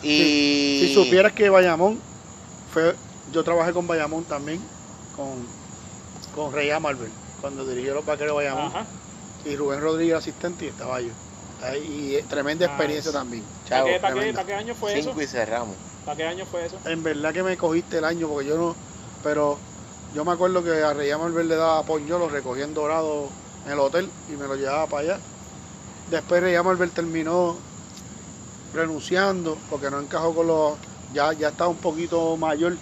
y 0.03 0.79
Si 0.87 0.93
supieras 0.93 1.31
que 1.33 1.49
Bayamón 1.49 1.99
fue. 2.73 2.95
Yo 3.31 3.43
trabajé 3.43 3.71
con 3.73 3.85
Bayamón 3.87 4.23
también, 4.23 4.61
con, 5.15 5.45
con 6.35 6.53
Rey 6.53 6.69
Amalver, 6.69 7.09
cuando 7.41 7.65
dirigió 7.65 7.93
los 7.93 8.05
vaqueros 8.05 8.37
de 8.37 8.45
Bayamón. 8.45 8.67
Ajá. 8.67 8.85
Y 9.45 9.55
Rubén 9.55 9.79
Rodríguez 9.81 10.15
asistente 10.15 10.65
y 10.65 10.67
estaba 10.69 10.99
yo. 11.01 11.09
Y 11.83 12.15
eh, 12.15 12.23
tremenda 12.27 12.65
Nice. 12.65 12.73
experiencia 12.75 13.11
también. 13.11 13.43
¿Para 13.43 13.65
Chavo, 13.65 13.87
qué, 13.87 13.99
para 13.99 14.13
qué- 14.13 14.19
tremenda. 14.19 14.41
para 14.43 14.47
qué 14.47 14.53
año 14.55 14.75
fue 14.75 14.93
eso? 14.99 15.09
cinco 15.09 15.21
y 15.21 15.27
cerramos. 15.27 15.75
¿Para 16.05 16.17
qué 16.17 16.23
año 16.25 16.45
fue 16.45 16.65
eso? 16.65 16.77
En 16.85 17.03
verdad 17.03 17.33
que 17.33 17.43
me 17.43 17.57
cogiste 17.57 17.97
el 17.97 18.05
año 18.05 18.27
porque 18.27 18.47
yo 18.47 18.57
no. 18.57 18.75
Pero 19.23 19.59
yo 20.13 20.23
me 20.23 20.31
acuerdo 20.31 20.63
que 20.63 20.71
a 20.83 20.93
Rey 20.93 21.09
Amalver 21.09 21.45
le 21.45 21.55
daba 21.55 21.83
pollo, 21.83 22.19
lo 22.19 22.29
recogía 22.29 22.63
en 22.63 22.73
Dorado 22.73 23.29
en 23.65 23.71
el 23.71 23.79
hotel 23.79 24.11
y 24.27 24.33
me 24.33 24.47
lo 24.47 24.55
llevaba 24.55 24.85
para 24.87 25.01
allá. 25.15 25.19
Después 26.09 26.41
Rey 26.41 26.55
Amalver 26.55 26.89
terminó 26.91 27.57
renunciando 28.73 29.57
porque 29.69 29.89
no 29.89 29.99
encajó 29.99 30.33
con 30.35 30.47
los. 30.47 30.77
Ya, 31.13 31.33
ya 31.33 31.49
estaba 31.49 31.69
un 31.69 31.77
poquito 31.77 32.37
mayor. 32.37 32.77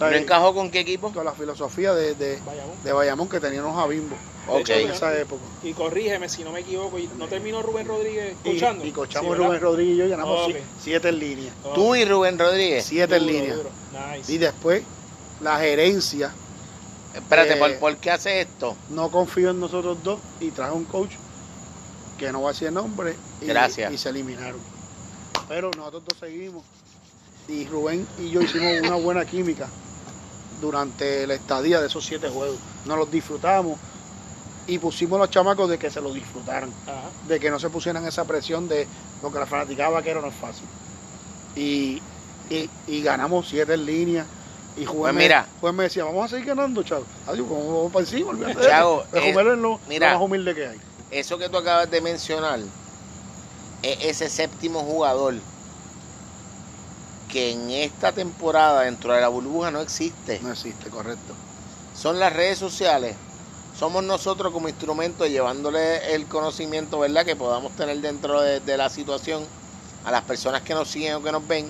¿No 0.00 0.10
encajó 0.10 0.54
con 0.54 0.70
qué 0.70 0.80
equipo? 0.80 1.12
Con 1.12 1.24
la 1.24 1.32
filosofía 1.32 1.94
de, 1.94 2.14
de, 2.14 2.38
Bayamón. 2.44 2.76
de 2.82 2.92
Bayamón 2.92 3.28
que 3.28 3.40
teníamos 3.40 3.78
a 3.78 3.86
Bimbo 3.86 4.16
De 4.46 4.52
Ok. 4.52 4.60
hecho, 4.60 4.72
en 4.74 4.90
esa 4.90 5.18
época. 5.18 5.42
Y 5.62 5.72
corrígeme 5.72 6.28
si 6.28 6.42
no 6.44 6.52
me 6.52 6.60
equivoco, 6.60 6.98
y 6.98 7.08
¿no 7.16 7.26
terminó 7.28 7.62
Rubén 7.62 7.86
Rodríguez 7.86 8.34
Y, 8.44 8.50
coachando? 8.50 8.84
y 8.84 8.90
cochamos 8.90 9.36
Sí, 9.36 9.42
Rubén. 9.42 9.60
Rodríguez 9.60 9.94
y 9.94 9.98
yo 10.10 10.46
si- 10.46 10.56
siete 10.82 11.08
en 11.08 11.18
línea. 11.18 11.52
Oh, 11.64 11.72
Tú 11.74 11.94
y 11.94 12.04
Rubén 12.04 12.38
Rodríguez. 12.38 12.84
Siete 12.84 13.16
en 13.16 13.22
duro, 13.22 13.32
línea. 13.32 13.54
duro. 13.54 13.70
Nice. 14.16 14.32
Y 14.32 14.38
después 14.38 14.82
la 15.40 15.58
gerencia 15.58 16.32
Espérate, 17.14 17.52
Eh, 17.52 17.56
¿por, 17.56 17.78
por 17.78 17.96
qué 17.98 18.10
hace 18.10 18.40
esto? 18.40 18.76
no 18.90 19.08
confió 19.08 19.50
en 19.50 19.60
nosotros 19.60 19.96
dos 20.02 20.18
y 20.40 20.50
trajo 20.50 20.74
un 20.74 20.84
coach 20.84 21.12
que 22.18 22.32
no 22.32 22.42
va 22.42 22.50
a 22.50 22.52
decir 22.52 22.66
el 22.68 22.74
nombre 22.74 23.14
y, 23.40 23.46
Gracias. 23.46 23.92
y 23.92 23.98
se 23.98 24.08
eliminaron. 24.08 24.58
Pero 25.48 25.70
nosotros 25.76 26.02
dos 26.06 26.18
seguimos 26.18 26.64
y 27.48 27.66
Rubén 27.66 28.04
y 28.20 28.30
yo 28.30 28.42
hicimos 28.42 28.80
una 28.82 28.96
buena 28.96 29.24
química 29.24 29.68
durante 30.60 31.26
la 31.26 31.34
estadía 31.34 31.80
de 31.80 31.86
esos 31.86 32.04
siete 32.04 32.28
juegos. 32.28 32.58
Nos 32.86 32.98
los 32.98 33.10
disfrutamos 33.10 33.78
y 34.66 34.78
pusimos 34.78 35.16
a 35.16 35.22
los 35.22 35.30
chamacos 35.30 35.68
de 35.68 35.78
que 35.78 35.90
se 35.90 36.00
los 36.00 36.14
disfrutaran, 36.14 36.70
Ajá. 36.84 37.10
de 37.28 37.38
que 37.38 37.50
no 37.50 37.58
se 37.58 37.68
pusieran 37.70 38.06
esa 38.06 38.24
presión 38.24 38.68
de 38.68 38.86
lo 39.22 39.30
que 39.32 39.38
la 39.38 39.46
fanaticada 39.46 39.90
vaquero 39.90 40.20
no 40.20 40.28
es 40.28 40.34
fácil. 40.34 40.66
Y, 41.56 42.00
y, 42.50 42.68
y 42.86 43.02
ganamos 43.02 43.48
siete 43.48 43.74
en 43.74 43.86
línea. 43.86 44.26
Y 44.76 44.84
juez, 44.86 44.98
pues 44.98 45.14
mira, 45.14 45.46
me, 45.62 45.72
me 45.72 45.82
decía, 45.84 46.04
vamos 46.04 46.24
a 46.24 46.28
seguir 46.28 46.46
ganando, 46.46 46.82
chavo. 46.82 47.04
Adiós, 47.28 47.48
vamos 47.48 47.92
para 47.92 48.04
encima, 48.04 48.30
olvídate 48.30 48.66
Chavo, 48.66 49.04
de 49.12 49.30
eso. 49.30 49.40
es 49.40 49.58
lo, 49.58 49.80
más 50.00 50.20
humilde 50.20 50.54
que 50.54 50.66
hay. 50.66 50.80
Eso 51.12 51.38
que 51.38 51.48
tú 51.48 51.58
acabas 51.58 51.88
de 51.90 52.00
mencionar, 52.00 52.58
es 53.82 53.98
ese 54.04 54.28
séptimo 54.28 54.80
jugador 54.80 55.34
que 57.34 57.50
en 57.50 57.68
esta 57.68 58.12
temporada 58.12 58.82
dentro 58.82 59.12
de 59.12 59.20
la 59.20 59.26
burbuja 59.26 59.72
no 59.72 59.80
existe. 59.80 60.38
No 60.40 60.52
existe, 60.52 60.88
correcto. 60.88 61.34
Son 62.00 62.20
las 62.20 62.32
redes 62.32 62.58
sociales. 62.58 63.16
Somos 63.76 64.04
nosotros 64.04 64.52
como 64.52 64.68
instrumento 64.68 65.26
llevándole 65.26 66.14
el 66.14 66.26
conocimiento, 66.26 67.00
¿verdad? 67.00 67.26
Que 67.26 67.34
podamos 67.34 67.72
tener 67.72 68.00
dentro 68.00 68.40
de, 68.40 68.60
de 68.60 68.76
la 68.76 68.88
situación 68.88 69.44
a 70.04 70.12
las 70.12 70.22
personas 70.22 70.62
que 70.62 70.74
nos 70.74 70.88
siguen 70.88 71.14
o 71.14 71.22
que 71.24 71.32
nos 71.32 71.44
ven 71.48 71.68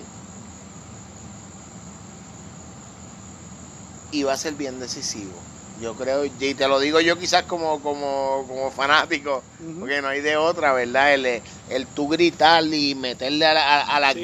y 4.12 4.22
va 4.22 4.34
a 4.34 4.36
ser 4.36 4.52
bien 4.52 4.78
decisivo. 4.78 5.32
Yo 5.80 5.94
creo, 5.94 6.26
y 6.26 6.30
te 6.30 6.68
lo 6.68 6.78
digo 6.78 7.00
yo 7.00 7.18
quizás 7.18 7.44
como, 7.44 7.80
como, 7.80 8.44
como 8.46 8.70
fanático, 8.70 9.42
porque 9.80 10.02
no 10.02 10.08
hay 10.08 10.20
de 10.20 10.36
otra, 10.36 10.74
¿verdad? 10.74 11.14
El, 11.14 11.42
el 11.70 11.86
tú 11.86 12.06
gritar 12.08 12.62
y 12.64 12.94
meterle 12.94 13.46
a 13.46 13.54
la, 13.54 13.80
a, 13.80 13.98
la 13.98 14.14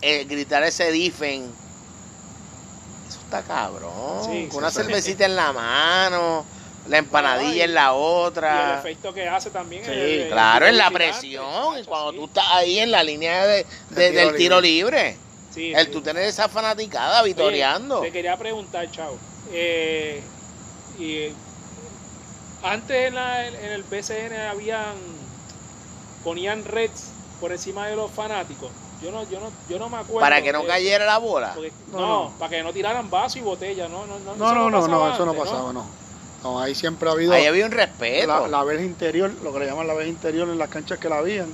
grada, 0.00 0.24
gritar 0.24 0.62
ese 0.62 0.90
difen, 0.92 1.44
eso 3.08 3.18
está 3.20 3.42
cabrón. 3.42 4.48
Con 4.48 4.58
una 4.58 4.70
cervecita 4.70 5.24
en 5.24 5.36
la 5.36 5.52
mano, 5.52 6.44
la 6.88 6.98
empanadilla 6.98 7.64
en 7.64 7.74
la 7.74 7.92
otra. 7.92 8.54
Y 8.54 8.72
el 8.72 8.78
efecto 8.78 9.14
que 9.14 9.28
hace 9.28 9.50
también. 9.50 9.84
Sí, 9.84 10.26
claro, 10.28 10.66
en 10.66 10.76
la 10.76 10.90
presión, 10.90 11.84
cuando 11.84 12.12
tú 12.12 12.24
estás 12.26 12.46
ahí 12.52 12.78
en 12.78 12.90
la 12.90 13.02
línea 13.02 13.46
de, 13.46 13.66
del 13.90 14.34
tiro 14.36 14.60
libre 14.60 15.16
el 15.56 15.90
tú 15.90 16.02
tener 16.02 16.24
esa 16.24 16.48
fanaticada 16.48 17.22
vitoreando. 17.22 18.00
te 18.00 18.12
quería 18.12 18.36
preguntar, 18.36 18.90
Chao. 18.90 19.16
Eh, 19.52 20.22
y 20.98 21.28
antes 22.62 23.12
en, 23.12 23.16
el 23.16 23.84
PCN 23.84 24.34
habían 24.50 24.94
ponían 26.24 26.64
reds 26.64 27.10
por 27.40 27.52
encima 27.52 27.86
de 27.88 27.96
los 27.96 28.10
fanáticos. 28.10 28.70
Yo 29.02 29.10
no, 29.10 29.28
yo 29.28 29.40
no, 29.40 29.50
yo 29.68 29.78
no 29.78 29.88
me 29.88 29.98
acuerdo. 29.98 30.20
Para 30.20 30.42
que 30.42 30.52
no 30.52 30.64
cayera 30.64 31.04
la 31.04 31.18
bola. 31.18 31.54
no, 31.92 32.32
para 32.38 32.50
que 32.50 32.62
no 32.62 32.72
tiraran 32.72 33.10
vaso 33.10 33.38
y 33.38 33.42
botella, 33.42 33.88
no, 33.88 34.06
no, 34.06 34.18
no. 34.18 34.36
No, 34.36 34.70
no, 34.70 34.88
no, 34.88 35.12
eso 35.12 35.26
no 35.26 35.34
pasaba, 35.34 35.72
no. 35.72 35.86
no. 36.42 36.60
ahí 36.60 36.74
siempre 36.74 37.08
ha 37.08 37.12
habido. 37.12 37.32
Ahí 37.32 37.46
había 37.46 37.66
un 37.66 37.72
respeto. 37.72 38.26
La, 38.26 38.48
la 38.48 38.64
vez 38.64 38.80
interior, 38.82 39.32
lo 39.42 39.52
que 39.52 39.60
le 39.60 39.66
llaman 39.66 39.86
la 39.86 39.94
vez 39.94 40.08
interior 40.08 40.48
en 40.48 40.58
las 40.58 40.68
canchas 40.68 40.98
que 40.98 41.08
la 41.08 41.18
habían 41.18 41.48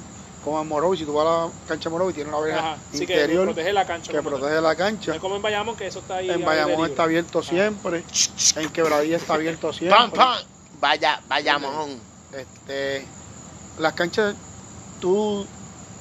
como 0.45 0.91
en 0.91 0.97
si 0.97 1.05
tú 1.05 1.13
vas 1.13 1.27
a 1.27 1.47
la 1.47 1.51
cancha 1.69 1.89
de 1.89 2.13
tiene 2.13 2.31
una 2.31 2.41
verja 2.41 2.77
interior 2.93 3.47
que 3.47 3.55
protege 3.55 3.73
la 3.73 3.87
cancha. 3.87 4.13
Que 4.13 4.23
protege 4.23 4.61
la 4.61 4.75
cancha. 4.75 5.15
es 5.15 5.21
como 5.21 5.37
en 5.37 5.43
Bayamón, 5.43 5.77
que 5.77 5.87
eso 5.87 6.01
está 6.01 6.17
ahí. 6.17 6.31
En 6.31 6.45
Bayamón 6.45 6.91
está 6.91 7.05
abierto 7.05 7.43
siempre. 7.43 8.03
En 8.57 8.69
Quebradilla 8.71 9.17
está 9.17 9.35
abierto 9.35 9.73
siempre. 9.73 9.97
¡Pam, 9.97 10.11
pam! 10.11 10.39
Vaya, 10.81 11.21
Bayamón. 11.29 12.01
Este, 12.33 13.07
las 13.79 13.93
canchas, 13.93 14.35
tú 15.01 15.47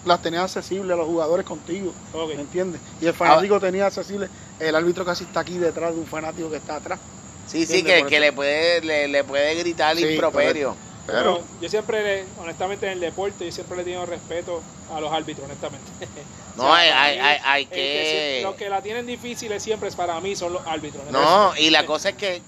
las 0.06 0.22
tenías 0.22 0.44
accesibles 0.44 0.92
a 0.92 0.98
los 0.98 1.08
jugadores 1.08 1.46
contigo. 1.46 1.94
¿Me 2.28 2.34
entiendes? 2.34 2.82
Y 3.02 3.08
el 3.08 3.14
fanático 3.14 3.60
tenía 3.60 3.88
accesible. 3.88 4.30
El 4.60 4.76
árbitro 4.76 5.06
casi 5.06 5.24
está 5.24 5.42
aquí 5.42 5.58
detrás 5.58 5.94
de 5.94 6.00
un 6.00 6.08
fanático 6.08 6.50
que 6.50 6.58
está 6.58 6.76
atrás. 6.76 7.00
Sí, 7.48 7.66
sí, 7.66 7.84
que, 7.84 8.06
que 8.06 8.20
le 8.20 8.32
puede 8.32 9.08
le, 9.08 9.24
puede 9.24 9.56
gritar 9.56 9.96
sí, 9.98 10.06
improperio. 10.06 10.76
Pero 11.08 11.42
yo 11.60 11.70
siempre, 11.70 12.26
honestamente, 12.40 12.86
en 12.86 12.94
el 12.94 13.00
deporte, 13.00 13.46
yo 13.46 13.52
siempre 13.52 13.76
le 13.78 13.82
he 13.82 13.86
tenido 13.86 14.06
respeto 14.06 14.62
a 14.94 15.02
los 15.02 15.12
árbitros, 15.12 15.46
honestamente. 15.46 15.86
No, 16.58 16.72
hay, 16.74 16.90
hay, 16.90 17.40
hay, 17.46 17.66
que... 17.66 18.42
Los 18.44 18.56
que 18.56 18.68
la 18.68 18.82
tienen 18.82 19.08
difíciles 19.08 19.64
siempre 19.64 19.90
para 19.92 20.20
mí 20.20 20.36
son 20.36 20.52
los 20.52 20.68
árbitros. 20.68 21.02
No, 21.10 21.56
y 21.56 21.70
la 21.70 21.86
cosa 21.86 22.10
es 22.10 22.16
que 22.16 22.42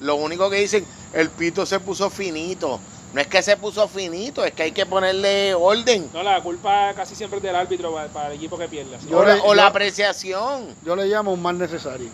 lo 0.00 0.16
único 0.16 0.50
que 0.50 0.56
dicen, 0.56 0.84
el 1.14 1.30
pito 1.30 1.64
se 1.64 1.80
puso 1.80 2.10
finito. 2.10 2.78
No 3.12 3.20
es 3.20 3.26
que 3.26 3.42
se 3.42 3.56
puso 3.56 3.88
finito, 3.88 4.44
es 4.44 4.52
que 4.52 4.64
hay 4.64 4.72
que 4.72 4.86
ponerle 4.86 5.52
orden. 5.54 6.08
No, 6.14 6.22
la 6.22 6.40
culpa 6.40 6.92
casi 6.94 7.16
siempre 7.16 7.38
es 7.38 7.42
del 7.42 7.56
árbitro 7.56 7.92
para, 8.12 8.28
el 8.28 8.34
equipo 8.34 8.56
que 8.56 8.68
pierda. 8.68 8.98
O, 9.44 9.54
la 9.54 9.66
apreciación. 9.66 10.74
Yo 10.84 10.94
le 10.94 11.06
llamo 11.06 11.32
un 11.32 11.42
mal 11.42 11.58
necesario. 11.58 12.08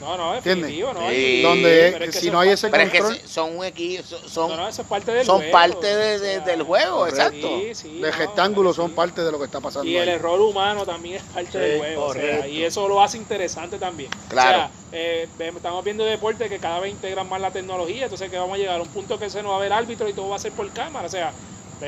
No, 0.00 0.16
no, 0.16 0.32
definitivo, 0.34 0.92
no. 0.92 1.00
Donde 1.00 2.08
si 2.12 2.30
no 2.30 2.40
hay 2.40 2.50
ese 2.50 2.68
pero 2.68 2.90
control. 2.90 3.14
Es 3.14 3.22
que 3.22 3.28
son 3.28 3.58
un 3.58 3.64
equipo, 3.64 4.02
son, 4.04 4.50
no, 4.50 4.56
no, 4.56 4.68
eso 4.68 4.82
es 4.82 4.88
parte 4.88 5.12
del 5.12 5.24
son 5.24 5.42
parte 5.50 5.86
de, 5.86 6.40
del 6.40 6.62
juego, 6.62 7.06
exacto. 7.06 7.48
Sí, 7.72 8.00
de 8.00 8.10
rectángulos 8.10 8.76
son 8.76 8.92
parte 8.92 9.22
de 9.22 9.30
lo 9.30 9.38
que 9.38 9.44
está 9.44 9.60
pasando. 9.60 9.88
Y 9.88 9.96
el 9.96 10.08
error 10.08 10.40
humano 10.40 10.84
también 10.84 11.16
es 11.16 11.22
parte 11.22 11.58
del 11.58 11.78
juego. 11.78 12.06
O 12.06 12.12
sea, 12.12 12.46
y 12.46 12.64
eso 12.64 12.88
lo 12.88 13.02
hace 13.02 13.16
interesante 13.16 13.78
también. 13.78 14.10
Claro. 14.28 14.50
O 14.50 14.60
sea, 14.60 14.70
eh, 14.92 15.28
estamos 15.38 15.84
viendo 15.84 16.04
deporte 16.04 16.48
que 16.48 16.58
cada 16.58 16.80
vez 16.80 16.92
integran 16.92 17.28
más 17.28 17.40
la 17.40 17.50
tecnología, 17.50 18.04
entonces 18.04 18.30
que 18.30 18.38
vamos 18.38 18.54
a 18.54 18.58
llegar 18.58 18.78
a 18.78 18.82
un 18.82 18.88
punto 18.88 19.18
que 19.18 19.30
se 19.30 19.42
nos 19.42 19.52
va 19.52 19.56
a 19.56 19.60
ver 19.60 19.72
árbitro 19.72 20.08
y 20.08 20.12
todo 20.12 20.28
va 20.28 20.36
a 20.36 20.40
ser 20.40 20.52
por 20.52 20.70
cámara. 20.72 21.06
O 21.06 21.10
sea, 21.10 21.32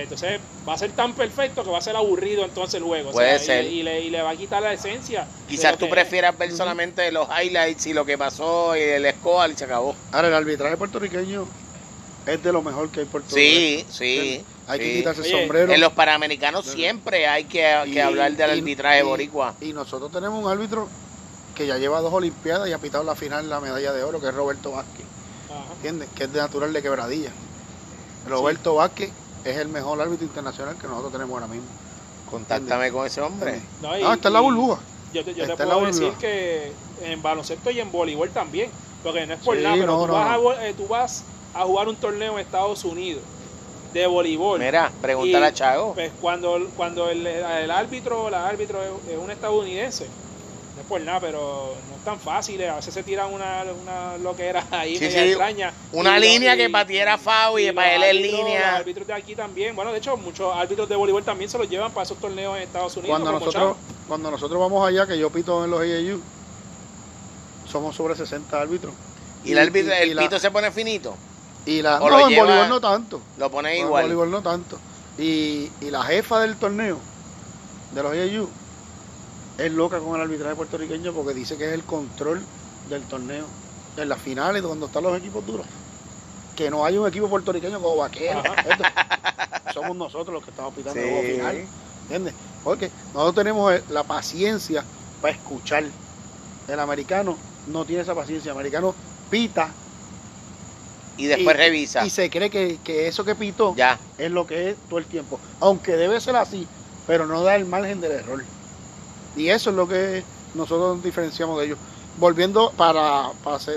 entonces 0.02 0.40
va 0.68 0.74
a 0.74 0.78
ser 0.78 0.92
tan 0.92 1.14
perfecto 1.14 1.64
que 1.64 1.70
va 1.70 1.78
a 1.78 1.82
ser 1.82 1.96
aburrido 1.96 2.44
entonces 2.44 2.80
luego. 2.80 3.12
Puede 3.12 3.38
ser. 3.38 3.64
Y, 3.64 3.82
le, 3.82 4.22
va 4.22 4.30
a 4.30 4.36
quitar 4.36 4.62
la 4.62 4.72
esencia. 4.72 5.26
Quizás 5.48 5.78
tú 5.78 5.88
prefieras 5.88 6.36
ver 6.36 6.52
solamente 6.52 7.10
los 7.12 7.28
highlights 7.28 7.86
y 7.86 7.92
lo 7.92 8.04
que 8.04 8.18
pasó 8.18 8.76
y 8.76 8.80
el 8.80 9.10
score 9.14 9.50
y 9.50 9.56
se 9.56 9.64
acabó. 9.64 9.94
Ahora, 10.12 10.28
el 10.28 10.34
arbitraje 10.34 10.76
puertorriqueño 10.76 11.46
es 12.26 12.42
de 12.42 12.52
lo 12.52 12.62
mejor 12.62 12.90
que 12.90 13.00
hay 13.00 13.06
por 13.06 13.22
todo. 13.22 13.36
Sí, 13.36 13.84
sí. 13.88 14.44
Hay 14.66 14.80
que 14.80 14.94
quitarse 14.94 15.20
el 15.22 15.30
sombrero. 15.30 15.72
En 15.72 15.80
los 15.80 15.92
Panamericanos 15.92 16.66
siempre 16.66 17.26
hay 17.26 17.44
que, 17.44 17.64
hablar 17.64 18.32
del 18.32 18.50
arbitraje 18.50 19.02
boricua. 19.02 19.54
Y 19.60 19.72
nosotros 19.72 20.10
tenemos 20.10 20.42
un 20.42 20.50
árbitro 20.50 20.88
que 21.54 21.66
ya 21.66 21.78
lleva 21.78 22.00
dos 22.00 22.12
Olimpiadas 22.12 22.68
y 22.68 22.72
ha 22.72 22.78
pitado 22.78 23.04
la 23.04 23.14
final 23.14 23.48
la 23.48 23.60
medalla 23.60 23.92
de 23.92 24.02
oro, 24.02 24.20
que 24.20 24.28
es 24.28 24.34
Roberto 24.34 24.72
Vázquez. 24.72 25.06
¿Entiendes? 25.76 26.08
Que 26.14 26.24
es 26.24 26.32
de 26.32 26.40
natural 26.40 26.72
de 26.72 26.82
quebradilla. 26.82 27.30
Roberto 28.28 28.74
Vázquez 28.74 29.10
es 29.50 29.56
el 29.56 29.68
mejor 29.68 30.00
árbitro 30.00 30.26
internacional 30.26 30.76
que 30.76 30.86
nosotros 30.86 31.12
tenemos 31.12 31.34
ahora 31.34 31.46
mismo. 31.46 31.66
Contáctame 32.30 32.90
con 32.90 33.06
ese 33.06 33.20
hombre. 33.20 33.60
No, 33.80 33.90
ah, 33.90 34.14
está 34.14 34.28
en 34.28 34.34
la 34.34 34.40
burbuja. 34.40 34.80
Yo 35.12 35.24
te, 35.24 35.32
puedo 35.32 35.86
decir 35.86 36.12
que 36.14 36.72
en 37.00 37.22
baloncesto 37.22 37.70
y 37.70 37.80
en 37.80 37.90
voleibol 37.92 38.30
también. 38.30 38.70
Porque 39.02 39.26
no 39.26 39.34
es 39.34 39.40
por 39.40 39.56
nada, 39.56 39.76
pero 39.76 40.52
eh, 40.60 40.74
tú, 40.76 40.88
vas 40.88 41.22
a, 41.54 41.62
jugar 41.62 41.88
un 41.88 41.96
torneo 41.96 42.34
en 42.34 42.40
Estados 42.40 42.84
Unidos 42.84 43.22
de 43.94 44.06
voleibol. 44.06 44.58
Mira, 44.58 44.90
pregúntale 45.00 45.46
a 45.46 45.54
Chago. 45.54 45.94
Pues 45.94 46.10
cuando, 46.20 46.58
cuando 46.76 47.08
el, 47.08 47.24
el 47.26 47.70
árbitro 47.70 48.28
la 48.30 48.48
árbitro 48.48 48.82
es 48.82 49.16
un 49.16 49.30
estadounidense, 49.30 50.08
no 50.76 50.82
es 50.82 50.88
por 50.88 51.00
nada, 51.00 51.20
pero 51.20 51.74
no 51.88 51.96
es 51.96 52.04
tan 52.04 52.20
fácil. 52.20 52.62
A 52.64 52.76
veces 52.76 52.92
se 52.92 53.02
tiran 53.02 53.32
una, 53.32 53.64
una 53.82 54.18
loquera 54.18 54.64
ahí 54.70 54.98
media 55.00 55.24
extraña. 55.24 55.72
Una 55.92 56.18
línea 56.18 56.54
que 56.54 56.68
patiera 56.68 57.16
FAO 57.16 57.58
y, 57.58 57.72
para 57.72 57.94
él 57.94 58.02
es 58.02 58.14
línea. 58.14 58.72
Los 58.72 58.80
árbitros 58.80 59.06
de 59.06 59.14
aquí 59.14 59.34
también. 59.34 59.74
Bueno, 59.74 59.90
de 59.90 59.98
hecho, 59.98 60.16
muchos 60.18 60.54
árbitros 60.54 60.86
de 60.88 60.96
voleibol 60.96 61.24
también 61.24 61.50
se 61.50 61.56
los 61.56 61.68
llevan 61.68 61.92
para 61.92 62.04
esos 62.04 62.18
torneos 62.18 62.56
en 62.56 62.62
Estados 62.62 62.94
Unidos. 62.98 63.18
Cuando, 63.18 63.32
nosotros, 63.32 63.76
cuando 64.06 64.30
nosotros 64.30 64.60
vamos 64.60 64.86
allá, 64.86 65.06
que 65.06 65.18
yo 65.18 65.30
pito 65.30 65.64
en 65.64 65.70
los 65.70 65.80
AAU, 65.80 66.20
somos 67.66 67.96
sobre 67.96 68.14
60 68.14 68.60
árbitros. 68.60 68.92
¿Y, 69.44 69.52
el, 69.52 69.58
árbitro, 69.58 69.94
el 69.94 70.14
pito 70.14 70.38
se 70.38 70.50
pone 70.50 70.70
finito? 70.72 71.16
Y 71.64 71.80
la, 71.80 71.98
no, 71.98 72.28
en 72.28 72.36
voleibol 72.36 72.68
no 72.68 72.80
tanto. 72.82 73.22
Lo 73.38 73.50
pone 73.50 73.78
igual. 73.78 74.04
En 74.04 74.10
voleibol 74.10 74.30
no 74.30 74.42
tanto. 74.42 74.78
Y, 75.16 75.70
y 75.80 75.90
la 75.90 76.02
jefa 76.02 76.38
del 76.40 76.56
torneo 76.56 76.98
de 77.94 78.02
los 78.02 78.12
AAU 78.12 78.65
es 79.58 79.72
loca 79.72 79.98
con 79.98 80.16
el 80.16 80.22
arbitraje 80.22 80.54
puertorriqueño 80.54 81.12
porque 81.12 81.34
dice 81.34 81.56
que 81.56 81.66
es 81.66 81.72
el 81.72 81.82
control 81.82 82.42
del 82.88 83.02
torneo 83.02 83.46
en 83.96 84.08
las 84.08 84.20
finales 84.20 84.62
cuando 84.62 84.86
están 84.86 85.02
los 85.02 85.16
equipos 85.18 85.44
duros. 85.46 85.66
Que 86.54 86.70
no 86.70 86.84
hay 86.84 86.96
un 86.96 87.06
equipo 87.06 87.28
puertorriqueño 87.28 87.80
como 87.80 87.96
vaquero. 87.96 88.42
Somos 89.74 89.96
nosotros 89.96 90.34
los 90.34 90.44
que 90.44 90.50
estamos 90.50 90.74
pitando 90.74 91.00
sí. 91.00 91.08
el 91.08 91.34
final. 91.34 91.64
¿Entiendes? 92.02 92.34
Porque 92.64 92.90
nosotros 93.12 93.34
tenemos 93.34 93.74
la 93.90 94.02
paciencia 94.04 94.84
para 95.20 95.34
escuchar. 95.34 95.84
El 96.68 96.80
americano 96.80 97.36
no 97.66 97.84
tiene 97.84 98.02
esa 98.02 98.14
paciencia. 98.14 98.50
El 98.50 98.58
americano 98.58 98.94
pita. 99.30 99.70
Y 101.18 101.26
después 101.26 101.56
revisa. 101.56 102.04
Y 102.04 102.10
se 102.10 102.28
cree 102.28 102.50
que, 102.50 102.78
que 102.84 103.08
eso 103.08 103.24
que 103.24 103.34
pitó 103.34 103.74
ya. 103.74 103.98
es 104.18 104.30
lo 104.30 104.46
que 104.46 104.70
es 104.70 104.76
todo 104.88 104.98
el 104.98 105.06
tiempo. 105.06 105.40
Aunque 105.60 105.96
debe 105.96 106.20
ser 106.20 106.36
así, 106.36 106.66
pero 107.06 107.26
no 107.26 107.42
da 107.42 107.56
el 107.56 107.64
margen 107.64 108.00
del 108.00 108.12
error. 108.12 108.44
Y 109.36 109.48
eso 109.48 109.70
es 109.70 109.76
lo 109.76 109.86
que 109.86 110.24
nosotros 110.54 111.02
diferenciamos 111.02 111.58
de 111.58 111.66
ellos. 111.66 111.78
Volviendo 112.18 112.70
para, 112.70 113.30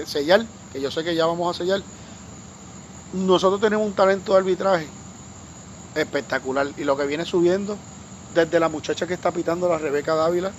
sellar, 0.05 0.45
que 0.71 0.79
yo 0.79 0.89
sé 0.89 1.03
que 1.03 1.13
ya 1.13 1.25
vamos 1.25 1.55
a 1.55 1.57
sellar, 1.57 1.81
nosotros 3.13 3.59
tenemos 3.59 3.85
un 3.85 3.93
talento 3.93 4.31
de 4.31 4.37
arbitraje 4.37 4.87
espectacular 5.95 6.67
y 6.77 6.83
lo 6.83 6.95
que 6.95 7.05
viene 7.05 7.25
subiendo 7.25 7.77
desde 8.33 8.59
la 8.59 8.69
muchacha 8.69 9.07
que 9.07 9.15
está 9.15 9.31
pitando 9.31 9.67
la 9.67 9.77
Rebeca 9.77 10.15
Dávila, 10.15 10.51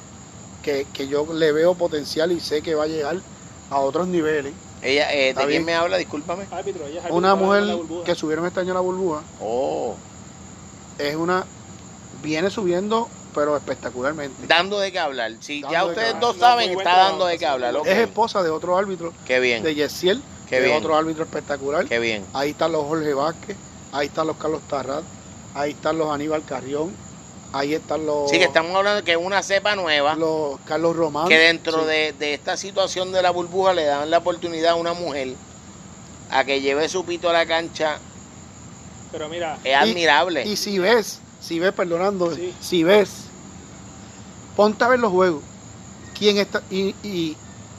que, 0.63 0.87
yo 1.09 1.27
le 1.33 1.53
veo 1.53 1.75
potencial 1.75 2.33
y 2.33 2.41
sé 2.41 2.61
que 2.61 2.75
va 2.75 2.85
a 2.85 2.89
llegar 2.89 3.17
a 3.71 3.79
otros 3.79 4.09
niveles. 4.09 4.53
Ella, 4.83 5.13
eh, 5.13 5.33
¿De 5.35 5.47
quién 5.47 5.65
me 5.65 5.75
habla? 5.75 5.97
Discúlpame. 5.97 6.45
una 7.11 7.35
mujer 7.35 7.65
que 8.05 8.15
subieron 8.15 8.47
este 8.47 8.61
año 8.61 8.73
a 8.73 8.75
la 8.75 8.81
burbuja. 8.81 9.23
Oh. 9.41 9.95
Es 10.99 11.17
una. 11.17 11.47
Viene 12.23 12.51
subiendo 12.51 13.09
pero 13.35 13.57
espectacularmente. 13.57 14.47
Dando 14.47 14.79
de 14.79 14.93
qué 14.93 14.99
hablar. 14.99 15.33
Si 15.41 15.63
ya 15.71 15.85
ustedes 15.85 16.19
dos 16.21 16.37
saben, 16.37 16.71
está 16.71 16.97
dando 16.97 17.27
de 17.27 17.39
qué 17.39 17.47
hablar. 17.47 17.75
Es 17.85 17.99
esposa 17.99 18.43
de 18.43 18.51
otro 18.51 18.77
árbitro. 18.77 19.13
Qué 19.27 19.41
bien. 19.41 19.63
De 19.63 19.75
Yesiel. 19.75 20.23
Qué 20.49 20.61
bien. 20.61 20.77
otro 20.77 20.97
árbitro 20.97 21.25
espectacular. 21.25 21.87
Qué 21.87 21.99
bien. 22.01 22.25
Ahí 22.33 22.51
están 22.51 22.73
los 22.73 22.85
Jorge 22.85 23.15
Vázquez. 23.15 23.57
Ahí 23.93 24.09
están 24.09 24.27
los 24.27 24.37
Carlos 24.37 24.63
Tarrat. 24.69 25.05
Ahí 25.55 25.71
están 25.73 25.99
los 25.99 26.11
Aníbal 26.11 26.45
Carrión. 26.45 26.95
Ahí 27.53 27.75
están 27.75 28.07
los. 28.07 28.31
Sí, 28.31 28.39
que 28.39 28.45
estamos 28.45 28.75
hablando 28.75 28.99
de 28.99 29.05
que 29.05 29.13
es 29.13 29.19
una 29.19 29.43
cepa 29.43 29.75
nueva. 29.75 30.15
Los 30.15 30.61
Carlos 30.61 30.97
Román. 30.97 31.29
Que 31.29 31.39
dentro 31.39 31.85
de, 31.85 32.15
esta 32.21 32.57
situación 32.57 33.13
de 33.13 33.23
la 33.23 33.31
burbuja 33.31 33.73
le 33.73 33.85
dan 33.85 34.11
la 34.11 34.19
oportunidad 34.19 34.73
a 34.73 34.75
una 34.77 34.93
mujer 34.93 35.35
a 36.31 36.45
que 36.45 36.61
lleve 36.61 36.89
su 36.89 37.05
pito 37.05 37.29
a 37.29 37.33
la 37.33 37.47
cancha. 37.47 37.99
Pero 39.11 39.29
mira. 39.29 39.59
Es 39.65 39.75
admirable. 39.75 40.45
Y 40.47 40.57
si 40.57 40.79
ves, 40.79 41.21
si 41.41 41.59
ves, 41.59 41.73
perdonando, 41.73 42.33
si 42.61 42.85
ves, 42.85 43.25
ponte 44.57 44.85
a 44.85 44.89
ver 44.89 45.01
los 45.01 45.11
juegos. 45.11 45.43
¿Quién 46.19 46.39
está? 46.39 46.63
Y, 46.71 46.95
y, 47.03 47.37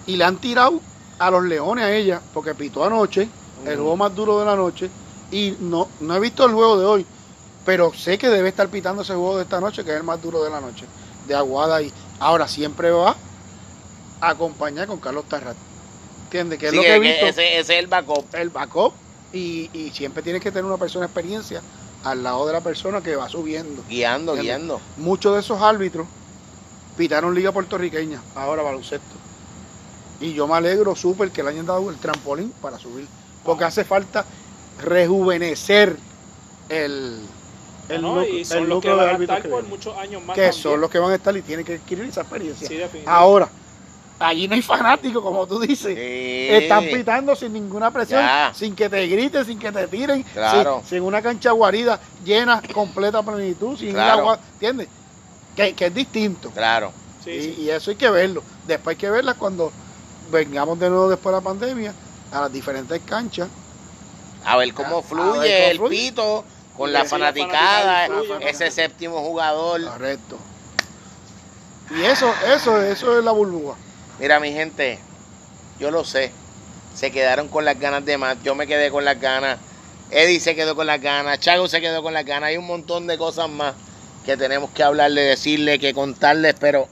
le 0.08 0.24
han 0.24 0.38
tirado 0.38 0.82
a 1.20 1.32
los 1.32 1.44
leones 1.44 1.86
a 1.86 1.94
ella, 1.94 2.22
porque 2.34 2.56
pitó 2.56 2.84
anoche, 2.84 3.30
el 3.66 3.76
juego 3.76 3.96
más 3.96 4.16
duro 4.16 4.40
de 4.40 4.46
la 4.46 4.56
noche. 4.56 4.90
Y 5.32 5.56
no, 5.60 5.88
no 6.02 6.16
he 6.16 6.20
visto 6.20 6.46
el 6.46 6.54
juego 6.54 6.78
de 6.78 6.86
hoy 6.86 7.06
pero 7.66 7.94
sé 7.94 8.18
que 8.18 8.30
debe 8.30 8.50
estar 8.50 8.70
pitando 8.70 9.04
ese 9.04 9.14
juego 9.14 9.38
de 9.38 9.44
esta 9.44 9.60
noche, 9.60 9.84
que 9.84 9.92
es 9.92 9.98
el 9.98 10.04
más 10.04 10.22
duro 10.22 10.44
de 10.44 10.50
la 10.50 10.62
noche, 10.62 10.86
de 11.28 11.36
Aguada. 11.36 11.82
Y 11.82 11.92
ahora 12.20 12.48
siempre 12.48 12.92
va 12.92 13.16
a 14.20 14.30
acompañar 14.30 14.88
con 14.88 15.00
Carlos 15.00 15.26
Tarrat. 15.26 15.56
¿Entiendes? 16.26 16.60
Que 16.60 16.68
es 16.68 16.74
lo 16.74 16.82
que 16.82 16.96
he 16.96 17.00
visto. 17.00 17.26
Ese, 17.28 17.60
es 17.60 17.70
el 17.70 17.88
backup. 17.88 18.34
El 18.34 18.50
backup. 18.50 18.94
Y, 19.34 19.70
y 19.74 19.92
siempre 19.92 20.24
tienes 20.24 20.42
que 20.42 20.52
tener 20.52 20.66
una 20.66 20.78
persona 20.78 21.06
experiencia 21.06 21.62
al 22.04 22.24
lado 22.24 22.48
de 22.48 22.54
la 22.54 22.62
persona 22.62 23.02
que 23.02 23.16
va 23.16 23.30
subiendo. 23.30 23.84
Guiando, 23.88 24.36
guiando. 24.36 24.82
Muchos 24.98 25.34
de 25.34 25.42
esos 25.42 25.62
árbitros 25.62 26.08
pitaron 26.98 27.34
liga 27.34 27.52
puertorriqueña, 27.52 28.22
ahora 28.36 28.64
baloncesto. 28.64 29.16
Y 30.20 30.34
yo 30.34 30.48
me 30.48 30.56
alegro 30.56 30.96
súper 30.96 31.32
que 31.32 31.44
le 31.44 31.50
hayan 31.50 31.66
dado 31.66 31.90
el 31.90 31.98
trampolín 31.98 32.52
para 32.62 32.78
subir. 32.78 33.08
Porque 33.44 33.64
hace 33.64 33.84
falta 33.84 34.24
rejuvenecer 34.84 35.98
el, 36.70 37.22
y 38.30 38.46
son 38.46 38.70
los 38.70 38.82
que 38.82 38.90
van 38.90 39.10
a 39.10 39.18
estar 39.18 39.50
por 39.50 39.64
muchos 39.64 39.98
años 39.98 40.24
más. 40.24 40.36
Que 40.36 40.52
son 40.52 40.80
los 40.80 40.90
que 40.90 41.00
van 41.00 41.12
a 41.12 41.16
estar 41.16 41.36
y 41.36 41.42
tienen 41.42 41.66
que 41.66 41.76
adquirir 41.76 42.06
esa 42.06 42.22
experiencia. 42.22 42.90
Ahora, 43.06 43.50
allí 44.22 44.48
no 44.48 44.56
hay 44.56 44.62
fanáticos, 44.62 45.22
como 45.22 45.48
tú 45.48 45.60
dices. 45.60 45.98
Están 45.98 46.86
pitando 46.86 47.36
sin 47.36 47.54
ninguna 47.54 47.92
presión, 47.92 48.24
sin 48.54 48.76
que 48.76 48.90
te 48.90 49.06
griten, 49.08 49.46
sin 49.46 49.60
que 49.60 49.72
te 49.72 49.88
tiren, 49.88 50.24
sin, 50.88 51.02
una 51.02 51.22
cancha 51.22 51.52
guarida 51.52 52.00
llena, 52.24 52.62
completa 52.74 53.22
plenitud, 53.24 53.78
sin 53.78 53.98
agua, 53.98 54.40
¿entiendes? 54.54 54.88
Que, 55.56 55.74
es 55.78 55.94
distinto. 55.94 56.50
Claro. 56.52 56.92
y, 57.26 57.70
eso 57.70 57.92
hay 57.92 57.98
que 57.98 58.10
verlo. 58.10 58.44
Después 58.68 58.96
hay 58.96 59.00
que 59.00 59.10
verlas 59.10 59.36
cuando 59.36 59.72
vengamos 60.32 60.80
de 60.80 60.90
nuevo 60.90 61.10
después 61.10 61.34
de 61.34 61.42
la 61.42 61.44
pandemia 61.44 61.94
a 62.32 62.42
las 62.42 62.54
diferentes 62.54 63.02
canchas. 63.06 63.50
A 64.46 64.58
ver 64.58 64.74
cómo 64.74 65.04
fluye 65.04 65.72
el 65.72 65.80
pito 65.82 66.44
con 66.78 66.92
la 66.92 67.06
fanaticada, 67.06 68.08
ese 68.42 68.72
séptimo 68.72 69.22
jugador. 69.22 69.84
Correcto. 69.84 70.38
Y 71.92 72.04
eso, 72.04 72.34
eso, 72.48 72.82
eso 72.82 73.20
es 73.20 73.26
la 73.26 73.32
burbuja. 73.32 73.76
Mira, 74.22 74.40
mi 74.40 74.54
gente, 74.54 75.00
yo 75.80 75.90
lo 75.90 76.06
sé. 76.06 76.32
Se 76.94 77.10
quedaron 77.10 77.48
con 77.48 77.66
las 77.66 77.80
ganas 77.80 78.06
de 78.06 78.20
más. 78.20 78.38
Yo 78.44 78.54
me 78.54 78.68
quedé 78.68 78.92
con 78.92 79.04
las 79.04 79.20
ganas. 79.20 79.58
Eddie 80.12 80.40
se 80.40 80.54
quedó 80.54 80.76
con 80.76 80.86
las 80.86 81.02
ganas. 81.02 81.40
Chago 81.40 81.68
se 81.68 81.82
quedó 81.82 82.04
con 82.04 82.14
las 82.14 82.24
ganas. 82.24 82.50
Hay 82.50 82.58
un 82.58 82.68
montón 82.68 83.08
de 83.08 83.18
cosas 83.18 83.50
más 83.50 83.74
que 84.24 84.38
tenemos 84.38 84.70
que 84.70 84.84
hablarle, 84.84 85.22
decirle, 85.22 85.80
que 85.80 85.96
contarles, 85.96 86.54
pero 86.60 86.88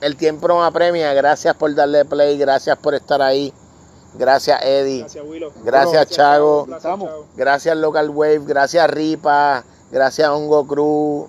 el 0.00 0.16
tiempo 0.16 0.48
no 0.48 0.64
apremia. 0.64 1.12
Gracias 1.12 1.54
por 1.54 1.74
darle 1.74 2.06
play, 2.06 2.38
gracias 2.38 2.78
por 2.78 2.94
estar 2.94 3.20
ahí. 3.20 3.52
Gracias, 4.14 4.58
Eddie. 4.62 5.00
Gracias, 5.00 5.24
Willow. 5.26 5.52
Gracias, 5.62 6.08
Chago. 6.08 6.66
Gracias, 7.36 7.76
Local 7.76 8.08
Wave. 8.08 8.40
Gracias, 8.46 8.88
Ripa. 8.88 9.64
Gracias, 9.90 10.26
Hongo 10.30 10.66
Cruz. 10.66 11.28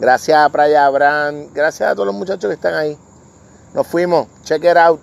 Gracias 0.00 0.38
a 0.38 0.48
Playa 0.48 0.86
Abraham. 0.86 1.48
Gracias 1.52 1.90
a 1.90 1.92
todos 1.92 2.06
los 2.06 2.14
muchachos 2.14 2.48
que 2.48 2.54
están 2.54 2.72
ahí. 2.72 2.96
Nos 3.74 3.86
fuimos. 3.86 4.26
Check 4.44 4.64
it 4.64 4.76
out. 4.76 5.00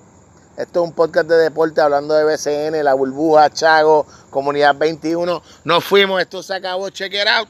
Esto 0.58 0.84
es 0.84 0.90
un 0.90 0.94
podcast 0.94 1.28
de 1.28 1.36
deporte 1.36 1.82
hablando 1.82 2.14
de 2.14 2.24
BCN, 2.24 2.82
la 2.84 2.94
burbuja, 2.94 3.50
Chago, 3.50 4.06
Comunidad 4.30 4.76
21. 4.76 5.42
Nos 5.66 5.84
fuimos. 5.84 6.22
Esto 6.22 6.42
se 6.42 6.54
acabó. 6.54 6.90
Check 6.90 7.14
it 7.14 7.28
out. 7.28 7.50